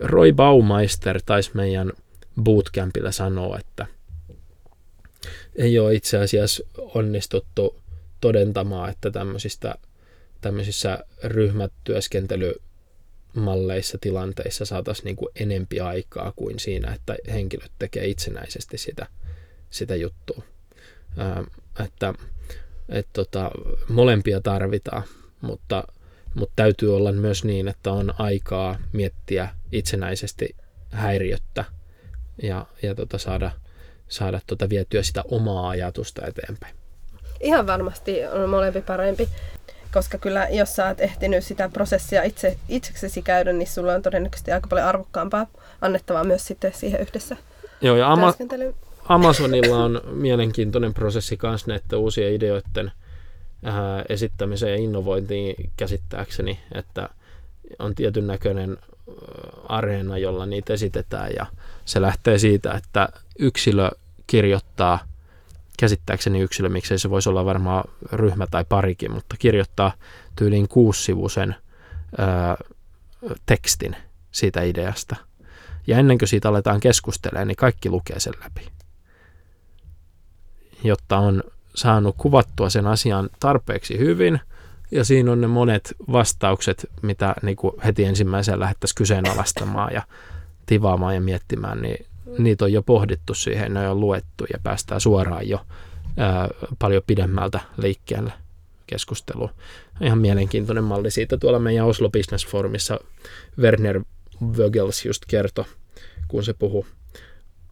Roy 0.00 0.32
Baumeister 0.32 1.20
taisi 1.26 1.50
meidän 1.54 1.92
bootcampilla 2.42 3.12
sanoa, 3.12 3.58
että 3.58 3.86
ei 5.56 5.78
ole 5.78 5.94
itse 5.94 6.18
asiassa 6.18 6.64
onnistuttu 6.76 7.76
todentamaan, 8.20 8.90
että 8.90 9.10
tämmöisistä, 9.10 9.74
tämmöisissä 10.40 11.04
ryhmätyöskentely 11.24 12.54
malleissa, 13.36 13.98
tilanteissa 14.00 14.64
saataisiin 14.64 15.04
niin 15.04 15.16
kuin 15.16 15.28
enempi 15.36 15.80
aikaa 15.80 16.32
kuin 16.36 16.58
siinä, 16.58 16.94
että 16.94 17.16
henkilöt 17.32 17.72
tekee 17.78 18.06
itsenäisesti 18.06 18.78
sitä, 18.78 19.06
sitä 19.70 19.96
juttua. 19.96 20.42
Ää, 21.16 21.44
että 21.84 22.14
et 22.88 23.08
tota, 23.12 23.50
molempia 23.88 24.40
tarvitaan, 24.40 25.02
mutta, 25.40 25.84
mutta 26.34 26.52
täytyy 26.56 26.96
olla 26.96 27.12
myös 27.12 27.44
niin, 27.44 27.68
että 27.68 27.92
on 27.92 28.14
aikaa 28.18 28.78
miettiä 28.92 29.48
itsenäisesti 29.72 30.56
häiriöttä 30.90 31.64
ja, 32.42 32.66
ja 32.82 32.94
tota 32.94 33.18
saada, 33.18 33.50
saada 34.08 34.40
tota 34.46 34.68
vietyä 34.68 35.02
sitä 35.02 35.24
omaa 35.30 35.68
ajatusta 35.68 36.26
eteenpäin. 36.26 36.76
Ihan 37.40 37.66
varmasti 37.66 38.26
on 38.26 38.50
molempi 38.50 38.82
parempi, 38.82 39.28
koska 39.96 40.18
kyllä 40.18 40.48
jos 40.50 40.76
sä 40.76 40.86
oot 40.86 41.00
ehtinyt 41.00 41.44
sitä 41.44 41.68
prosessia 41.68 42.22
itse, 42.22 42.56
itseksesi 42.68 43.22
käydä, 43.22 43.52
niin 43.52 43.68
sulla 43.68 43.94
on 43.94 44.02
todennäköisesti 44.02 44.52
aika 44.52 44.68
paljon 44.68 44.86
arvokkaampaa 44.86 45.46
annettavaa 45.80 46.24
myös 46.24 46.46
sitten 46.46 46.72
siihen 46.74 47.00
yhdessä 47.00 47.36
Joo, 47.80 47.96
ja 47.96 48.12
Ama- 48.12 48.34
Amazonilla 49.08 49.84
on 49.84 50.00
mielenkiintoinen 50.10 50.94
prosessi 50.94 51.38
myös 51.42 51.66
näiden 51.66 51.98
uusien 51.98 52.32
ideoiden 52.32 52.92
ää, 53.64 54.04
esittämiseen 54.08 54.72
ja 54.72 54.84
innovointiin 54.84 55.70
käsittääkseni, 55.76 56.60
että 56.74 57.08
on 57.78 57.94
tietyn 57.94 58.26
näköinen 58.26 58.78
areena, 59.68 60.18
jolla 60.18 60.46
niitä 60.46 60.72
esitetään 60.72 61.30
ja 61.36 61.46
se 61.84 62.02
lähtee 62.02 62.38
siitä, 62.38 62.72
että 62.72 63.08
yksilö 63.38 63.90
kirjoittaa, 64.26 64.98
käsittääkseni 65.76 66.40
yksilö, 66.40 66.68
miksei 66.68 66.98
se 66.98 67.10
voisi 67.10 67.28
olla 67.28 67.44
varmaan 67.44 67.84
ryhmä 68.12 68.46
tai 68.50 68.64
parikin, 68.68 69.12
mutta 69.12 69.36
kirjoittaa 69.38 69.92
tyyliin 70.36 70.68
kuussivuisen 70.68 71.56
ää, 72.18 72.56
tekstin 73.46 73.96
siitä 74.30 74.62
ideasta. 74.62 75.16
Ja 75.86 75.98
ennen 75.98 76.18
kuin 76.18 76.28
siitä 76.28 76.48
aletaan 76.48 76.80
keskustelemaan, 76.80 77.48
niin 77.48 77.56
kaikki 77.56 77.90
lukee 77.90 78.20
sen 78.20 78.34
läpi. 78.44 78.68
Jotta 80.84 81.18
on 81.18 81.42
saanut 81.74 82.14
kuvattua 82.18 82.70
sen 82.70 82.86
asian 82.86 83.30
tarpeeksi 83.40 83.98
hyvin, 83.98 84.40
ja 84.90 85.04
siinä 85.04 85.32
on 85.32 85.40
ne 85.40 85.46
monet 85.46 85.94
vastaukset, 86.12 86.86
mitä 87.02 87.34
niin 87.42 87.56
kuin 87.56 87.72
heti 87.84 88.04
ensimmäisenä 88.04 88.60
lähdettäisiin 88.60 88.96
kyseenalaistamaan 88.96 89.94
ja 89.94 90.02
tivaamaan 90.66 91.14
ja 91.14 91.20
miettimään, 91.20 91.82
niin 91.82 92.06
niitä 92.38 92.64
on 92.64 92.72
jo 92.72 92.82
pohdittu 92.82 93.34
siihen, 93.34 93.74
ne 93.74 93.80
on 93.80 93.86
jo 93.86 93.94
luettu 93.94 94.44
ja 94.52 94.58
päästään 94.62 95.00
suoraan 95.00 95.48
jo 95.48 95.60
ää, 96.16 96.48
paljon 96.78 97.02
pidemmältä 97.06 97.60
liikkeelle 97.76 98.32
keskusteluun. 98.86 99.50
Ihan 100.00 100.18
mielenkiintoinen 100.18 100.84
malli 100.84 101.10
siitä 101.10 101.36
tuolla 101.36 101.58
meidän 101.58 101.86
Oslo 101.86 102.10
Business 102.10 102.46
Forumissa 102.46 103.00
Werner 103.58 104.00
Vögels 104.56 105.04
just 105.04 105.22
kertoi, 105.28 105.64
kun 106.28 106.44
se 106.44 106.54
puhui 106.54 106.84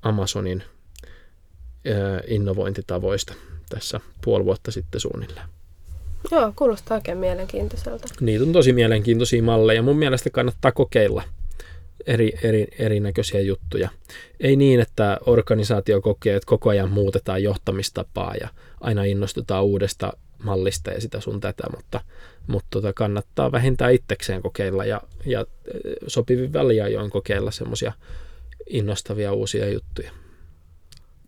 Amazonin 0.03 0.63
ää, 1.87 2.21
innovointitavoista 2.27 3.35
tässä 3.69 4.01
puoli 4.25 4.45
vuotta 4.45 4.71
sitten 4.71 5.01
suunnilleen. 5.01 5.49
Joo, 6.31 6.53
kuulostaa 6.57 6.97
oikein 6.97 7.19
mielenkiintoiselta. 7.19 8.09
Niitä 8.21 8.45
on 8.45 8.53
tosi 8.53 8.73
mielenkiintoisia 8.73 9.43
malleja. 9.43 9.83
Mun 9.83 9.97
mielestä 9.99 10.31
kannattaa 10.31 10.73
kokeilla 10.73 11.23
eri, 12.07 12.33
eri, 12.43 12.67
erinäköisiä 12.79 13.41
juttuja. 13.41 13.89
Ei 14.41 14.57
niin, 14.57 14.81
että 14.81 15.19
organisaatio 15.27 16.01
kokee, 16.01 16.37
että 16.37 16.47
koko 16.47 16.71
ajan 16.71 16.91
muutetaan 16.91 17.43
johtamistapaa 17.43 18.35
ja 18.41 18.49
aina 18.81 19.05
innostutaan 19.05 19.65
uudesta 19.65 20.13
mallista 20.45 20.91
ja 20.91 21.01
sitä 21.01 21.21
sun 21.21 21.41
tätä, 21.41 21.65
mutta, 21.77 22.01
mutta 22.47 22.69
tota 22.71 22.93
kannattaa 22.93 23.53
vähintään 23.53 23.95
itsekseen 23.95 24.43
kokeilla 24.43 24.85
ja, 24.85 25.01
ja 25.27 25.47
sopivin 26.07 26.53
väliajoin 26.53 27.11
kokeilla 27.11 27.51
semmoisia 27.51 27.93
innostavia 28.67 29.33
uusia 29.33 29.73
juttuja 29.73 30.11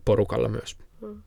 porukalla 0.04 0.48
myös. 0.48 0.76
Hmm. 1.00 1.22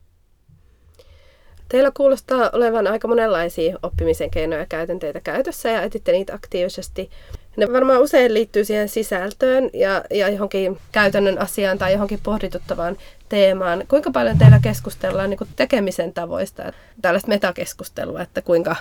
Teillä 1.70 1.91
kuulostaa 1.97 2.50
olevan 2.54 2.88
aika 2.88 3.08
monenlaisia 3.08 3.80
oppimisen 3.84 4.32
keinoja 4.32 4.62
ja 4.62 4.66
käytänteitä 4.66 5.22
käytössä 5.22 5.70
ja 5.70 5.82
etitte 5.82 6.12
niitä 6.12 6.34
aktiivisesti. 6.34 7.10
Ne 7.58 7.74
varmaan 7.74 8.02
usein 8.02 8.34
liittyy 8.34 8.66
siihen 8.66 8.89
sisältöön 8.89 9.70
ja, 9.74 10.04
ja 10.10 10.30
johonkin 10.30 10.78
käytännön 10.91 11.41
asiaan 11.41 11.78
tai 11.78 11.93
johonkin 11.93 12.20
pohdituttavaan 12.24 12.97
teemaan. 13.30 13.84
Kuinka 13.88 14.12
paljon 14.12 14.38
teillä 14.38 14.60
keskustellaan 14.64 15.30
niin 15.30 15.39
tekemisen 15.56 16.14
tavoista, 16.14 16.64
tällaista 17.02 17.30
metakeskustelua, 17.30 18.22
että 18.22 18.41
kuinka 18.41 18.76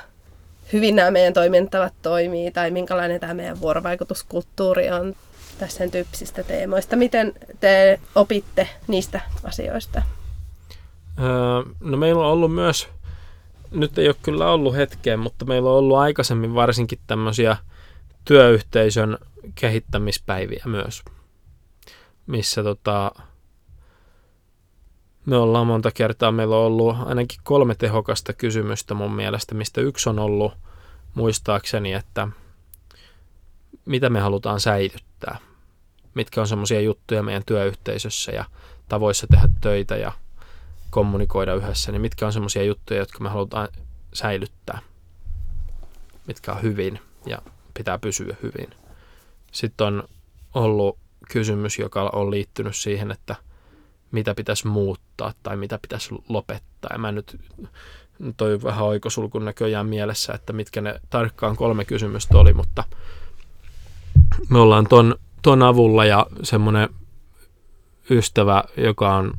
hyvin 0.72 0.96
nämä 0.96 1.10
meidän 1.10 1.32
toimintavat 1.32 1.92
toimii 2.02 2.50
tai 2.50 2.70
minkälainen 2.70 3.20
tämä 3.20 3.34
meidän 3.34 3.60
vuorovaikutuskulttuuri 3.60 4.90
on 4.90 5.14
tässä 5.58 5.78
sen 5.78 5.90
tyyppisistä 5.90 6.42
teemoista. 6.42 6.96
Miten 6.96 7.32
te 7.60 8.00
opitte 8.14 8.68
niistä 8.86 9.20
asioista? 9.44 10.02
Öö, 11.18 11.72
no 11.80 11.96
meillä 11.96 12.22
on 12.22 12.32
ollut 12.32 12.54
myös, 12.54 12.88
nyt 13.70 13.98
ei 13.98 14.08
ole 14.08 14.16
kyllä 14.22 14.50
ollut 14.50 14.76
hetkeen, 14.76 15.18
mutta 15.18 15.44
meillä 15.44 15.70
on 15.70 15.76
ollut 15.76 15.98
aikaisemmin 15.98 16.54
varsinkin 16.54 16.98
tämmöisiä 17.06 17.56
työyhteisön 18.28 19.18
kehittämispäiviä 19.54 20.62
myös, 20.66 21.02
missä 22.26 22.62
tota, 22.62 23.12
me 25.26 25.36
ollaan 25.36 25.66
monta 25.66 25.90
kertaa, 25.90 26.32
meillä 26.32 26.56
on 26.56 26.66
ollut 26.66 26.96
ainakin 27.06 27.40
kolme 27.42 27.74
tehokasta 27.74 28.32
kysymystä 28.32 28.94
mun 28.94 29.12
mielestä, 29.12 29.54
mistä 29.54 29.80
yksi 29.80 30.08
on 30.08 30.18
ollut 30.18 30.52
muistaakseni, 31.14 31.92
että 31.92 32.28
mitä 33.84 34.10
me 34.10 34.20
halutaan 34.20 34.60
säilyttää, 34.60 35.38
mitkä 36.14 36.40
on 36.40 36.48
semmoisia 36.48 36.80
juttuja 36.80 37.22
meidän 37.22 37.42
työyhteisössä 37.46 38.32
ja 38.32 38.44
tavoissa 38.88 39.26
tehdä 39.26 39.48
töitä 39.60 39.96
ja 39.96 40.12
kommunikoida 40.90 41.54
yhdessä, 41.54 41.92
niin 41.92 42.02
mitkä 42.02 42.26
on 42.26 42.32
semmoisia 42.32 42.62
juttuja, 42.62 43.00
jotka 43.00 43.18
me 43.20 43.28
halutaan 43.28 43.68
säilyttää, 44.14 44.78
mitkä 46.26 46.52
on 46.52 46.62
hyvin 46.62 47.00
ja 47.26 47.38
pitää 47.78 47.98
pysyä 47.98 48.36
hyvin. 48.42 48.70
Sitten 49.52 49.86
on 49.86 50.04
ollut 50.54 50.98
kysymys, 51.32 51.78
joka 51.78 52.10
on 52.12 52.30
liittynyt 52.30 52.76
siihen, 52.76 53.10
että 53.10 53.36
mitä 54.12 54.34
pitäisi 54.34 54.66
muuttaa 54.66 55.32
tai 55.42 55.56
mitä 55.56 55.78
pitäisi 55.82 56.14
lopettaa. 56.28 56.90
Ja 56.92 56.98
mä 56.98 57.12
nyt 57.12 57.40
toi 58.36 58.62
vähän 58.62 58.84
oikosulkun 58.84 59.44
näköjään 59.44 59.86
mielessä, 59.86 60.32
että 60.32 60.52
mitkä 60.52 60.80
ne 60.80 61.00
tarkkaan 61.10 61.56
kolme 61.56 61.84
kysymystä 61.84 62.38
oli, 62.38 62.52
mutta 62.52 62.84
me 64.48 64.58
ollaan 64.58 64.86
ton, 64.86 65.14
ton 65.42 65.62
avulla 65.62 66.04
ja 66.04 66.26
semmoinen 66.42 66.88
ystävä, 68.10 68.64
joka 68.76 69.16
on 69.16 69.32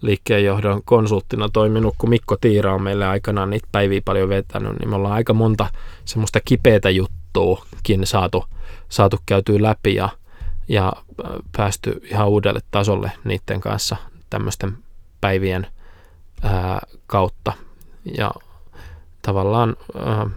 liikkeenjohdon 0.00 0.82
konsulttina 0.84 1.48
toiminut, 1.48 1.94
kun 1.98 2.10
Mikko 2.10 2.36
Tiira 2.36 2.74
on 2.74 2.82
meille 2.82 3.06
aikanaan 3.06 3.50
niitä 3.50 3.68
päiviä 3.72 4.00
paljon 4.04 4.28
vetänyt, 4.28 4.72
niin 4.78 4.88
me 4.88 4.96
ollaan 4.96 5.14
aika 5.14 5.34
monta 5.34 5.70
semmoista 6.04 6.40
kipeätä 6.44 6.90
juttuukin 7.28 8.06
saatu, 8.06 8.44
saatu 8.88 9.18
käytyä 9.26 9.62
läpi 9.62 9.94
ja, 9.94 10.08
ja 10.68 10.92
äh, 11.24 11.30
päästy 11.56 12.00
ihan 12.10 12.28
uudelle 12.28 12.60
tasolle 12.70 13.12
niiden 13.24 13.60
kanssa 13.60 13.96
tämmöisten 14.30 14.78
päivien 15.20 15.66
ää, 16.42 16.72
äh, 16.72 16.80
kautta. 17.06 17.52
Ja 18.18 18.30
tavallaan 19.22 19.76
ää, 19.94 20.22
äh, 20.22 20.28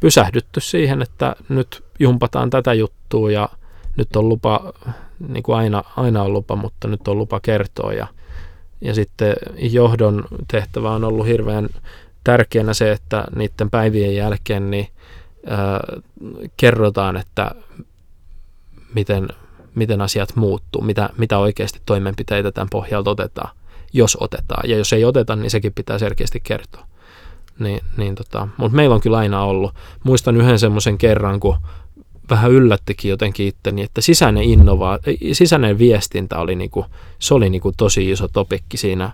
pysähdytty 0.00 0.60
siihen, 0.60 1.02
että 1.02 1.36
nyt 1.48 1.84
jumpataan 1.98 2.50
tätä 2.50 2.74
juttua 2.74 3.30
ja 3.30 3.48
nyt 3.96 4.16
on 4.16 4.28
lupa, 4.28 4.72
niin 5.28 5.42
kuin 5.42 5.56
aina, 5.58 5.84
aina 5.96 6.22
on 6.22 6.32
lupa, 6.32 6.56
mutta 6.56 6.88
nyt 6.88 7.08
on 7.08 7.18
lupa 7.18 7.40
kertoa 7.40 7.92
ja 7.92 8.06
ja 8.80 8.94
sitten 8.94 9.34
johdon 9.58 10.24
tehtävä 10.50 10.90
on 10.90 11.04
ollut 11.04 11.26
hirveän 11.26 11.68
tärkeänä 12.24 12.74
se, 12.74 12.92
että 12.92 13.24
niiden 13.36 13.70
päivien 13.70 14.16
jälkeen 14.16 14.70
niin, 14.70 14.88
kerrotaan, 16.56 17.16
että 17.16 17.50
miten, 18.94 19.28
miten 19.74 20.00
asiat 20.00 20.36
muuttuu, 20.36 20.82
mitä, 20.82 21.10
mitä 21.18 21.38
oikeasti 21.38 21.80
toimenpiteitä 21.86 22.52
tämän 22.52 22.68
pohjalta 22.70 23.10
otetaan, 23.10 23.56
jos 23.92 24.16
otetaan. 24.20 24.68
Ja 24.68 24.76
jos 24.76 24.92
ei 24.92 25.04
oteta, 25.04 25.36
niin 25.36 25.50
sekin 25.50 25.72
pitää 25.72 25.98
selkeästi 25.98 26.40
kertoa. 26.40 26.86
Niin, 27.58 27.80
niin 27.96 28.14
tota, 28.14 28.48
mutta 28.56 28.76
meillä 28.76 28.94
on 28.94 29.00
kyllä 29.00 29.16
aina 29.16 29.42
ollut. 29.44 29.74
Muistan 30.04 30.36
yhden 30.36 30.58
semmoisen 30.58 30.98
kerran, 30.98 31.40
kun 31.40 31.56
vähän 32.30 32.50
yllättikin 32.50 33.08
jotenkin 33.08 33.48
itteni, 33.48 33.82
että 33.82 34.00
sisäinen, 34.00 34.44
innova- 34.44 34.98
sisäinen 35.32 35.78
viestintä 35.78 36.38
oli, 36.38 36.54
niinku, 36.54 36.86
se 37.18 37.34
oli 37.34 37.50
niinku 37.50 37.72
tosi 37.76 38.10
iso 38.10 38.28
topikki 38.28 38.76
siinä, 38.76 39.12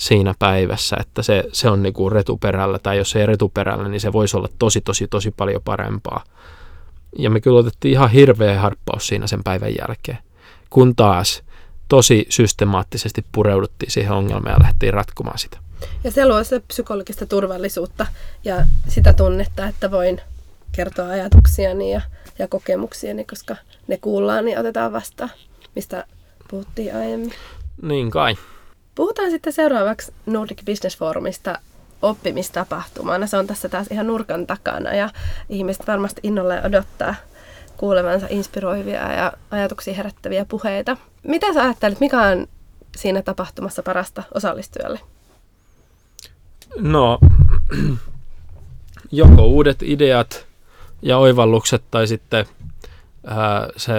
siinä 0.00 0.34
päivässä, 0.38 0.96
että 1.00 1.22
se, 1.22 1.44
se 1.52 1.70
on 1.70 1.82
niinku 1.82 2.10
retuperällä, 2.10 2.78
tai 2.78 2.98
jos 2.98 3.16
ei 3.16 3.26
retuperällä, 3.26 3.88
niin 3.88 4.00
se 4.00 4.12
voisi 4.12 4.36
olla 4.36 4.48
tosi, 4.58 4.80
tosi, 4.80 5.06
tosi 5.08 5.30
paljon 5.30 5.62
parempaa. 5.64 6.24
Ja 7.18 7.30
me 7.30 7.40
kyllä 7.40 7.58
otettiin 7.58 7.92
ihan 7.92 8.10
hirveä 8.10 8.60
harppaus 8.60 9.06
siinä 9.06 9.26
sen 9.26 9.44
päivän 9.44 9.74
jälkeen, 9.78 10.18
kun 10.70 10.96
taas 10.96 11.42
tosi 11.88 12.26
systemaattisesti 12.28 13.24
pureuduttiin 13.32 13.90
siihen 13.90 14.12
ongelmaan 14.12 14.54
ja 14.54 14.60
lähdettiin 14.60 14.94
ratkomaan 14.94 15.38
sitä. 15.38 15.58
Ja 16.04 16.10
se 16.10 16.28
luo 16.28 16.44
sitä 16.44 16.60
psykologista 16.68 17.26
turvallisuutta 17.26 18.06
ja 18.44 18.56
sitä 18.88 19.12
tunnetta, 19.12 19.66
että 19.66 19.90
voin 19.90 20.20
kertoa 20.72 21.08
ajatuksiani 21.08 21.92
ja 21.92 22.00
ja 22.38 22.48
kokemuksiani, 22.48 23.24
koska 23.24 23.56
ne 23.88 23.96
kuullaan, 23.96 24.44
niin 24.44 24.58
otetaan 24.58 24.92
vastaan, 24.92 25.30
mistä 25.76 26.04
puhuttiin 26.50 26.96
aiemmin. 26.96 27.32
Niin 27.82 28.10
kai. 28.10 28.36
Puhutaan 29.00 29.30
sitten 29.30 29.52
seuraavaksi 29.52 30.12
Nordic 30.26 30.64
Business 30.64 30.98
Forumista 30.98 31.58
oppimistapahtumana. 32.02 33.26
Se 33.26 33.36
on 33.36 33.46
tässä 33.46 33.68
taas 33.68 33.86
ihan 33.90 34.06
nurkan 34.06 34.46
takana 34.46 34.94
ja 34.94 35.10
ihmiset 35.48 35.86
varmasti 35.86 36.20
innolla 36.24 36.54
odottaa 36.64 37.14
kuulevansa 37.76 38.26
inspiroivia 38.30 39.12
ja 39.12 39.32
ajatuksia 39.50 39.94
herättäviä 39.94 40.44
puheita. 40.44 40.96
Mitä 41.22 41.54
sä 41.54 41.62
ajattelet, 41.62 42.00
mikä 42.00 42.22
on 42.22 42.46
siinä 42.96 43.22
tapahtumassa 43.22 43.82
parasta 43.82 44.22
osallistujalle? 44.34 45.00
No, 46.76 47.18
joko 49.10 49.46
uudet 49.46 49.82
ideat 49.82 50.46
ja 51.02 51.18
oivallukset 51.18 51.82
tai 51.90 52.06
sitten 52.06 52.46
se 53.76 53.92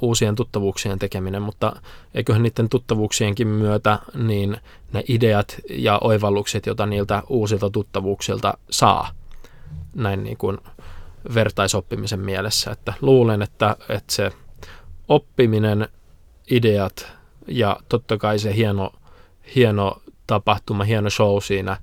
uusien 0.00 0.34
tuttavuuksien 0.34 0.98
tekeminen, 0.98 1.42
mutta 1.42 1.76
eiköhän 2.14 2.42
niiden 2.42 2.68
tuttavuuksienkin 2.68 3.48
myötä 3.48 3.98
niin 4.14 4.56
ne 4.92 5.04
ideat 5.08 5.56
ja 5.70 5.98
oivallukset, 6.02 6.66
joita 6.66 6.86
niiltä 6.86 7.22
uusilta 7.28 7.70
tuttavuuksilta 7.70 8.58
saa, 8.70 9.08
näin 9.94 10.24
niin 10.24 10.36
kuin 10.36 10.58
vertaisoppimisen 11.34 12.20
mielessä, 12.20 12.70
että 12.70 12.94
luulen, 13.00 13.42
että, 13.42 13.76
että 13.88 14.12
se 14.12 14.32
oppiminen, 15.08 15.88
ideat 16.50 17.12
ja 17.48 17.76
totta 17.88 18.18
kai 18.18 18.38
se 18.38 18.54
hieno, 18.54 18.92
hieno 19.54 20.02
tapahtuma, 20.26 20.84
hieno 20.84 21.10
show 21.10 21.38
siinä, 21.42 21.76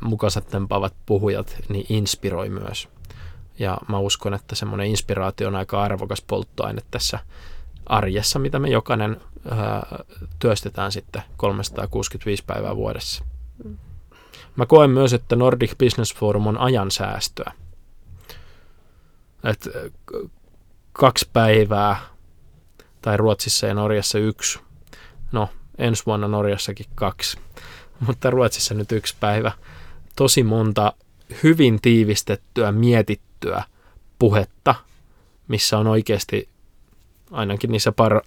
mukansa 0.00 0.40
tempaavat 0.40 0.94
puhujat, 1.06 1.56
niin 1.68 1.86
inspiroi 1.88 2.48
myös. 2.48 2.88
Ja 3.58 3.78
mä 3.88 3.98
uskon, 3.98 4.34
että 4.34 4.54
semmoinen 4.54 4.86
inspiraatio 4.86 5.48
on 5.48 5.56
aika 5.56 5.82
arvokas 5.82 6.22
polttoaine 6.22 6.82
tässä 6.90 7.18
arjessa, 7.86 8.38
mitä 8.38 8.58
me 8.58 8.68
jokainen 8.68 9.20
ää, 9.50 10.04
työstetään 10.38 10.92
sitten 10.92 11.22
365 11.36 12.44
päivää 12.46 12.76
vuodessa. 12.76 13.24
Mä 14.56 14.66
koen 14.66 14.90
myös, 14.90 15.12
että 15.12 15.36
Nordic 15.36 15.78
Business 15.78 16.14
Forum 16.14 16.46
on 16.46 16.58
ajansäästöä. 16.58 17.52
Et 19.44 19.68
kaksi 20.92 21.28
päivää, 21.32 21.96
tai 23.02 23.16
Ruotsissa 23.16 23.66
ja 23.66 23.74
Norjassa 23.74 24.18
yksi, 24.18 24.58
no 25.32 25.48
ensi 25.78 26.06
vuonna 26.06 26.28
Norjassakin 26.28 26.86
kaksi, 26.94 27.38
mutta 28.06 28.30
Ruotsissa 28.30 28.74
nyt 28.74 28.92
yksi 28.92 29.16
päivä. 29.20 29.52
Tosi 30.16 30.42
monta 30.42 30.92
hyvin 31.42 31.80
tiivistettyä, 31.82 32.72
mietittyä 32.72 33.27
puhetta, 34.18 34.74
missä 35.48 35.78
on 35.78 35.86
oikeasti 35.86 36.48
ainakin 37.30 37.72
niissä 37.72 37.92
par, 37.92 38.20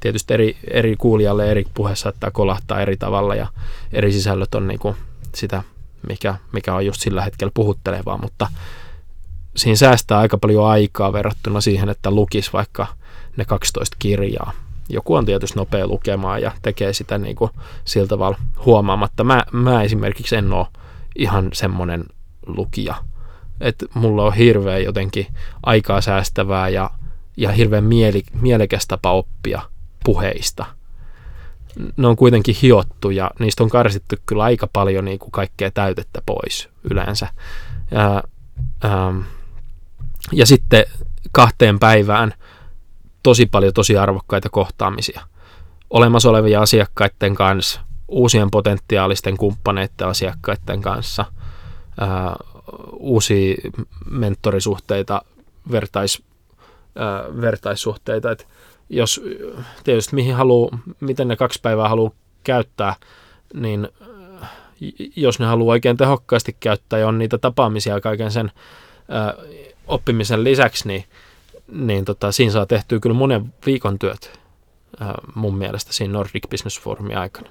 tietysti 0.00 0.34
eri, 0.34 0.56
eri 0.70 0.96
kuulijalle 0.96 1.50
eri 1.50 1.64
puhe 1.74 1.96
saattaa 1.96 2.30
kolahtaa 2.30 2.80
eri 2.80 2.96
tavalla 2.96 3.34
ja 3.34 3.46
eri 3.92 4.12
sisällöt 4.12 4.54
on 4.54 4.68
niinku 4.68 4.96
sitä, 5.34 5.62
mikä, 6.08 6.34
mikä 6.52 6.74
on 6.74 6.86
just 6.86 7.00
sillä 7.00 7.22
hetkellä 7.22 7.50
puhuttelevaa, 7.54 8.18
mutta 8.18 8.50
siinä 9.56 9.76
säästää 9.76 10.18
aika 10.18 10.38
paljon 10.38 10.66
aikaa 10.66 11.12
verrattuna 11.12 11.60
siihen, 11.60 11.88
että 11.88 12.10
lukisi 12.10 12.52
vaikka 12.52 12.86
ne 13.36 13.44
12 13.44 13.96
kirjaa 13.98 14.52
joku 14.88 15.14
on 15.14 15.26
tietysti 15.26 15.58
nopea 15.58 15.86
lukemaan 15.86 16.42
ja 16.42 16.52
tekee 16.62 16.92
sitä 16.92 17.18
niin 17.18 17.36
kuin 17.36 17.50
sillä 17.84 18.06
tavalla 18.06 18.38
huomaamatta. 18.64 19.24
Mä, 19.24 19.44
mä 19.52 19.82
esimerkiksi 19.82 20.36
en 20.36 20.52
ole 20.52 20.66
ihan 21.16 21.48
semmoinen 21.52 22.04
lukija. 22.46 22.94
Että 23.60 23.86
mulla 23.94 24.24
on 24.24 24.34
hirveän 24.34 24.84
jotenkin 24.84 25.26
aikaa 25.62 26.00
säästävää 26.00 26.68
ja, 26.68 26.90
ja 27.36 27.52
hirveän 27.52 27.84
mieli, 27.84 28.22
mielekäs 28.40 28.86
tapa 28.86 29.12
oppia 29.12 29.62
puheista. 30.04 30.66
Ne 31.96 32.06
on 32.06 32.16
kuitenkin 32.16 32.56
hiottu 32.62 33.10
ja 33.10 33.30
niistä 33.38 33.62
on 33.62 33.70
karsittu 33.70 34.16
kyllä 34.26 34.42
aika 34.42 34.68
paljon 34.72 35.04
niin 35.04 35.18
kuin 35.18 35.30
kaikkea 35.30 35.70
täytettä 35.70 36.22
pois 36.26 36.68
yleensä. 36.90 37.28
Ja, 37.90 38.22
ähm, 38.84 39.20
ja 40.32 40.46
sitten 40.46 40.84
kahteen 41.32 41.78
päivään 41.78 42.34
tosi 43.22 43.46
paljon 43.46 43.72
tosi 43.72 43.96
arvokkaita 43.96 44.48
kohtaamisia. 44.48 45.20
Olemassa 45.90 46.30
olevia 46.30 46.62
asiakkaiden 46.62 47.34
kanssa, 47.34 47.80
uusien 48.08 48.50
potentiaalisten 48.50 49.36
kumppaneiden 49.36 50.08
asiakkaiden 50.08 50.82
kanssa, 50.82 51.24
ää, 52.00 52.36
uusia 52.92 53.54
mentorisuhteita, 54.10 55.22
vertais, 55.70 56.22
ää, 56.96 57.24
vertaissuhteita. 57.40 58.30
Et 58.30 58.48
jos 58.90 59.20
tietysti 59.84 60.14
mihin 60.14 60.34
haluu, 60.34 60.70
miten 61.00 61.28
ne 61.28 61.36
kaksi 61.36 61.60
päivää 61.62 61.88
haluaa 61.88 62.12
käyttää, 62.44 62.94
niin 63.54 63.88
jos 65.16 65.38
ne 65.38 65.46
haluaa 65.46 65.72
oikein 65.72 65.96
tehokkaasti 65.96 66.56
käyttää 66.60 66.98
ja 66.98 67.08
on 67.08 67.18
niitä 67.18 67.38
tapaamisia 67.38 68.00
kaiken 68.00 68.30
sen 68.30 68.52
ää, 69.08 69.34
oppimisen 69.86 70.44
lisäksi, 70.44 70.88
niin 70.88 71.04
niin 71.72 72.04
tota, 72.04 72.32
siinä 72.32 72.52
saa 72.52 72.66
tehtyä 72.66 73.00
kyllä 73.00 73.16
monen 73.16 73.54
viikon 73.66 73.98
työt 73.98 74.40
äh, 75.02 75.08
mun 75.34 75.56
mielestä 75.56 75.92
siinä 75.92 76.12
Nordic 76.12 76.50
Business 76.50 76.80
Forumin 76.80 77.18
aikana. 77.18 77.48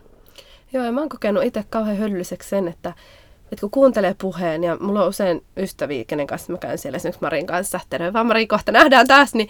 Joo, 0.74 0.86
ja 0.86 0.92
mä 0.92 1.00
oon 1.00 1.10
kokenut 1.10 1.44
itse 1.44 1.66
kauhean 1.70 1.98
hyödylliseksi 1.98 2.50
sen, 2.50 2.68
että, 2.68 2.94
että 3.52 3.62
kun 3.62 3.72
kuuntelee 3.72 4.16
puheen, 4.22 4.64
ja 4.64 4.78
mulla 4.80 5.04
on 5.04 5.10
usein 5.10 5.44
ystäviä, 5.58 6.04
kenen 6.08 6.28
kanssa 6.28 6.52
mä 6.52 6.58
käyn 6.58 6.78
siellä 6.78 6.96
esimerkiksi 6.96 7.22
Marin 7.22 7.48
kanssa, 7.48 7.80
terve 7.90 8.14
vaan 8.14 8.28
Mari, 8.28 8.48
kohta 8.48 8.72
nähdään 8.72 9.08
taas, 9.08 9.34
niin, 9.34 9.50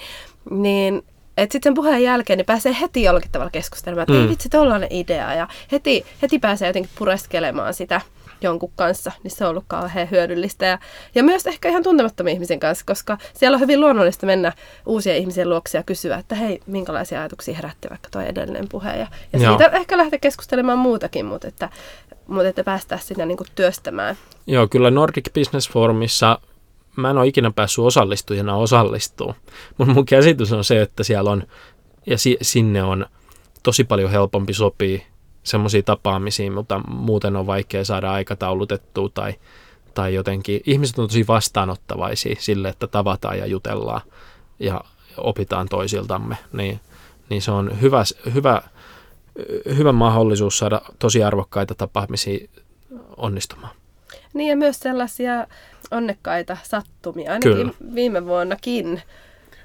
niin 0.50 1.04
että 1.38 1.54
sitten 1.54 1.70
sen 1.70 1.74
puheen 1.74 2.04
jälkeen 2.04 2.38
niin 2.38 2.46
pääsee 2.46 2.76
heti 2.82 3.04
jollakin 3.04 3.32
tavalla 3.32 3.52
keskustelemaan, 3.52 4.04
että 4.04 4.14
mm. 4.14 4.22
ei 4.22 4.30
vitsi, 4.30 4.50
tollainen 4.50 4.92
idea, 4.92 5.34
ja 5.34 5.48
heti, 5.72 6.06
heti 6.22 6.40
pääsee 6.40 6.70
jotenkin 6.70 6.92
pureskelemaan 6.98 7.74
sitä, 7.74 8.02
jonkun 8.42 8.72
kanssa, 8.76 9.12
niin 9.24 9.32
se 9.32 9.46
on 9.46 9.50
ollut 9.50 9.64
kauhean 9.68 10.12
hyödyllistä. 10.12 10.66
Ja, 10.66 10.80
ja 11.16 11.24
myös 11.24 11.48
ehkä 11.48 11.70
ihan 11.70 11.84
tuntemattomien 11.84 12.34
ihmisen 12.34 12.60
kanssa, 12.60 12.86
koska 12.86 13.18
siellä 13.34 13.56
on 13.56 13.62
hyvin 13.62 13.82
luonnollista 13.82 14.26
mennä 14.26 14.54
uusien 14.86 15.18
ihmisen 15.18 15.50
luokse 15.50 15.78
ja 15.78 15.84
kysyä, 15.84 16.18
että 16.18 16.36
hei, 16.36 16.60
minkälaisia 16.66 17.20
ajatuksia 17.20 17.56
herätti 17.56 17.90
vaikka 17.90 18.10
tuo 18.12 18.22
edellinen 18.22 18.70
puhe. 18.70 18.90
Ja, 18.90 19.08
ja 19.34 19.40
siitä 19.40 19.66
ehkä 19.66 19.98
lähteä 19.98 20.20
keskustelemaan 20.20 20.80
muutakin, 20.80 21.26
mutta 21.26 21.48
että, 21.48 21.70
mutta 22.32 22.48
että 22.48 22.64
päästään 22.64 23.02
sitä 23.02 23.26
niin 23.26 23.38
työstämään. 23.56 24.18
Joo, 24.48 24.68
kyllä 24.68 24.92
Nordic 24.92 25.34
Business 25.34 25.70
Forumissa 25.70 26.40
mä 26.96 27.10
en 27.10 27.18
ole 27.18 27.28
ikinä 27.28 27.52
päässyt 27.52 27.86
osallistujana 27.86 28.56
osallistua, 28.56 29.36
mutta 29.78 29.94
mun 29.94 30.06
käsitys 30.06 30.52
on 30.54 30.64
se, 30.64 30.82
että 30.82 31.04
siellä 31.04 31.32
on, 31.32 31.44
ja 32.06 32.18
si- 32.18 32.38
sinne 32.42 32.84
on 32.84 33.06
tosi 33.64 33.84
paljon 33.84 34.12
helpompi 34.12 34.54
sopii 34.54 35.04
semmoisia 35.44 35.84
tapaamisia, 35.84 36.52
mutta 36.52 36.82
muuten 36.88 37.36
on 37.36 37.48
vaikea 37.48 37.86
saada 37.86 38.12
aikataulutettua 38.12 39.10
tai, 39.10 39.34
tai 39.94 40.14
jotenkin. 40.14 40.62
Ihmiset 40.66 41.00
on 41.00 41.08
tosi 41.08 41.28
vastaanottavaisia 41.28 42.36
sille, 42.40 42.70
että 42.70 42.88
tavataan 42.88 43.38
ja 43.38 43.46
jutellaan 43.46 44.02
ja 44.60 44.82
opitaan 45.18 45.68
toisiltamme, 45.70 46.38
niin, 46.54 46.80
niin 47.30 47.42
se 47.42 47.52
on 47.52 47.82
hyvä, 47.82 48.04
hyvä, 48.34 48.62
hyvä 49.78 49.92
mahdollisuus 49.92 50.58
saada 50.58 50.82
tosi 51.00 51.24
arvokkaita 51.24 51.76
tapaamisia 51.76 52.48
onnistumaan. 53.18 53.76
Niin 54.34 54.50
ja 54.50 54.56
myös 54.56 54.80
sellaisia 54.80 55.48
onnekkaita 55.92 56.58
sattumia, 56.64 57.32
ainakin 57.32 57.54
Kyllä. 57.54 57.96
viime 57.96 58.26
vuonnakin. 58.26 59.02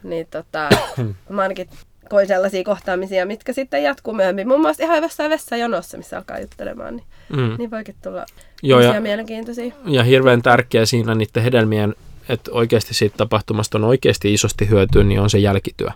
Niin 0.03 0.27
tota, 0.31 0.69
mä 1.29 1.43
ainakin 1.43 1.69
koin 2.09 2.27
sellaisia 2.27 2.65
kohtaamisia, 2.65 3.27
mitkä 3.27 3.53
sitten 3.53 3.83
jatkuu 3.83 4.15
myöhemmin. 4.15 4.49
Muun 4.49 4.61
muassa 4.61 4.85
ihan 4.85 5.03
jossain 5.03 5.31
vessajonossa, 5.31 5.97
missä 5.97 6.17
alkaa 6.17 6.41
juttelemaan, 6.41 6.97
niin, 6.97 7.07
mm. 7.29 7.55
niin 7.59 7.71
voikin 7.71 7.95
tulla 8.03 8.27
Joo, 8.63 8.81
ja, 8.81 9.01
mielenkiintoisia. 9.01 9.75
Ja 9.87 10.05
hirveän 10.05 10.43
tärkeä 10.43 10.87
siinä 10.87 11.15
niiden 11.15 11.43
hedelmien, 11.43 11.95
että 12.29 12.51
oikeasti 12.53 12.95
siitä 12.95 13.17
tapahtumasta 13.17 13.79
on 13.79 13.85
oikeasti 13.85 14.35
isosti 14.35 14.69
hyötyä, 14.69 15.05
niin 15.05 15.21
on 15.21 15.31
se 15.31 15.39
jälkityö. 15.39 15.91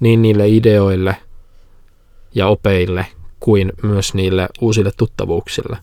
Niin 0.00 0.22
niille 0.22 0.48
ideoille 0.48 1.16
ja 2.34 2.46
opeille 2.46 3.06
kuin 3.40 3.72
myös 3.82 4.14
niille 4.14 4.48
uusille 4.60 4.92
tuttavuuksille. 4.96 5.78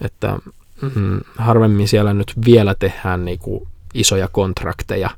Että 0.00 0.38
mm, 0.80 1.20
harvemmin 1.38 1.88
siellä 1.88 2.14
nyt 2.14 2.32
vielä 2.46 2.74
tehdään 2.74 3.24
niinku 3.24 3.68
isoja 3.94 4.28
kontrakteja 4.28 5.10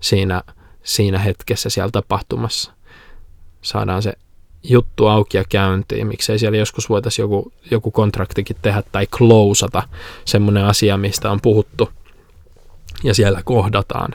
siinä, 0.00 0.42
siinä 0.82 1.18
hetkessä 1.18 1.70
siellä 1.70 1.90
tapahtumassa 1.90 2.72
saadaan 3.62 4.02
se 4.02 4.12
juttu 4.62 5.06
auki 5.06 5.36
ja 5.36 5.44
käyntiin. 5.48 6.06
Miksei 6.06 6.38
siellä 6.38 6.58
joskus 6.58 6.88
voitaisiin 6.88 7.24
joku, 7.24 7.52
joku 7.70 7.90
kontraktikin 7.90 8.56
tehdä 8.62 8.82
tai 8.92 9.06
closata 9.06 9.82
semmoinen 10.24 10.64
asia, 10.64 10.96
mistä 10.96 11.30
on 11.30 11.40
puhuttu 11.40 11.88
ja 13.04 13.14
siellä 13.14 13.42
kohdataan. 13.44 14.14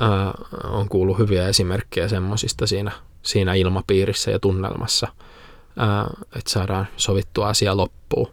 Ää, 0.00 0.32
on 0.64 0.88
kuullut 0.88 1.18
hyviä 1.18 1.48
esimerkkejä 1.48 2.08
semmoisista 2.08 2.66
siinä, 2.66 2.92
siinä 3.22 3.54
ilmapiirissä 3.54 4.30
ja 4.30 4.38
tunnelmassa, 4.38 5.08
että 6.36 6.50
saadaan 6.50 6.86
sovittua 6.96 7.48
asia 7.48 7.76
loppuun. 7.76 8.28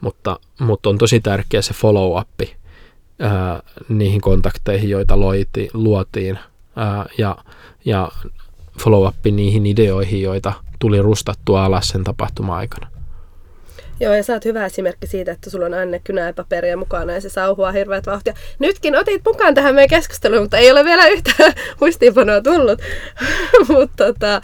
Mutta, 0.00 0.40
mutta 0.60 0.88
on 0.88 0.98
tosi 0.98 1.20
tärkeä 1.20 1.62
se 1.62 1.74
follow-up 1.74 2.40
niihin 3.88 4.20
kontakteihin, 4.20 4.90
joita 4.90 5.20
loiti, 5.20 5.68
luotiin 5.74 6.38
ja, 7.18 7.36
ja 7.84 8.08
follow-up 8.78 9.16
niihin 9.24 9.66
ideoihin, 9.66 10.22
joita 10.22 10.52
tuli 10.78 11.02
rustattua 11.02 11.64
alas 11.64 11.88
sen 11.88 12.04
tapahtuma-aikana. 12.04 12.90
Joo, 14.00 14.14
ja 14.14 14.22
sä 14.22 14.32
oot 14.32 14.44
hyvä 14.44 14.66
esimerkki 14.66 15.06
siitä, 15.06 15.32
että 15.32 15.50
sulla 15.50 15.66
on 15.66 15.74
aina 15.74 15.98
kynäpaperia 16.04 16.76
mukana 16.76 17.12
ja 17.12 17.20
se 17.20 17.28
sauhua 17.28 17.72
hirveät 17.72 18.06
vauhtia. 18.06 18.34
Nytkin 18.58 18.96
otit 18.96 19.22
mukaan 19.26 19.54
tähän 19.54 19.74
meidän 19.74 19.88
keskusteluun, 19.88 20.42
mutta 20.42 20.58
ei 20.58 20.70
ole 20.70 20.84
vielä 20.84 21.06
yhtään 21.06 21.52
muistiinpanoa 21.80 22.40
tullut. 22.40 22.82
mutta 23.68 24.04
tota, 24.04 24.40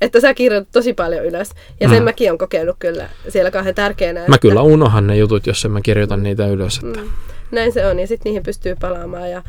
että 0.00 0.20
sä 0.20 0.34
kirjoitat 0.34 0.72
tosi 0.72 0.92
paljon 0.92 1.24
ylös. 1.24 1.50
Ja 1.80 1.88
sen 1.88 1.98
mm. 1.98 2.04
mäkin 2.04 2.32
on 2.32 2.38
kokenut 2.38 2.76
kyllä 2.78 3.08
siellä 3.28 3.50
kauhean 3.50 3.74
tärkeänä. 3.74 4.20
Mä 4.20 4.24
että... 4.24 4.38
kyllä 4.38 4.62
unohan 4.62 5.06
ne 5.06 5.16
jutut, 5.16 5.46
jos 5.46 5.64
en 5.64 5.70
mä 5.70 5.80
kirjoitan 5.80 6.22
niitä 6.22 6.46
ylös. 6.46 6.80
Että... 6.84 7.00
Mm. 7.00 7.08
Näin 7.50 7.72
se 7.72 7.86
on, 7.86 7.98
ja 7.98 8.06
sitten 8.06 8.30
niihin 8.30 8.42
pystyy 8.42 8.76
palaamaan. 8.80 9.30
Ja 9.30 9.42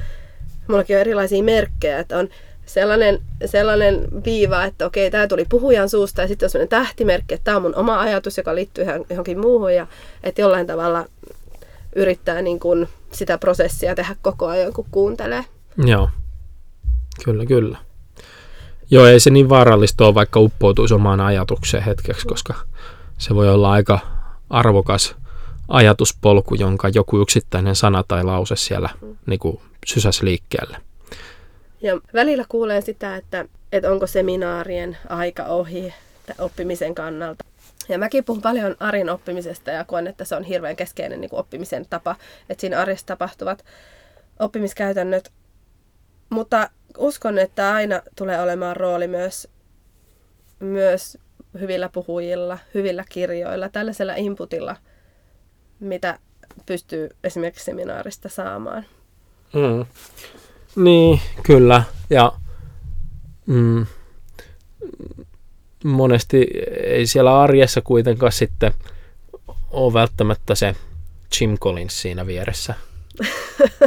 mullakin 0.67 0.95
on 0.95 1.01
erilaisia 1.01 1.43
merkkejä, 1.43 1.99
että 1.99 2.17
on 2.17 2.29
sellainen, 2.65 3.21
sellainen 3.45 4.07
viiva, 4.25 4.63
että 4.63 4.85
okei, 4.85 5.11
tämä 5.11 5.27
tuli 5.27 5.45
puhujan 5.49 5.89
suusta, 5.89 6.21
ja 6.21 6.27
sitten 6.27 6.45
on 6.47 6.49
sellainen 6.49 6.69
tähtimerkki, 6.69 7.33
että 7.33 7.43
tämä 7.43 7.57
on 7.57 7.63
mun 7.63 7.75
oma 7.75 7.99
ajatus, 7.99 8.37
joka 8.37 8.55
liittyy 8.55 8.85
johonkin 9.09 9.39
muuhun, 9.39 9.73
ja 9.73 9.87
että 10.23 10.41
jollain 10.41 10.67
tavalla 10.67 11.05
yrittää 11.95 12.41
niin 12.41 12.59
kuin 12.59 12.89
sitä 13.11 13.37
prosessia 13.37 13.95
tehdä 13.95 14.15
koko 14.21 14.47
ajan, 14.47 14.73
kun 14.73 14.85
kuuntelee. 14.91 15.45
Joo, 15.77 16.09
kyllä, 17.25 17.45
kyllä. 17.45 17.77
Joo, 18.91 19.05
ei 19.05 19.19
se 19.19 19.29
niin 19.29 19.49
vaarallista 19.49 20.05
ole, 20.05 20.15
vaikka 20.15 20.39
uppoutuisi 20.39 20.93
omaan 20.93 21.21
ajatukseen 21.21 21.83
hetkeksi, 21.83 22.27
koska 22.27 22.53
se 23.17 23.35
voi 23.35 23.49
olla 23.49 23.71
aika 23.71 23.99
arvokas 24.49 25.15
ajatuspolku, 25.67 26.55
jonka 26.55 26.89
joku 26.89 27.21
yksittäinen 27.21 27.75
sana 27.75 28.03
tai 28.07 28.23
lause 28.23 28.55
siellä 28.55 28.89
niin 29.25 29.39
kuin 29.39 29.61
sysäs 29.85 30.21
liikkeelle. 30.21 30.77
Ja 31.85 31.99
välillä 32.13 32.45
kuulee 32.49 32.81
sitä, 32.81 33.15
että, 33.15 33.45
että 33.71 33.91
onko 33.91 34.07
seminaarien 34.07 34.97
aika 35.09 35.43
ohi 35.43 35.93
oppimisen 36.39 36.95
kannalta. 36.95 37.45
Ja 37.89 37.97
mäkin 37.97 38.23
puhun 38.23 38.41
paljon 38.41 38.75
Arin 38.79 39.09
oppimisesta 39.09 39.71
ja 39.71 39.83
koen, 39.83 40.07
että 40.07 40.25
se 40.25 40.35
on 40.35 40.43
hirveän 40.43 40.75
keskeinen 40.75 41.21
niin 41.21 41.29
kuin 41.29 41.39
oppimisen 41.39 41.85
tapa, 41.89 42.15
että 42.49 42.61
siinä 42.61 42.81
arjessa 42.81 43.05
tapahtuvat 43.05 43.65
oppimiskäytännöt. 44.39 45.31
Mutta 46.29 46.69
uskon, 46.97 47.37
että 47.37 47.73
aina 47.73 48.01
tulee 48.15 48.41
olemaan 48.41 48.77
rooli 48.77 49.07
myös, 49.07 49.47
myös 50.59 51.17
hyvillä 51.59 51.89
puhujilla, 51.89 52.57
hyvillä 52.73 53.03
kirjoilla, 53.09 53.69
tällaisella 53.69 54.15
inputilla, 54.15 54.75
mitä 55.79 56.19
pystyy 56.65 57.09
esimerkiksi 57.23 57.65
seminaarista 57.65 58.29
saamaan. 58.29 58.85
Mm. 59.53 59.85
Niin, 60.75 61.21
kyllä. 61.43 61.83
Ja 62.09 62.33
mm, 63.45 63.85
monesti 65.83 66.47
ei 66.83 67.07
siellä 67.07 67.41
arjessa 67.41 67.81
kuitenkaan 67.81 68.31
sitten 68.31 68.73
ole 69.71 69.93
välttämättä 69.93 70.55
se 70.55 70.75
Jim 71.39 71.57
Collins 71.57 72.01
siinä 72.01 72.27
vieressä. 72.27 72.73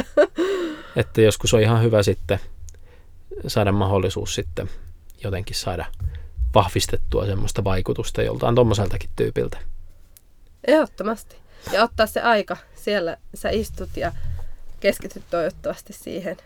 että 0.95 1.21
joskus 1.21 1.53
on 1.53 1.61
ihan 1.61 1.83
hyvä 1.83 2.03
sitten 2.03 2.39
saada 3.47 3.71
mahdollisuus 3.71 4.35
sitten 4.35 4.69
jotenkin 5.23 5.55
saada 5.55 5.85
vahvistettua 6.55 7.25
semmoista 7.25 7.63
vaikutusta 7.63 8.21
joltain 8.21 8.55
tuommoiseltakin 8.55 9.09
tyypiltä. 9.15 9.57
Ehdottomasti. 10.67 11.35
Ja 11.71 11.83
ottaa 11.83 12.07
se 12.07 12.21
aika. 12.21 12.57
Siellä 12.75 13.17
sä 13.35 13.49
istut 13.49 13.89
ja 13.97 14.11
keskityt 14.79 15.23
toivottavasti 15.29 15.93
siihen. 15.93 16.37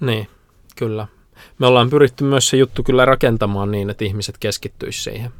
Niin, 0.00 0.28
kyllä. 0.76 1.06
Me 1.58 1.66
ollaan 1.66 1.90
pyritty 1.90 2.24
myös 2.24 2.48
se 2.48 2.56
juttu 2.56 2.82
kyllä 2.82 3.04
rakentamaan 3.04 3.70
niin, 3.70 3.90
että 3.90 4.04
ihmiset 4.04 4.38
keskittyisivät 4.38 5.14
siihen. 5.14 5.32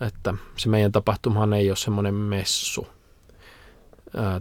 Että 0.00 0.34
se 0.56 0.68
meidän 0.68 0.92
tapahtumahan 0.92 1.52
ei 1.52 1.70
ole 1.70 1.76
semmoinen 1.76 2.14
messu 2.14 2.86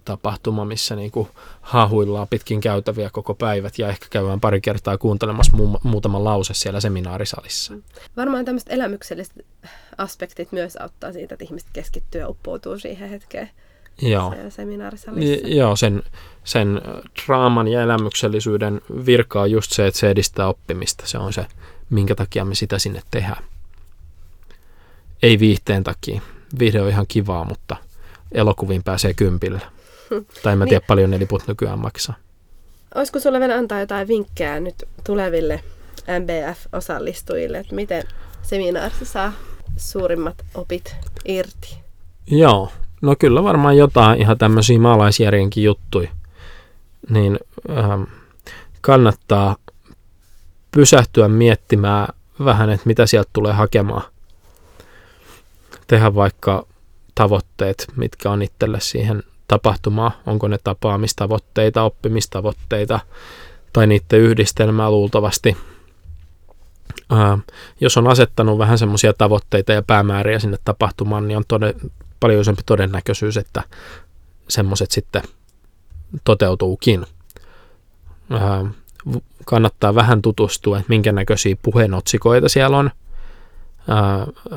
tapahtuma, 0.06 0.66
missä 0.66 0.96
niinku 0.96 1.30
hahuillaan 1.62 2.28
pitkin 2.28 2.62
käytäviä 2.62 3.10
koko 3.10 3.34
päivät 3.34 3.80
ja 3.80 3.90
ehkä 3.90 4.08
käydään 4.10 4.40
pari 4.40 4.62
kertaa 4.62 4.98
kuuntelemassa 4.98 5.58
mu- 5.58 5.80
muutama 5.84 6.24
lause 6.24 6.54
siellä 6.54 6.80
seminaarisalissa. 6.80 7.74
Varmaan 8.18 8.46
tämmöiset 8.46 8.70
elämykselliset 8.72 9.46
aspektit 9.98 10.52
myös 10.52 10.76
auttaa 10.76 11.14
siitä, 11.14 11.36
että 11.36 11.46
ihmiset 11.46 11.70
keskittyy 11.74 12.22
ja 12.22 12.30
uppoutuu 12.30 12.80
siihen 12.80 13.10
hetkeen. 13.10 13.50
Joo. 14.02 14.34
seminaarisalissa. 14.50 15.48
Joo, 15.48 15.76
sen, 15.76 16.04
sen 16.44 16.82
draaman 17.26 17.68
ja 17.68 17.82
elämyksellisyyden 17.82 18.82
virka 19.06 19.42
on 19.42 19.52
just 19.52 19.72
se, 19.72 19.88
että 19.88 20.00
se 20.00 20.10
edistää 20.10 20.48
oppimista. 20.48 21.08
Se 21.08 21.18
on 21.18 21.34
se, 21.34 21.46
minkä 21.90 22.16
takia 22.16 22.46
me 22.46 22.56
sitä 22.56 22.80
sinne 22.80 23.02
tehdään. 23.12 23.44
Ei 25.24 25.40
viihteen 25.40 25.84
takia. 25.84 26.22
Viihde 26.60 26.82
on 26.82 26.90
ihan 26.90 27.06
kivaa, 27.08 27.46
mutta 27.46 27.76
elokuviin 28.32 28.84
pääsee 28.84 29.14
kympillä. 29.14 29.60
tai 30.44 30.54
en 30.54 30.60
mä 30.60 30.66
tiedä, 30.66 30.80
niin. 30.80 30.88
paljon 30.88 31.12
ne 31.12 31.20
liput 31.20 31.48
nykyään 31.48 31.80
maksaa. 31.80 32.16
Olisiko 32.96 33.20
sulle 33.20 33.40
vielä 33.40 33.56
antaa 33.56 33.80
jotain 33.80 34.08
vinkkejä 34.08 34.60
nyt 34.60 34.76
tuleville 35.04 35.64
MBF-osallistujille, 36.08 37.58
että 37.58 37.76
miten 37.76 38.04
seminaarissa 38.42 39.06
saa 39.06 39.34
suurimmat 39.78 40.46
opit 40.54 40.96
irti? 41.26 41.78
Joo, 42.28 42.72
No 43.02 43.16
kyllä 43.20 43.44
varmaan 43.44 43.78
jotain 43.78 44.22
ihan 44.22 44.38
tämmöisiä 44.38 44.80
maalaisjärjenkin 44.80 45.64
juttuja. 45.64 46.10
Niin 47.10 47.40
ähm, 47.70 48.04
kannattaa 48.82 49.56
pysähtyä 50.72 51.28
miettimään 51.28 52.08
vähän, 52.46 52.70
että 52.70 52.88
mitä 52.88 53.06
sieltä 53.06 53.30
tulee 53.34 53.54
hakemaan. 53.54 54.04
Tehdä 55.88 56.16
vaikka 56.16 56.66
tavoitteet, 57.16 57.88
mitkä 57.96 58.32
on 58.32 58.42
itselle 58.42 58.80
siihen 58.80 59.24
tapahtumaan. 59.48 60.12
Onko 60.26 60.48
ne 60.48 60.58
tapaamistavoitteita, 60.64 61.84
oppimistavoitteita 61.84 63.00
tai 63.74 63.88
niiden 63.88 64.20
yhdistelmää 64.20 64.92
luultavasti. 64.92 65.58
Ää, 67.10 67.32
ähm, 67.32 67.40
jos 67.82 67.98
on 67.98 68.08
asettanut 68.08 68.58
vähän 68.58 68.78
semmoisia 68.78 69.14
tavoitteita 69.14 69.74
ja 69.74 69.82
päämääriä 69.82 70.40
sinne 70.40 70.58
tapahtumaan, 70.66 71.28
niin 71.28 71.38
on 71.38 71.44
tode, 71.48 71.76
paljon 72.20 72.42
isompi 72.42 72.62
todennäköisyys, 72.66 73.38
että 73.38 73.64
semmoiset 74.50 74.92
sitten 74.92 75.22
toteutuukin. 76.24 77.06
kannattaa 79.46 79.96
vähän 79.96 80.22
tutustua, 80.22 80.78
että 80.80 80.90
minkä 80.90 81.12
näköisiä 81.12 81.56
puheenotsikoita 81.62 82.50
siellä 82.50 82.78
on. 82.78 82.92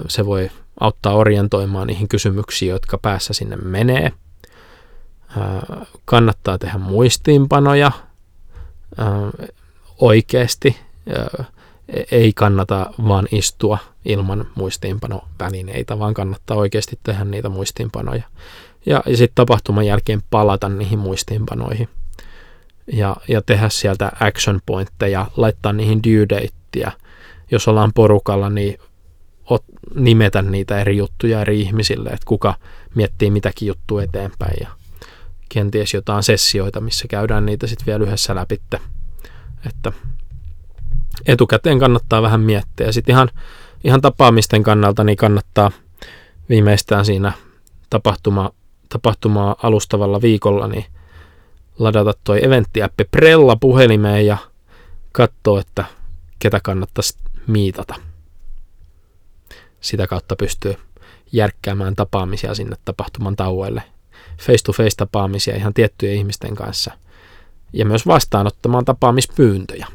se 0.09 0.27
voi 0.27 0.51
auttaa 0.81 1.15
orientoimaan 1.15 1.87
niihin 1.87 2.09
kysymyksiin, 2.09 2.71
jotka 2.71 2.99
päässä 2.99 3.33
sinne 3.33 3.57
menee. 3.57 4.13
kannattaa 6.05 6.59
tehdä 6.59 6.79
muistiinpanoja 6.79 7.93
oikeasti 9.99 10.77
ei 12.11 12.33
kannata 12.33 12.91
vaan 13.09 13.29
istua 13.33 13.79
ilman 14.05 14.47
muistiinpanovälineitä, 14.55 15.99
vaan 15.99 16.15
kannattaa 16.15 16.57
oikeasti 16.57 16.99
tehdä 17.03 17.25
niitä 17.25 17.49
muistiinpanoja. 17.49 18.23
Ja, 18.87 19.03
ja 19.07 19.17
sitten 19.17 19.35
tapahtuman 19.35 19.87
jälkeen 19.87 20.23
palata 20.31 20.69
niihin 20.69 20.99
muistiinpanoihin. 20.99 21.89
Ja, 22.93 23.17
ja 23.29 23.43
tehdä 23.43 23.69
sieltä 23.69 24.13
action 24.21 24.61
pointteja, 24.67 25.27
laittaa 25.37 25.73
niihin 25.73 26.03
due 26.03 26.27
dateja. 26.29 26.93
Jos 27.51 27.69
ollaan 27.69 27.93
porukalla, 27.95 28.51
niin 28.51 28.79
ot, 29.45 29.65
nimetä 29.95 30.43
niitä 30.43 30.81
eri 30.81 30.97
juttuja 30.97 31.41
eri 31.41 31.61
ihmisille, 31.61 32.11
että 32.11 32.27
kuka 32.27 32.55
miettii 32.95 33.31
mitäkin 33.31 33.69
juttua 33.69 34.03
eteenpäin. 34.03 34.57
Ja 34.61 34.69
kenties 35.49 35.95
jotain 35.95 36.23
sessioita, 36.23 36.81
missä 36.81 37.09
käydään 37.09 37.47
niitä 37.47 37.67
sitten 37.67 37.87
vielä 37.87 38.05
yhdessä 38.05 38.35
läpi. 38.35 38.61
Että 39.67 39.93
etukäteen 41.27 41.79
kannattaa 41.79 42.23
vähän 42.23 42.41
miettiä. 42.41 42.93
Sitten 42.93 43.13
ihan, 43.13 43.29
ihan 43.85 44.01
tapaamisten 44.01 44.63
kannalta 44.63 45.05
niin 45.05 45.17
kannattaa 45.17 45.71
viimeistään 46.49 47.05
siinä 47.05 47.33
tapahtuma, 47.91 48.51
tapahtumaa 48.89 49.57
alustavalla 49.63 50.23
viikolla 50.23 50.69
niin 50.69 50.85
ladata 51.79 52.13
toi 52.25 52.45
eventtiäppi 52.45 53.05
Prella 53.05 53.57
puhelimeen 53.57 54.27
ja 54.27 54.37
katsoa, 55.13 55.61
että 55.61 55.85
ketä 56.39 56.61
kannattaisi 56.63 57.19
miitata. 57.47 57.95
Sitä 59.81 60.07
kautta 60.07 60.37
pystyy 60.37 60.75
järkkäämään 61.33 61.97
tapaamisia 61.97 62.55
sinne 62.55 62.77
tapahtuman 62.85 63.37
tauoille. 63.37 63.83
Face-to-face 64.39 64.97
tapaamisia 64.97 65.57
ihan 65.57 65.75
tiettyjen 65.75 66.17
ihmisten 66.17 66.55
kanssa. 66.55 66.93
Ja 67.73 67.85
myös 67.85 68.07
vastaanottamaan 68.07 68.85
tapaamispyyntöjä. 68.85 69.87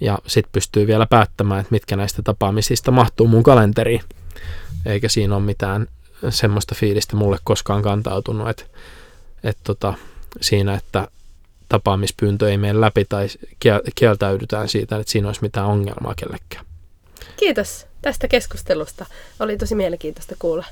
Ja 0.00 0.18
sitten 0.26 0.52
pystyy 0.52 0.86
vielä 0.86 1.06
päättämään, 1.06 1.60
että 1.60 1.72
mitkä 1.72 1.96
näistä 1.96 2.22
tapaamisista 2.22 2.90
mahtuu 2.90 3.26
mun 3.28 3.42
kalenteriin. 3.42 4.00
Eikä 4.86 5.08
siinä 5.08 5.36
ole 5.36 5.44
mitään 5.44 5.86
semmoista 6.30 6.74
fiilistä 6.74 7.16
mulle 7.16 7.38
koskaan 7.44 7.82
kantautunut, 7.82 8.48
että, 8.48 8.64
että 9.44 9.60
tota, 9.64 9.94
siinä, 10.40 10.74
että 10.74 11.08
tapaamispyyntö 11.68 12.50
ei 12.50 12.56
mene 12.58 12.80
läpi 12.80 13.04
tai 13.04 13.28
kieltäydytään 13.94 14.68
siitä, 14.68 14.96
että 14.96 15.12
siinä 15.12 15.28
olisi 15.28 15.42
mitään 15.42 15.66
ongelmaa 15.66 16.14
kellekään. 16.14 16.64
Kiitos 17.36 17.86
tästä 18.02 18.28
keskustelusta. 18.28 19.06
Oli 19.40 19.56
tosi 19.56 19.74
mielenkiintoista 19.74 20.34
kuulla 20.38 20.64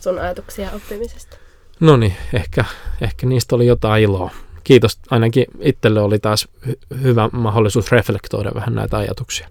sun 0.00 0.18
ajatuksia 0.18 0.70
oppimisesta. 0.70 1.36
No 1.80 1.96
niin, 1.96 2.16
ehkä, 2.32 2.64
ehkä 3.00 3.26
niistä 3.26 3.54
oli 3.56 3.66
jotain 3.66 4.02
iloa. 4.02 4.30
Kiitos, 4.64 4.98
ainakin 5.10 5.44
itselle 5.60 6.00
oli 6.00 6.18
taas 6.18 6.48
hy- 6.66 7.00
hyvä 7.02 7.28
mahdollisuus 7.32 7.92
reflektoida 7.92 8.50
vähän 8.54 8.74
näitä 8.74 8.96
ajatuksia. 8.96 9.48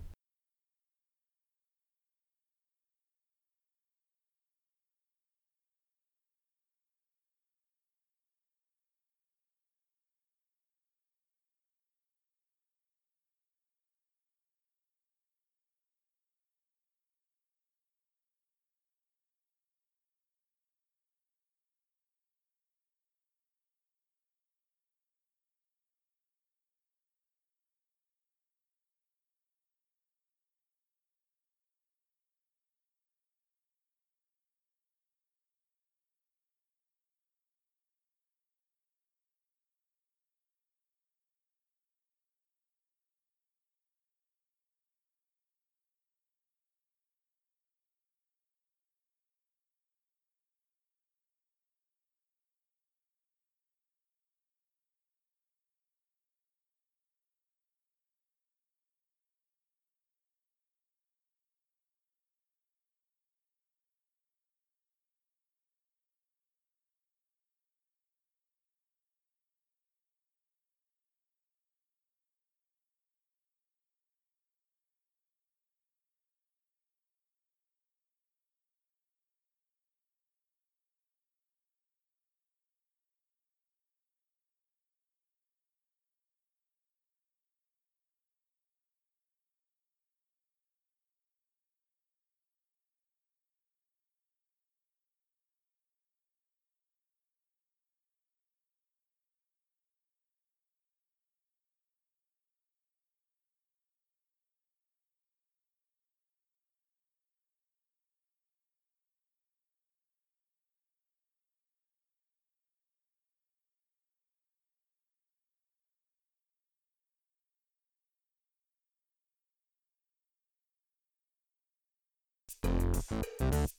え 123.11 123.21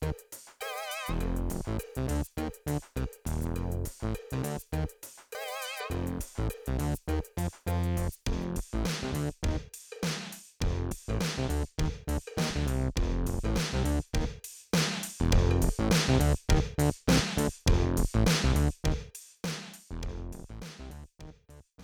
っ? 0.06 0.47